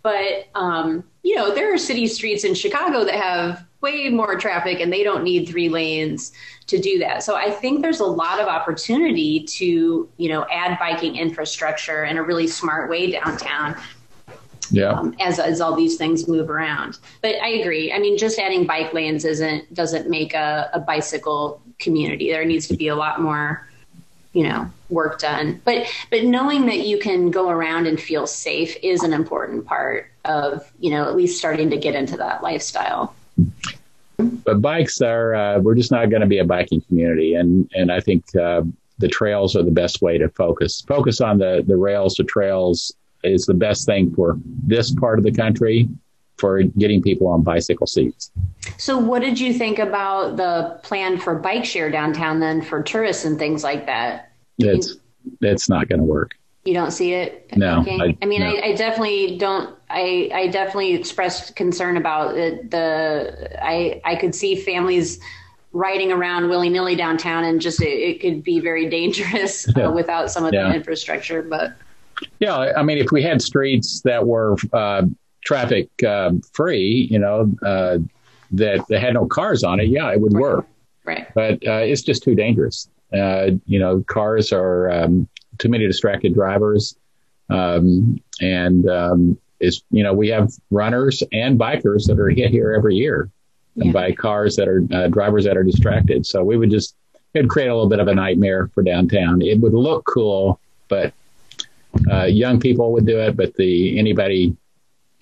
But 0.04 0.48
um, 0.56 1.04
you 1.24 1.36
know 1.36 1.54
there 1.54 1.74
are 1.74 1.78
city 1.78 2.08
streets 2.08 2.44
in 2.44 2.54
Chicago 2.54 3.04
that 3.04 3.16
have 3.16 3.66
way 3.82 4.10
more 4.10 4.36
traffic 4.36 4.80
and 4.80 4.94
they 4.94 5.04
don't 5.04 5.24
need 5.24 5.48
three 5.48 5.70
lanes 5.70 6.32
to 6.68 6.80
do 6.80 7.00
that. 7.00 7.24
So 7.24 7.36
I 7.36 7.52
think 7.52 7.82
there's 7.82 8.00
a 8.00 8.06
lot 8.06 8.40
of 8.40 8.48
opportunity 8.48 9.44
to, 9.44 10.08
you 10.18 10.30
know, 10.30 10.46
add 10.52 10.78
biking 10.80 11.16
infrastructure 11.16 12.06
in 12.06 12.18
a 12.18 12.24
really 12.24 12.48
smart 12.48 12.90
way 12.90 13.12
downtown. 13.12 13.76
Yeah. 14.74 14.92
Um, 14.92 15.14
as 15.20 15.38
as 15.38 15.60
all 15.60 15.76
these 15.76 15.98
things 15.98 16.30
move 16.30 16.50
around. 16.50 16.98
But 17.22 17.36
I 17.42 17.50
agree. 17.50 17.92
I 17.92 18.00
mean, 18.00 18.18
just 18.18 18.40
adding 18.40 18.66
bike 18.66 18.94
lanes 18.94 19.26
isn't 19.26 19.74
doesn't 19.74 20.10
make 20.10 20.34
a, 20.34 20.70
a 20.72 20.80
bicycle 20.80 21.62
community. 21.78 22.32
There 22.32 22.46
needs 22.46 22.70
to 22.70 22.78
be 22.78 22.88
a 22.88 22.96
lot 22.96 23.20
more, 23.20 23.68
you 24.32 24.48
know, 24.48 24.72
work 24.90 25.20
done. 25.20 25.60
But 25.66 25.88
but 26.10 26.24
knowing 26.24 26.68
that 26.68 26.88
you 26.88 27.00
can 27.00 27.32
go 27.32 27.50
around 27.50 27.86
and 27.86 28.00
feel 28.00 28.26
safe 28.26 28.78
is 28.82 29.04
an 29.04 29.12
important 29.12 29.66
part 29.66 30.10
of, 30.24 30.72
you 30.80 30.92
know, 30.92 31.04
at 31.04 31.18
least 31.18 31.38
starting 31.38 31.70
to 31.72 31.78
get 31.78 31.94
into 31.94 32.16
that 32.16 32.42
lifestyle 32.42 33.14
but 34.44 34.62
bikes 34.62 35.02
are 35.02 35.34
uh, 35.34 35.60
we're 35.60 35.76
just 35.76 35.92
not 35.92 36.10
going 36.10 36.22
to 36.22 36.28
be 36.28 36.40
a 36.40 36.46
biking 36.46 36.82
community. 36.82 37.36
And 37.36 37.70
and 37.74 37.92
i 37.92 38.00
think 38.00 38.24
uh, 38.36 38.62
the 38.98 39.08
trails 39.08 39.56
are 39.56 39.64
the 39.64 39.72
best 39.72 40.02
way 40.02 40.18
to 40.18 40.30
focus. 40.30 40.82
Focus 40.82 41.22
on 41.22 41.38
the 41.38 41.64
the 41.66 41.78
rails 41.78 42.16
to 42.16 42.24
trails 42.24 42.94
is 43.24 43.46
the 43.46 43.54
best 43.54 43.86
thing 43.86 44.14
for 44.16 44.38
this 44.64 44.92
part 44.92 45.20
of 45.20 45.26
the 45.26 45.32
country 45.32 45.88
for 46.38 46.64
getting 46.64 47.02
people 47.02 47.28
on 47.28 47.44
bicycle 47.44 47.86
seats. 47.86 48.32
So 48.78 48.98
what 48.98 49.22
did 49.22 49.40
you 49.40 49.54
think 49.54 49.78
about 49.78 50.38
the 50.38 50.80
plan 50.82 51.20
for 51.20 51.36
bike 51.36 51.66
share 51.66 51.92
downtown 51.92 52.40
then 52.40 52.64
for 52.64 52.82
tourists 52.82 53.26
and 53.26 53.38
things 53.38 53.64
like 53.64 53.86
that? 53.86 54.32
It's 54.58 54.98
it's 55.42 55.70
not 55.70 55.88
going 55.88 56.00
to 56.00 56.06
work 56.06 56.32
you 56.64 56.74
don't 56.74 56.92
see 56.92 57.14
it 57.14 57.50
no 57.58 57.84
I, 57.88 58.16
I, 58.22 58.26
mean 58.26 58.42
no. 58.42 58.48
I, 58.48 58.68
I 58.68 58.76
definitely 58.76 59.38
don't 59.38 59.76
I, 59.90 60.30
I 60.34 60.48
definitely 60.48 60.94
expressed 60.94 61.56
concern 61.56 61.98
about 61.98 62.34
the, 62.34 62.60
the 62.70 63.64
I, 63.64 64.02
I 64.06 64.16
could 64.16 64.34
see 64.34 64.56
families 64.56 65.20
riding 65.74 66.12
around 66.12 66.50
willy 66.50 66.70
nilly 66.70 66.96
downtown 66.96 67.44
and 67.44 67.62
just 67.62 67.82
it, 67.82 67.88
it, 67.88 68.22
could 68.22 68.44
be 68.44 68.60
very 68.60 68.90
dangerous 68.90 69.68
uh, 69.70 69.74
yeah. 69.76 69.88
uh, 69.88 69.92
without 69.92 70.32
some 70.32 70.46
of 70.46 70.54
yeah. 70.54 70.70
the 70.70 70.76
infrastructure. 70.76 71.42
But 71.42 71.74
yeah, 72.40 72.74
I 72.76 72.84
mean, 72.84 72.98
if 72.98 73.12
we 73.12 73.24
had 73.24 73.42
streets 73.42 74.02
that 74.02 74.26
were 74.26 74.56
uh, 74.74 75.04
traffic 75.46 75.90
uh, 76.04 76.32
free, 76.54 77.08
you 77.10 77.20
know, 77.20 77.52
uh, 77.66 78.00
that, 78.52 78.86
that 78.90 79.02
had 79.02 79.14
no 79.14 79.26
cars 79.26 79.64
on 79.64 79.80
it, 79.80 79.88
yeah, 79.88 80.12
it 80.12 80.20
would 80.20 80.34
right. 80.34 80.42
work. 80.42 80.68
Right. 81.04 81.28
But 81.34 81.66
uh, 81.66 81.82
it's 81.82 82.02
just 82.02 82.24
too 82.24 82.36
dangerous. 82.36 82.90
you 83.12 83.80
know, 83.80 84.04
cars 84.08 84.52
are 84.52 84.92
um, 84.92 85.28
too 85.62 85.70
many 85.70 85.88
distracted 85.88 86.34
drivers. 86.34 86.96
Um, 87.50 88.22
and 88.42 88.90
um, 88.90 89.38
is, 89.60 89.84
you 89.92 90.04
know, 90.04 90.14
we 90.14 90.30
have 90.30 90.52
runners 90.72 91.22
and 91.32 91.60
bikers 91.60 92.08
that 92.08 92.20
are 92.20 92.30
hit 92.30 92.52
here 92.52 92.74
every 92.74 92.96
year 92.96 93.30
yeah. 93.76 93.92
by 93.92 94.12
cars 94.12 94.56
that 94.56 94.68
are 94.68 94.84
uh, 94.92 95.08
drivers 95.08 95.46
that 95.46 95.58
are 95.58 95.64
distracted. 95.64 96.26
So 96.26 96.44
we 96.44 96.58
would 96.58 96.72
just, 96.72 96.96
it'd 97.34 97.50
create 97.50 97.68
a 97.68 97.74
little 97.74 97.90
bit 97.90 98.00
of 98.00 98.08
a 98.08 98.16
nightmare 98.16 98.70
for 98.74 98.84
downtown. 98.84 99.42
It 99.42 99.60
would 99.60 99.74
look 99.74 100.06
cool, 100.06 100.60
but 100.88 101.14
uh, 102.10 102.24
young 102.24 102.60
people 102.60 102.92
would 102.94 103.06
do 103.06 103.20
it, 103.20 103.36
but 103.36 103.54
the 103.56 104.00
anybody 104.00 104.56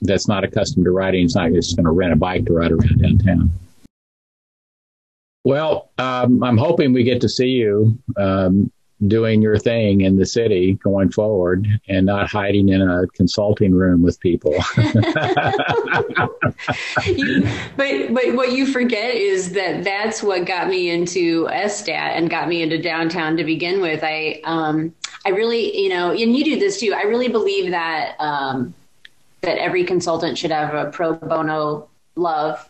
that's 0.02 0.28
not 0.28 0.44
accustomed 0.44 0.86
to 0.86 0.92
riding 0.92 1.26
is 1.26 1.36
not 1.36 1.52
just 1.52 1.76
going 1.76 1.86
to 1.86 1.92
rent 1.92 2.14
a 2.14 2.16
bike 2.16 2.46
to 2.46 2.54
ride 2.54 2.72
around 2.72 3.02
downtown. 3.02 3.52
Well, 5.44 5.90
um, 5.98 6.44
I'm 6.44 6.58
hoping 6.58 6.94
we 6.94 7.04
get 7.04 7.22
to 7.22 7.30
see 7.30 7.48
you 7.48 7.98
um, 8.18 8.72
doing 9.08 9.42
your 9.42 9.58
thing 9.58 10.02
in 10.02 10.18
the 10.18 10.26
city 10.26 10.74
going 10.74 11.10
forward 11.10 11.68
and 11.88 12.06
not 12.06 12.30
hiding 12.30 12.70
in 12.70 12.82
a 12.82 13.08
consulting 13.08 13.74
room 13.74 14.02
with 14.02 14.20
people. 14.20 14.54
you, 17.06 17.48
but 17.78 18.14
but 18.14 18.36
what 18.36 18.52
you 18.52 18.66
forget 18.66 19.16
is 19.16 19.54
that 19.54 19.84
that's 19.84 20.22
what 20.22 20.46
got 20.46 20.68
me 20.68 20.90
into 20.90 21.46
SDAT 21.46 21.90
and 21.90 22.30
got 22.30 22.50
me 22.50 22.62
into 22.62 22.78
downtown 22.82 23.38
to 23.38 23.44
begin 23.44 23.82
with. 23.82 24.04
I 24.04 24.42
um 24.44 24.94
I 25.26 25.30
really, 25.30 25.82
you 25.82 25.90
know, 25.90 26.12
and 26.12 26.36
you 26.36 26.44
do 26.44 26.60
this 26.60 26.80
too. 26.80 26.94
I 26.94 27.04
really 27.04 27.30
believe 27.30 27.72
that 27.72 28.16
um 28.20 28.74
that 29.42 29.58
every 29.58 29.86
consultant 29.86 30.38
should 30.38 30.52
have 30.52 30.74
a 30.74 30.92
pro 30.92 31.14
bono 31.14 31.88
love 32.16 32.69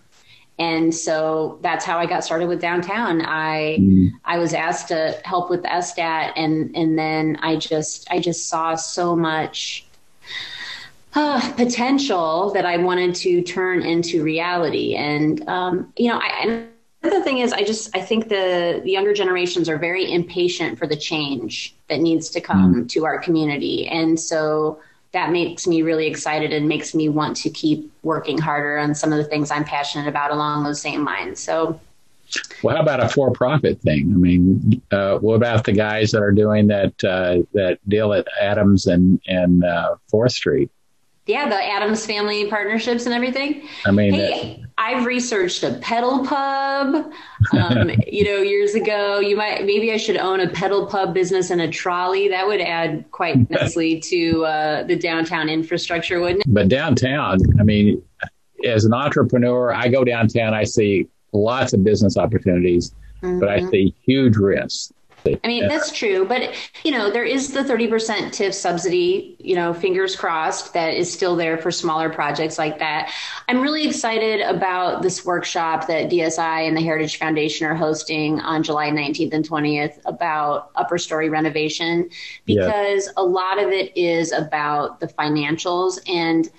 and 0.59 0.93
so 0.93 1.57
that's 1.61 1.85
how 1.85 1.97
I 1.97 2.05
got 2.05 2.23
started 2.23 2.47
with 2.49 2.59
downtown. 2.59 3.21
I 3.21 3.77
mm. 3.79 4.11
I 4.25 4.37
was 4.37 4.53
asked 4.53 4.89
to 4.89 5.19
help 5.23 5.49
with 5.49 5.63
the 5.63 5.69
SDAT, 5.69 6.33
and 6.35 6.75
and 6.75 6.99
then 6.99 7.37
I 7.41 7.55
just 7.55 8.11
I 8.11 8.19
just 8.19 8.47
saw 8.47 8.75
so 8.75 9.15
much 9.15 9.85
uh, 11.15 11.53
potential 11.53 12.51
that 12.51 12.65
I 12.65 12.77
wanted 12.77 13.15
to 13.15 13.41
turn 13.41 13.81
into 13.83 14.21
reality. 14.21 14.95
And 14.95 15.47
um, 15.47 15.93
you 15.97 16.09
know, 16.09 16.19
I, 16.19 16.67
and 17.01 17.13
the 17.13 17.23
thing 17.23 17.37
is, 17.37 17.53
I 17.53 17.63
just 17.63 17.95
I 17.95 18.01
think 18.01 18.27
the, 18.27 18.81
the 18.83 18.91
younger 18.91 19.13
generations 19.13 19.69
are 19.69 19.77
very 19.77 20.11
impatient 20.11 20.77
for 20.77 20.87
the 20.87 20.97
change 20.97 21.73
that 21.87 22.01
needs 22.01 22.29
to 22.31 22.41
come 22.41 22.83
mm. 22.83 22.89
to 22.89 23.05
our 23.05 23.17
community, 23.17 23.87
and 23.87 24.19
so 24.19 24.79
that 25.11 25.31
makes 25.31 25.65
me 25.65 25.81
really 25.81 26.07
excited 26.07 26.53
and 26.53 26.67
makes 26.67 26.93
me 26.93 27.09
want 27.09 27.35
to 27.37 27.49
keep 27.49 27.91
working 28.03 28.37
harder 28.37 28.77
on 28.77 28.93
some 28.93 29.11
of 29.11 29.17
the 29.17 29.23
things 29.23 29.49
I'm 29.49 29.63
passionate 29.63 30.07
about 30.07 30.31
along 30.31 30.63
those 30.63 30.79
same 30.79 31.03
lines. 31.03 31.39
So, 31.39 31.79
well, 32.61 32.75
how 32.75 32.83
about 32.83 33.03
a 33.03 33.09
for-profit 33.09 33.81
thing? 33.81 34.11
I 34.13 34.17
mean, 34.17 34.81
uh, 34.91 35.17
what 35.17 35.33
about 35.33 35.63
the 35.63 35.71
guys 35.71 36.11
that 36.11 36.21
are 36.21 36.31
doing 36.31 36.67
that 36.67 37.03
uh, 37.03 37.37
that 37.53 37.79
deal 37.89 38.13
at 38.13 38.27
Adams 38.39 38.85
and 38.85 39.19
and 39.27 39.63
uh, 39.63 39.95
Fourth 40.09 40.33
Street? 40.33 40.69
Yeah, 41.29 41.47
the 41.47 41.63
Adams 41.63 42.07
Family 42.07 42.49
Partnerships 42.49 43.05
and 43.05 43.13
everything. 43.13 43.67
I 43.85 43.91
mean, 43.91 44.13
hey, 44.13 44.65
I've 44.79 45.05
researched 45.05 45.61
a 45.61 45.73
pedal 45.75 46.25
pub. 46.25 47.11
Um, 47.53 47.91
you 48.07 48.23
know, 48.23 48.37
years 48.37 48.73
ago, 48.73 49.19
you 49.19 49.37
might 49.37 49.63
maybe 49.63 49.91
I 49.93 49.97
should 49.97 50.17
own 50.17 50.39
a 50.39 50.49
pedal 50.49 50.87
pub 50.87 51.13
business 51.13 51.51
and 51.51 51.61
a 51.61 51.67
trolley. 51.67 52.29
That 52.29 52.47
would 52.47 52.61
add 52.61 53.05
quite 53.11 53.47
nicely 53.51 53.99
to 53.99 54.45
uh, 54.45 54.83
the 54.83 54.95
downtown 54.95 55.49
infrastructure, 55.49 56.19
wouldn't 56.19 56.39
it? 56.39 56.51
But 56.51 56.67
downtown, 56.67 57.37
I 57.59 57.63
mean, 57.63 58.01
as 58.65 58.85
an 58.85 58.93
entrepreneur, 58.95 59.71
I 59.71 59.87
go 59.87 60.03
downtown, 60.03 60.55
I 60.55 60.63
see 60.63 61.07
lots 61.31 61.73
of 61.73 61.83
business 61.83 62.17
opportunities, 62.17 62.95
mm-hmm. 63.21 63.39
but 63.39 63.49
I 63.49 63.59
mm-hmm. 63.59 63.69
see 63.69 63.95
huge 64.03 64.35
risks. 64.35 64.91
I 65.25 65.47
mean, 65.47 65.67
that's 65.67 65.91
true, 65.91 66.25
but 66.25 66.53
you 66.83 66.91
know, 66.91 67.11
there 67.11 67.23
is 67.23 67.51
the 67.53 67.61
30% 67.61 67.89
TIF 67.89 68.53
subsidy, 68.53 69.35
you 69.39 69.55
know, 69.55 69.73
fingers 69.73 70.15
crossed 70.15 70.73
that 70.73 70.93
is 70.93 71.11
still 71.11 71.35
there 71.35 71.57
for 71.57 71.71
smaller 71.71 72.09
projects 72.09 72.57
like 72.57 72.79
that. 72.79 73.11
I'm 73.47 73.61
really 73.61 73.87
excited 73.87 74.41
about 74.41 75.01
this 75.01 75.25
workshop 75.25 75.87
that 75.87 76.09
DSI 76.09 76.67
and 76.67 76.75
the 76.75 76.81
Heritage 76.81 77.17
Foundation 77.17 77.67
are 77.67 77.75
hosting 77.75 78.39
on 78.39 78.63
July 78.63 78.89
19th 78.89 79.33
and 79.33 79.47
20th 79.47 79.99
about 80.05 80.71
upper 80.75 80.97
story 80.97 81.29
renovation 81.29 82.09
because 82.45 83.05
yeah. 83.05 83.13
a 83.17 83.23
lot 83.23 83.61
of 83.61 83.69
it 83.69 83.95
is 83.97 84.31
about 84.31 84.99
the 84.99 85.07
financials 85.07 85.99
and 86.07 86.49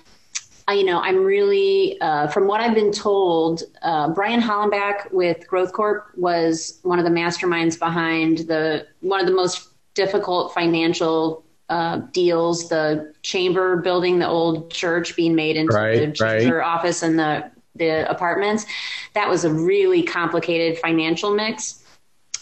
you 0.69 0.85
know, 0.85 0.99
I'm 0.99 1.23
really, 1.23 1.99
uh, 2.01 2.27
from 2.27 2.47
what 2.47 2.61
I've 2.61 2.75
been 2.75 2.91
told, 2.91 3.63
uh, 3.81 4.09
Brian 4.09 4.41
Hollenbach 4.41 5.11
with 5.11 5.47
Growth 5.47 5.73
Corp 5.73 6.11
was 6.15 6.79
one 6.83 6.99
of 6.99 7.05
the 7.05 7.11
masterminds 7.11 7.77
behind 7.77 8.39
the 8.39 8.87
one 9.01 9.19
of 9.19 9.25
the 9.25 9.33
most 9.33 9.69
difficult 9.93 10.53
financial 10.53 11.43
uh, 11.69 11.97
deals. 12.11 12.69
The 12.69 13.13
chamber 13.23 13.77
building, 13.77 14.19
the 14.19 14.27
old 14.27 14.71
church 14.71 15.15
being 15.15 15.35
made 15.35 15.57
into 15.57 15.75
right, 15.75 15.99
the 15.99 16.11
chamber 16.11 16.57
right. 16.57 16.65
office 16.65 17.03
and 17.03 17.17
the 17.17 17.51
the 17.75 18.09
apartments. 18.09 18.65
That 19.13 19.29
was 19.29 19.45
a 19.45 19.51
really 19.51 20.03
complicated 20.03 20.79
financial 20.79 21.33
mix. 21.33 21.80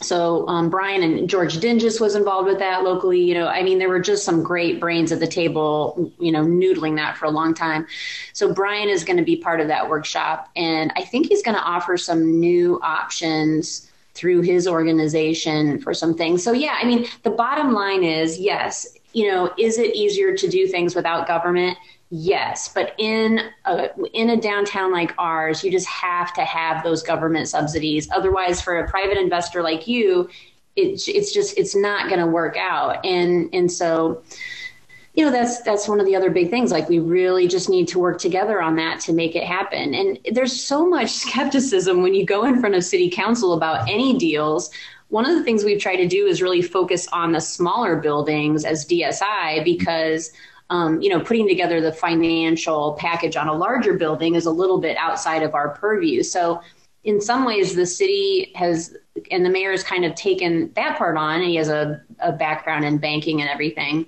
So 0.01 0.47
um, 0.47 0.69
Brian 0.69 1.03
and 1.03 1.29
George 1.29 1.57
Dinges 1.59 1.99
was 1.99 2.15
involved 2.15 2.47
with 2.47 2.59
that 2.59 2.83
locally. 2.83 3.21
You 3.21 3.33
know, 3.33 3.47
I 3.47 3.63
mean, 3.63 3.79
there 3.79 3.89
were 3.89 3.99
just 3.99 4.23
some 4.23 4.41
great 4.41 4.79
brains 4.79 5.11
at 5.11 5.19
the 5.19 5.27
table. 5.27 6.11
You 6.19 6.31
know, 6.31 6.43
noodling 6.45 6.95
that 6.95 7.17
for 7.17 7.25
a 7.25 7.29
long 7.31 7.53
time. 7.53 7.85
So 8.33 8.53
Brian 8.53 8.87
is 8.87 9.03
going 9.03 9.17
to 9.17 9.23
be 9.23 9.35
part 9.35 9.59
of 9.59 9.67
that 9.67 9.89
workshop, 9.89 10.49
and 10.55 10.93
I 10.95 11.03
think 11.03 11.27
he's 11.27 11.43
going 11.43 11.55
to 11.55 11.63
offer 11.63 11.97
some 11.97 12.39
new 12.39 12.79
options 12.81 13.91
through 14.13 14.41
his 14.41 14.67
organization 14.67 15.79
for 15.79 15.93
some 15.93 16.13
things. 16.13 16.43
So 16.43 16.51
yeah, 16.51 16.77
I 16.81 16.85
mean, 16.85 17.05
the 17.23 17.29
bottom 17.29 17.73
line 17.73 18.03
is 18.03 18.39
yes. 18.39 18.87
You 19.13 19.31
know, 19.31 19.51
is 19.57 19.79
it 19.79 19.95
easier 19.95 20.35
to 20.35 20.47
do 20.47 20.67
things 20.67 20.95
without 20.95 21.27
government? 21.27 21.77
Yes, 22.11 22.73
but 22.73 22.95
in 22.97 23.39
a, 23.65 23.89
in 24.13 24.31
a 24.31 24.41
downtown 24.41 24.91
like 24.91 25.13
ours, 25.19 25.63
you 25.63 25.71
just 25.71 25.87
have 25.87 26.33
to 26.33 26.41
have 26.41 26.83
those 26.83 27.03
government 27.03 27.47
subsidies. 27.47 28.09
Otherwise, 28.11 28.59
for 28.61 28.79
a 28.79 28.89
private 28.89 29.19
investor 29.19 29.61
like 29.61 29.87
you, 29.87 30.27
it's 30.75 31.07
it's 31.07 31.31
just 31.31 31.55
it's 31.57 31.75
not 31.75 32.07
going 32.09 32.19
to 32.19 32.25
work 32.25 32.57
out. 32.57 33.05
And 33.05 33.49
and 33.53 33.71
so, 33.71 34.23
you 35.13 35.23
know, 35.23 35.31
that's 35.31 35.61
that's 35.61 35.87
one 35.87 35.99
of 35.99 36.07
the 36.07 36.15
other 36.15 36.31
big 36.31 36.49
things. 36.49 36.71
Like 36.71 36.89
we 36.89 36.97
really 36.97 37.47
just 37.47 37.69
need 37.69 37.87
to 37.89 37.99
work 37.99 38.17
together 38.17 38.59
on 38.59 38.75
that 38.77 38.99
to 39.01 39.13
make 39.13 39.35
it 39.35 39.43
happen. 39.43 39.93
And 39.93 40.17
there's 40.31 40.59
so 40.59 40.87
much 40.87 41.09
skepticism 41.27 42.01
when 42.01 42.15
you 42.15 42.25
go 42.25 42.43
in 42.45 42.59
front 42.59 42.73
of 42.73 42.83
city 42.83 43.11
council 43.11 43.53
about 43.53 43.87
any 43.87 44.17
deals. 44.17 44.71
One 45.09 45.29
of 45.29 45.35
the 45.35 45.43
things 45.43 45.63
we've 45.63 45.81
tried 45.81 45.97
to 45.97 46.07
do 46.07 46.25
is 46.25 46.41
really 46.41 46.61
focus 46.63 47.07
on 47.11 47.33
the 47.33 47.41
smaller 47.41 47.97
buildings 47.97 48.65
as 48.65 48.85
DSI 48.87 49.63
because 49.63 50.31
um, 50.69 51.01
you 51.01 51.09
know, 51.09 51.19
putting 51.19 51.47
together 51.47 51.81
the 51.81 51.91
financial 51.91 52.93
package 52.93 53.35
on 53.35 53.47
a 53.47 53.53
larger 53.53 53.93
building 53.93 54.35
is 54.35 54.45
a 54.45 54.51
little 54.51 54.79
bit 54.79 54.97
outside 54.97 55.41
of 55.41 55.55
our 55.55 55.69
purview. 55.69 56.23
So, 56.23 56.61
in 57.05 57.21
some 57.21 57.45
ways, 57.45 57.75
the 57.75 57.85
city 57.85 58.51
has, 58.55 58.95
and 59.31 59.45
the 59.45 59.49
mayor 59.49 59.71
has 59.71 59.83
kind 59.83 60.03
of 60.03 60.15
taken 60.15 60.71
that 60.73 60.97
part 60.97 61.15
on. 61.17 61.41
He 61.41 61.55
has 61.55 61.69
a, 61.69 62.01
a 62.19 62.33
background 62.33 62.83
in 62.83 62.97
banking 62.97 63.39
and 63.39 63.49
everything. 63.49 64.05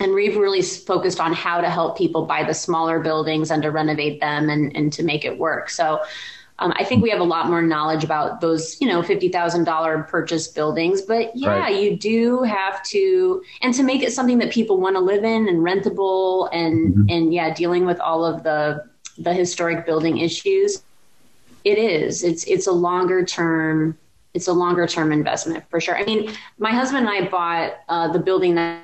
And 0.00 0.14
we've 0.14 0.36
really 0.36 0.62
focused 0.62 1.20
on 1.20 1.34
how 1.34 1.60
to 1.60 1.68
help 1.68 1.98
people 1.98 2.24
buy 2.24 2.42
the 2.42 2.54
smaller 2.54 2.98
buildings 2.98 3.50
and 3.50 3.62
to 3.62 3.70
renovate 3.70 4.20
them 4.20 4.48
and, 4.48 4.74
and 4.74 4.90
to 4.94 5.02
make 5.02 5.26
it 5.26 5.38
work. 5.38 5.68
So, 5.68 6.00
um, 6.60 6.74
I 6.76 6.84
think 6.84 7.02
we 7.02 7.10
have 7.10 7.20
a 7.20 7.24
lot 7.24 7.48
more 7.48 7.62
knowledge 7.62 8.04
about 8.04 8.42
those, 8.42 8.78
you 8.80 8.86
know, 8.86 9.02
fifty 9.02 9.30
thousand 9.30 9.64
dollar 9.64 10.02
purchase 10.04 10.46
buildings. 10.46 11.00
But 11.00 11.34
yeah, 11.34 11.60
right. 11.60 11.82
you 11.82 11.96
do 11.96 12.42
have 12.42 12.82
to, 12.84 13.42
and 13.62 13.72
to 13.74 13.82
make 13.82 14.02
it 14.02 14.12
something 14.12 14.38
that 14.38 14.52
people 14.52 14.78
want 14.78 14.96
to 14.96 15.00
live 15.00 15.24
in 15.24 15.48
and 15.48 15.58
rentable, 15.58 16.50
and 16.52 16.94
mm-hmm. 16.94 17.08
and 17.08 17.34
yeah, 17.34 17.54
dealing 17.54 17.86
with 17.86 17.98
all 18.00 18.24
of 18.24 18.42
the 18.42 18.84
the 19.18 19.32
historic 19.32 19.86
building 19.86 20.18
issues. 20.18 20.82
It 21.64 21.78
is. 21.78 22.22
It's 22.22 22.44
it's 22.44 22.66
a 22.66 22.72
longer 22.72 23.24
term. 23.24 23.96
It's 24.34 24.46
a 24.46 24.52
longer 24.52 24.86
term 24.86 25.12
investment 25.12 25.64
for 25.70 25.80
sure. 25.80 25.96
I 25.96 26.04
mean, 26.04 26.32
my 26.58 26.70
husband 26.72 27.08
and 27.08 27.26
I 27.26 27.28
bought 27.28 27.72
uh, 27.88 28.12
the 28.12 28.18
building 28.18 28.54
that 28.56 28.82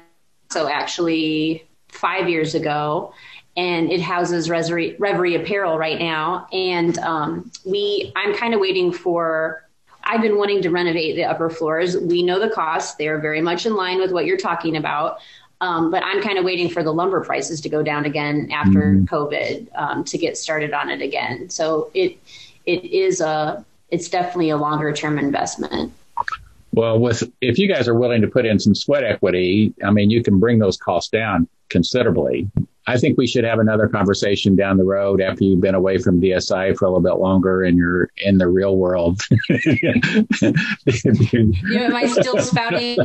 so 0.51 0.69
actually 0.69 1.67
five 1.89 2.29
years 2.29 2.55
ago 2.55 3.13
and 3.57 3.91
it 3.91 4.01
houses 4.01 4.51
Reverie, 4.51 4.97
Reverie 4.99 5.35
Apparel 5.35 5.79
right 5.79 5.99
now. 5.99 6.47
And 6.53 6.99
um, 6.99 7.51
we, 7.65 8.13
I'm 8.17 8.35
kind 8.35 8.55
of 8.55 8.61
waiting 8.61 8.93
for. 8.93 9.63
I've 10.09 10.23
been 10.23 10.39
wanting 10.39 10.63
to 10.63 10.71
renovate 10.71 11.17
the 11.17 11.25
upper 11.25 11.51
floors. 11.51 11.97
We 11.97 12.23
know 12.23 12.39
the 12.39 12.51
costs; 12.51 12.95
they 12.95 13.09
are 13.09 13.19
very 13.19 13.41
much 13.41 13.67
in 13.67 13.75
line 13.75 13.99
with 13.99 14.13
what 14.13 14.25
you're 14.25 14.37
talking 14.37 14.77
about. 14.77 15.19
Um, 15.61 15.91
but 15.91 16.05
I'm 16.05 16.23
kind 16.23 16.39
of 16.39 16.45
waiting 16.45 16.69
for 16.69 16.83
the 16.83 16.93
lumber 16.93 17.25
prices 17.25 17.61
to 17.63 17.69
go 17.69 17.83
down 17.83 18.05
again 18.05 18.51
after 18.53 18.95
mm-hmm. 18.95 19.05
COVID 19.07 19.69
um, 19.75 20.05
to 20.05 20.19
get 20.19 20.37
started 20.37 20.73
on 20.73 20.91
it 20.91 21.01
again. 21.01 21.49
So 21.51 21.91
it 21.95 22.19
it 22.67 22.85
is 22.85 23.21
a 23.21 23.65
it's 23.91 24.09
definitely 24.09 24.51
a 24.51 24.57
longer 24.57 24.93
term 24.93 25.19
investment. 25.19 25.93
Well, 26.73 26.99
with 26.99 27.23
if 27.41 27.59
you 27.59 27.69
guys 27.69 27.89
are 27.89 27.95
willing 27.95 28.21
to 28.21 28.29
put 28.29 28.45
in 28.45 28.59
some 28.59 28.75
sweat 28.75 29.03
equity, 29.03 29.73
I 29.83 29.91
mean, 29.91 30.11
you 30.11 30.23
can 30.23 30.39
bring 30.39 30.59
those 30.59 30.77
costs 30.77 31.11
down 31.11 31.49
considerably. 31.71 32.49
I 32.89 32.99
think 32.99 33.19
we 33.19 33.27
should 33.27 33.45
have 33.45 33.59
another 33.59 33.89
conversation 33.89 34.55
down 34.55 34.77
the 34.77 34.85
road 34.85 35.21
after 35.21 35.43
you've 35.43 35.61
been 35.61 35.75
away 35.75 35.99
from 35.99 36.21
DSI 36.21 36.77
for 36.77 36.85
a 36.85 36.89
little 36.89 37.03
bit 37.03 37.21
longer 37.21 37.65
and 37.65 37.77
you're 37.77 38.11
in 38.17 38.39
the 38.39 38.47
real 38.47 38.77
world. 38.77 39.21
yeah, 39.51 39.97
am 41.81 41.97
I 41.97 42.07
still 42.07 42.39
spouting, 42.39 42.97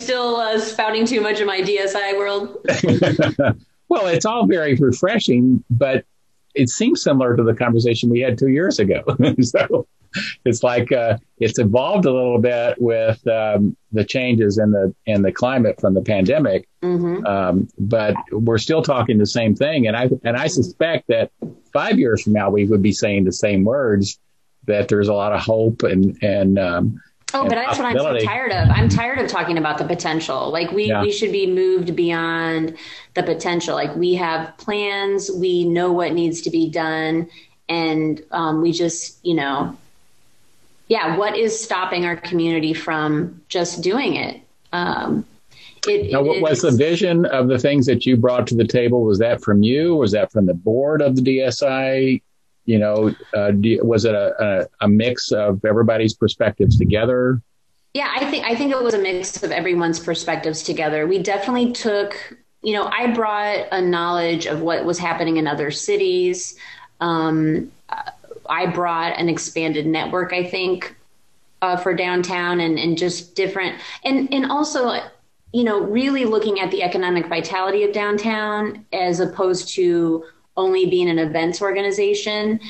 still 0.00 0.36
uh, 0.36 0.58
spouting 0.58 1.04
too 1.04 1.20
much 1.20 1.40
of 1.40 1.46
my 1.46 1.60
DSI 1.60 2.16
world? 2.16 2.64
well, 3.88 4.06
it's 4.06 4.24
all 4.24 4.46
very 4.46 4.74
refreshing, 4.74 5.62
but 5.68 6.06
it 6.54 6.70
seems 6.70 7.02
similar 7.02 7.36
to 7.36 7.42
the 7.42 7.54
conversation 7.54 8.08
we 8.08 8.20
had 8.20 8.38
two 8.38 8.48
years 8.48 8.78
ago. 8.78 9.04
so 9.42 9.86
it's 10.44 10.62
like 10.62 10.92
uh, 10.92 11.18
it's 11.38 11.58
evolved 11.58 12.04
a 12.06 12.12
little 12.12 12.38
bit 12.38 12.80
with 12.80 13.26
um, 13.26 13.76
the 13.92 14.04
changes 14.04 14.58
in 14.58 14.70
the 14.70 14.94
in 15.06 15.22
the 15.22 15.32
climate 15.32 15.80
from 15.80 15.94
the 15.94 16.02
pandemic, 16.02 16.68
mm-hmm. 16.82 17.24
um, 17.26 17.68
but 17.78 18.14
we're 18.32 18.58
still 18.58 18.82
talking 18.82 19.18
the 19.18 19.26
same 19.26 19.54
thing. 19.54 19.86
And 19.86 19.96
I 19.96 20.08
and 20.24 20.36
I 20.36 20.46
suspect 20.46 21.08
that 21.08 21.30
five 21.72 21.98
years 21.98 22.22
from 22.22 22.32
now 22.32 22.50
we 22.50 22.64
would 22.64 22.82
be 22.82 22.92
saying 22.92 23.24
the 23.24 23.32
same 23.32 23.64
words. 23.64 24.18
That 24.64 24.88
there's 24.88 25.06
a 25.06 25.14
lot 25.14 25.32
of 25.32 25.40
hope 25.40 25.84
and 25.84 26.20
and 26.22 26.58
um, 26.58 27.00
Oh, 27.34 27.42
but 27.42 27.56
that's 27.56 27.78
what 27.78 27.86
I'm 27.86 27.98
so 27.98 28.18
tired 28.20 28.52
of. 28.52 28.70
I'm 28.70 28.88
tired 28.88 29.18
of 29.18 29.28
talking 29.28 29.58
about 29.58 29.78
the 29.78 29.84
potential. 29.84 30.50
Like 30.50 30.70
we, 30.70 30.86
yeah. 30.86 31.02
we 31.02 31.10
should 31.10 31.32
be 31.32 31.46
moved 31.46 31.96
beyond 31.96 32.76
the 33.14 33.22
potential. 33.22 33.74
Like 33.74 33.94
we 33.96 34.14
have 34.14 34.56
plans, 34.58 35.30
we 35.30 35.64
know 35.64 35.92
what 35.92 36.12
needs 36.12 36.40
to 36.42 36.50
be 36.50 36.70
done, 36.70 37.28
and 37.68 38.22
um, 38.30 38.62
we 38.62 38.70
just, 38.72 39.24
you 39.24 39.34
know, 39.34 39.76
yeah, 40.88 41.16
what 41.16 41.36
is 41.36 41.58
stopping 41.58 42.04
our 42.04 42.16
community 42.16 42.72
from 42.72 43.40
just 43.48 43.82
doing 43.82 44.16
it? 44.16 44.40
Um, 44.72 45.26
it, 45.86 46.12
now, 46.12 46.22
what 46.22 46.40
was 46.40 46.62
the 46.62 46.70
vision 46.70 47.26
of 47.26 47.48
the 47.48 47.58
things 47.58 47.86
that 47.86 48.06
you 48.06 48.16
brought 48.16 48.46
to 48.48 48.54
the 48.54 48.66
table? 48.66 49.04
Was 49.04 49.18
that 49.18 49.42
from 49.42 49.62
you? 49.62 49.94
Was 49.94 50.12
that 50.12 50.32
from 50.32 50.46
the 50.46 50.54
board 50.54 51.02
of 51.02 51.16
the 51.16 51.22
DSI? 51.22 52.22
You 52.64 52.78
know, 52.78 53.14
uh, 53.34 53.52
was 53.82 54.04
it 54.04 54.14
a, 54.14 54.34
a, 54.80 54.84
a 54.84 54.88
mix 54.88 55.30
of 55.30 55.64
everybody's 55.64 56.14
perspectives 56.14 56.76
together? 56.76 57.40
Yeah, 57.94 58.12
I 58.14 58.28
think 58.30 58.44
I 58.44 58.54
think 58.54 58.72
it 58.72 58.82
was 58.82 58.94
a 58.94 58.98
mix 58.98 59.42
of 59.42 59.50
everyone's 59.50 59.98
perspectives 59.98 60.62
together. 60.62 61.06
We 61.06 61.18
definitely 61.18 61.72
took, 61.72 62.36
you 62.62 62.74
know, 62.74 62.84
I 62.92 63.12
brought 63.12 63.68
a 63.72 63.80
knowledge 63.80 64.46
of 64.46 64.60
what 64.60 64.84
was 64.84 64.98
happening 64.98 65.36
in 65.36 65.46
other 65.46 65.70
cities. 65.70 66.58
Um, 67.00 67.70
I 68.48 68.66
brought 68.66 69.18
an 69.18 69.28
expanded 69.28 69.86
network, 69.86 70.32
I 70.32 70.44
think, 70.44 70.96
uh, 71.62 71.76
for 71.76 71.94
downtown 71.94 72.60
and, 72.60 72.78
and 72.78 72.98
just 72.98 73.34
different 73.34 73.80
and 74.04 74.32
and 74.32 74.50
also 74.50 75.00
you 75.52 75.64
know 75.64 75.80
really 75.80 76.24
looking 76.24 76.60
at 76.60 76.70
the 76.70 76.82
economic 76.82 77.26
vitality 77.26 77.82
of 77.82 77.92
downtown 77.92 78.84
as 78.92 79.20
opposed 79.20 79.68
to 79.74 80.24
only 80.56 80.86
being 80.86 81.08
an 81.08 81.18
events 81.18 81.62
organization 81.62 82.60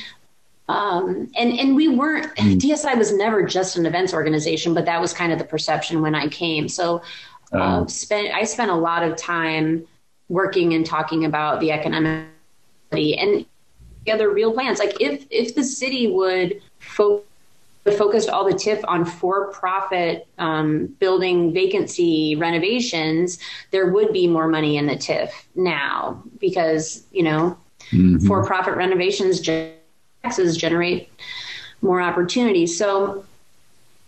um, 0.69 1.31
and 1.37 1.59
and 1.59 1.77
we 1.77 1.89
weren't 1.89 2.35
mm. 2.37 2.59
DSI 2.59 2.97
was 2.97 3.13
never 3.13 3.45
just 3.45 3.77
an 3.77 3.87
events 3.87 4.13
organization, 4.13 4.75
but 4.75 4.85
that 4.87 5.01
was 5.01 5.13
kind 5.13 5.33
of 5.33 5.39
the 5.39 5.45
perception 5.45 6.03
when 6.03 6.15
I 6.15 6.27
came. 6.29 6.69
So 6.69 7.03
uh, 7.53 7.61
um, 7.61 7.89
spent 7.89 8.35
I 8.35 8.43
spent 8.45 8.71
a 8.71 8.75
lot 8.75 9.05
of 9.05 9.17
time 9.17 9.87
working 10.29 10.75
and 10.75 10.85
talking 10.85 11.25
about 11.25 11.61
the 11.61 11.71
economic 11.71 12.27
and 12.91 13.47
together 14.07 14.31
real 14.31 14.53
plans. 14.53 14.79
Like 14.79 15.01
if 15.01 15.27
if 15.31 15.55
the 15.55 15.65
city 15.65 16.11
would 16.11 16.63
fo- 16.79 17.23
focused 17.99 18.29
all 18.29 18.45
the 18.45 18.55
TIF 18.55 18.83
on 18.87 19.05
for-profit 19.05 20.27
um, 20.39 20.87
building 20.99 21.53
vacancy 21.53 22.37
renovations, 22.37 23.39
there 23.73 23.91
would 23.93 24.13
be 24.13 24.27
more 24.27 24.49
money 24.49 24.77
in 24.77 24.87
the 24.87 24.95
TIF 24.95 25.31
now 25.57 26.23
because 26.41 27.05
you 27.13 27.25
know 27.25 27.59
mm-hmm. 27.91 28.25
for-profit 28.27 28.77
renovations 28.77 29.41
taxes 29.41 30.57
generate 30.57 31.11
more 31.83 32.01
opportunities. 32.01 32.77
So, 32.79 33.25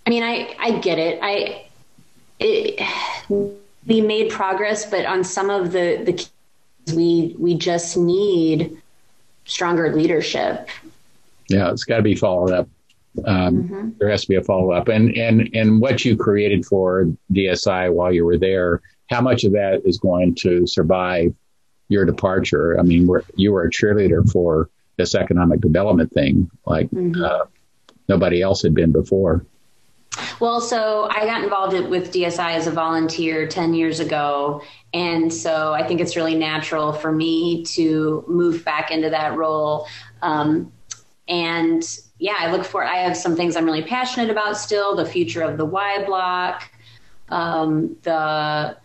I 0.06 0.10
mean, 0.10 0.22
I 0.22 0.54
I 0.58 0.78
get 0.78 0.98
it. 0.98 1.18
I 1.22 1.66
it, 2.38 2.80
we 3.86 4.00
made 4.00 4.30
progress, 4.30 4.88
but 4.88 5.04
on 5.06 5.24
some 5.24 5.50
of 5.50 5.72
the 5.72 6.02
the 6.04 6.28
we 6.94 7.34
we 7.38 7.54
just 7.54 7.96
need 7.96 8.80
stronger 9.48 9.92
leadership. 9.92 10.68
Yeah, 11.48 11.72
it's 11.72 11.84
got 11.84 11.96
to 11.96 12.02
be 12.02 12.14
followed 12.14 12.52
up. 12.52 12.68
Um, 13.24 13.64
mm-hmm. 13.64 13.90
There 13.98 14.10
has 14.10 14.22
to 14.22 14.28
be 14.28 14.36
a 14.36 14.42
follow 14.42 14.70
up, 14.70 14.86
and 14.88 15.16
and 15.16 15.50
and 15.54 15.80
what 15.80 16.04
you 16.04 16.16
created 16.16 16.64
for 16.64 17.08
DSI 17.32 17.92
while 17.92 18.12
you 18.12 18.24
were 18.24 18.38
there, 18.38 18.80
how 19.10 19.20
much 19.20 19.42
of 19.44 19.52
that 19.52 19.82
is 19.84 19.98
going 19.98 20.36
to 20.36 20.66
survive 20.66 21.34
your 21.88 22.04
departure? 22.04 22.78
I 22.78 22.82
mean, 22.82 23.08
you 23.34 23.52
were 23.52 23.64
a 23.64 23.70
cheerleader 23.70 24.30
for 24.30 24.70
this 24.96 25.14
economic 25.14 25.60
development 25.60 26.12
thing, 26.12 26.50
like 26.66 26.90
mm-hmm. 26.90 27.24
uh, 27.24 27.46
nobody 28.08 28.42
else 28.42 28.62
had 28.62 28.74
been 28.74 28.92
before. 28.92 29.44
Well, 30.40 30.60
so 30.60 31.08
I 31.10 31.24
got 31.26 31.42
involved 31.42 31.88
with 31.88 32.12
DSI 32.12 32.54
as 32.54 32.66
a 32.66 32.70
volunteer 32.70 33.46
10 33.46 33.74
years 33.74 34.00
ago. 34.00 34.62
And 34.94 35.32
so 35.32 35.72
I 35.72 35.86
think 35.86 36.00
it's 36.00 36.16
really 36.16 36.34
natural 36.34 36.92
for 36.92 37.12
me 37.12 37.64
to 37.64 38.24
move 38.26 38.64
back 38.64 38.90
into 38.90 39.10
that 39.10 39.36
role. 39.36 39.86
Um, 40.22 40.72
and 41.28 41.82
yeah, 42.18 42.36
I 42.38 42.50
look 42.50 42.64
for, 42.64 42.84
I 42.84 42.96
have 42.96 43.16
some 43.16 43.36
things 43.36 43.56
I'm 43.56 43.64
really 43.64 43.82
passionate 43.82 44.30
about 44.30 44.56
still 44.56 44.96
the 44.96 45.04
future 45.04 45.42
of 45.42 45.58
the 45.58 45.64
Y 45.64 46.04
block, 46.04 46.70
um, 47.28 47.96
the, 48.02 48.76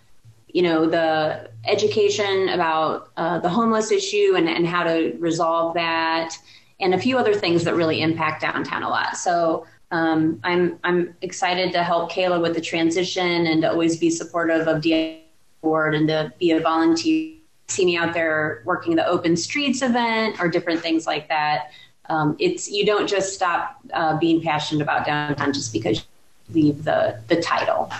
you 0.50 0.62
know, 0.62 0.88
the 0.88 1.50
education 1.66 2.50
about 2.50 3.10
uh, 3.18 3.40
the 3.40 3.50
homeless 3.50 3.92
issue 3.92 4.34
and, 4.36 4.50
and 4.50 4.68
how 4.68 4.84
to 4.84 5.16
resolve 5.20 5.74
that, 5.76 6.38
and 6.80 6.94
a 6.94 7.00
few 7.00 7.18
other 7.18 7.34
things 7.34 7.64
that 7.64 7.76
really 7.76 8.02
impact 8.02 8.42
downtown 8.42 8.84
a 8.84 8.90
lot. 8.90 9.18
So 9.18 9.66
um, 9.94 10.40
I'm 10.44 10.80
I'm 10.84 11.16
excited 11.22 11.72
to 11.74 11.84
help 11.84 12.12
Kayla 12.12 12.42
with 12.42 12.56
the 12.56 12.62
transition 12.62 13.46
and 13.46 13.62
to 13.62 13.70
always 13.70 13.96
be 13.96 14.10
supportive 14.10 14.68
of 14.68 14.82
DA 14.82 15.22
board 15.62 15.94
and 15.94 16.08
to 16.08 16.34
be 16.40 16.50
a 16.52 16.60
volunteer. 16.60 17.36
See 17.68 17.86
me 17.86 17.96
out 17.96 18.14
there 18.14 18.64
working 18.66 18.96
the 18.96 19.08
open 19.08 19.38
streets 19.38 19.84
event 19.84 20.40
or 20.40 20.50
different 20.50 20.82
things 20.82 21.06
like 21.06 21.30
that. 21.30 21.72
Um, 22.10 22.36
it's 22.40 22.70
you 22.70 22.88
don't 22.88 23.08
just 23.08 23.36
stop 23.36 23.80
uh, 23.94 24.18
being 24.18 24.42
passionate 24.42 24.82
about 24.82 25.06
downtown 25.06 25.54
just 25.54 25.72
because 25.72 26.04
you 26.50 26.56
leave 26.56 26.84
the 26.84 27.20
the 27.28 27.40
title. 27.40 27.92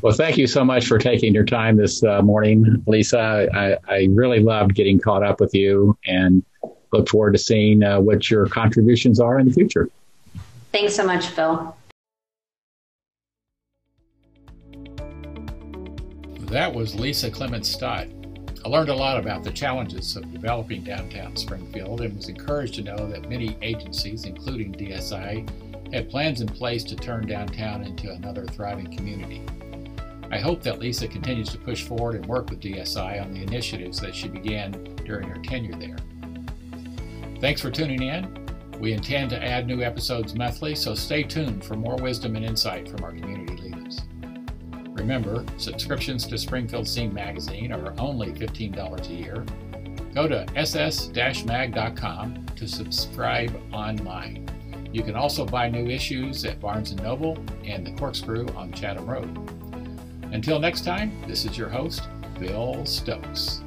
Well, 0.00 0.14
thank 0.14 0.38
you 0.38 0.46
so 0.46 0.64
much 0.64 0.86
for 0.86 0.98
taking 0.98 1.34
your 1.34 1.44
time 1.44 1.76
this 1.76 2.04
uh, 2.04 2.22
morning, 2.22 2.84
Lisa. 2.86 3.48
I, 3.52 3.76
I, 3.92 4.06
really 4.10 4.38
loved 4.38 4.76
getting 4.76 5.00
caught 5.00 5.24
up 5.24 5.40
with 5.40 5.52
you 5.52 5.98
and 6.06 6.44
look 6.92 7.08
forward 7.08 7.32
to 7.32 7.38
seeing 7.38 7.82
uh, 7.82 7.98
what 7.98 8.30
your 8.30 8.46
contributions 8.46 9.18
are 9.18 9.40
in 9.40 9.48
the 9.48 9.52
future. 9.52 9.90
Thanks 10.72 10.94
so 10.94 11.06
much, 11.06 11.34
Bill. 11.34 11.76
That 16.50 16.72
was 16.72 16.94
Lisa 16.94 17.30
Clemmons 17.30 17.66
Stott. 17.66 18.06
I 18.64 18.68
learned 18.68 18.88
a 18.88 18.94
lot 18.94 19.18
about 19.18 19.44
the 19.44 19.50
challenges 19.50 20.16
of 20.16 20.32
developing 20.32 20.82
downtown 20.82 21.36
Springfield 21.36 22.00
and 22.00 22.16
was 22.16 22.28
encouraged 22.28 22.74
to 22.74 22.82
know 22.82 23.06
that 23.08 23.28
many 23.28 23.56
agencies, 23.62 24.24
including 24.24 24.72
DSI, 24.72 25.94
have 25.94 26.08
plans 26.08 26.40
in 26.40 26.48
place 26.48 26.84
to 26.84 26.96
turn 26.96 27.26
downtown 27.26 27.84
into 27.84 28.10
another 28.10 28.44
thriving 28.46 28.94
community. 28.94 29.42
I 30.30 30.38
hope 30.38 30.62
that 30.62 30.78
Lisa 30.78 31.08
continues 31.08 31.48
to 31.50 31.58
push 31.58 31.84
forward 31.84 32.16
and 32.16 32.26
work 32.26 32.50
with 32.50 32.60
DSI 32.60 33.22
on 33.22 33.32
the 33.32 33.42
initiatives 33.42 34.00
that 34.00 34.14
she 34.14 34.28
began 34.28 34.72
during 35.04 35.28
her 35.28 35.40
tenure 35.42 35.76
there. 35.76 35.96
Thanks 37.40 37.62
for 37.62 37.70
tuning 37.70 38.02
in. 38.02 38.47
We 38.80 38.92
intend 38.92 39.30
to 39.30 39.44
add 39.44 39.66
new 39.66 39.82
episodes 39.82 40.34
monthly, 40.34 40.74
so 40.76 40.94
stay 40.94 41.24
tuned 41.24 41.64
for 41.64 41.74
more 41.74 41.96
wisdom 41.96 42.36
and 42.36 42.44
insight 42.44 42.88
from 42.88 43.02
our 43.02 43.10
community 43.10 43.56
leaders. 43.56 44.02
Remember, 44.90 45.44
subscriptions 45.56 46.26
to 46.26 46.38
Springfield 46.38 46.86
Scene 46.86 47.12
magazine 47.12 47.72
are 47.72 47.92
only 47.98 48.32
$15 48.32 49.08
a 49.08 49.12
year. 49.12 49.44
Go 50.14 50.28
to 50.28 50.46
ss-mag.com 50.56 52.46
to 52.56 52.68
subscribe 52.68 53.60
online. 53.72 54.48
You 54.92 55.02
can 55.02 55.16
also 55.16 55.44
buy 55.44 55.68
new 55.68 55.88
issues 55.88 56.44
at 56.44 56.60
Barnes 56.60 56.92
& 56.92 57.02
Noble 57.02 57.36
and 57.64 57.86
the 57.86 57.92
Corkscrew 57.92 58.46
on 58.56 58.72
Chatham 58.72 59.06
Road. 59.06 59.36
Until 60.32 60.58
next 60.58 60.84
time, 60.84 61.12
this 61.26 61.44
is 61.44 61.58
your 61.58 61.68
host, 61.68 62.08
Bill 62.38 62.84
Stokes. 62.86 63.62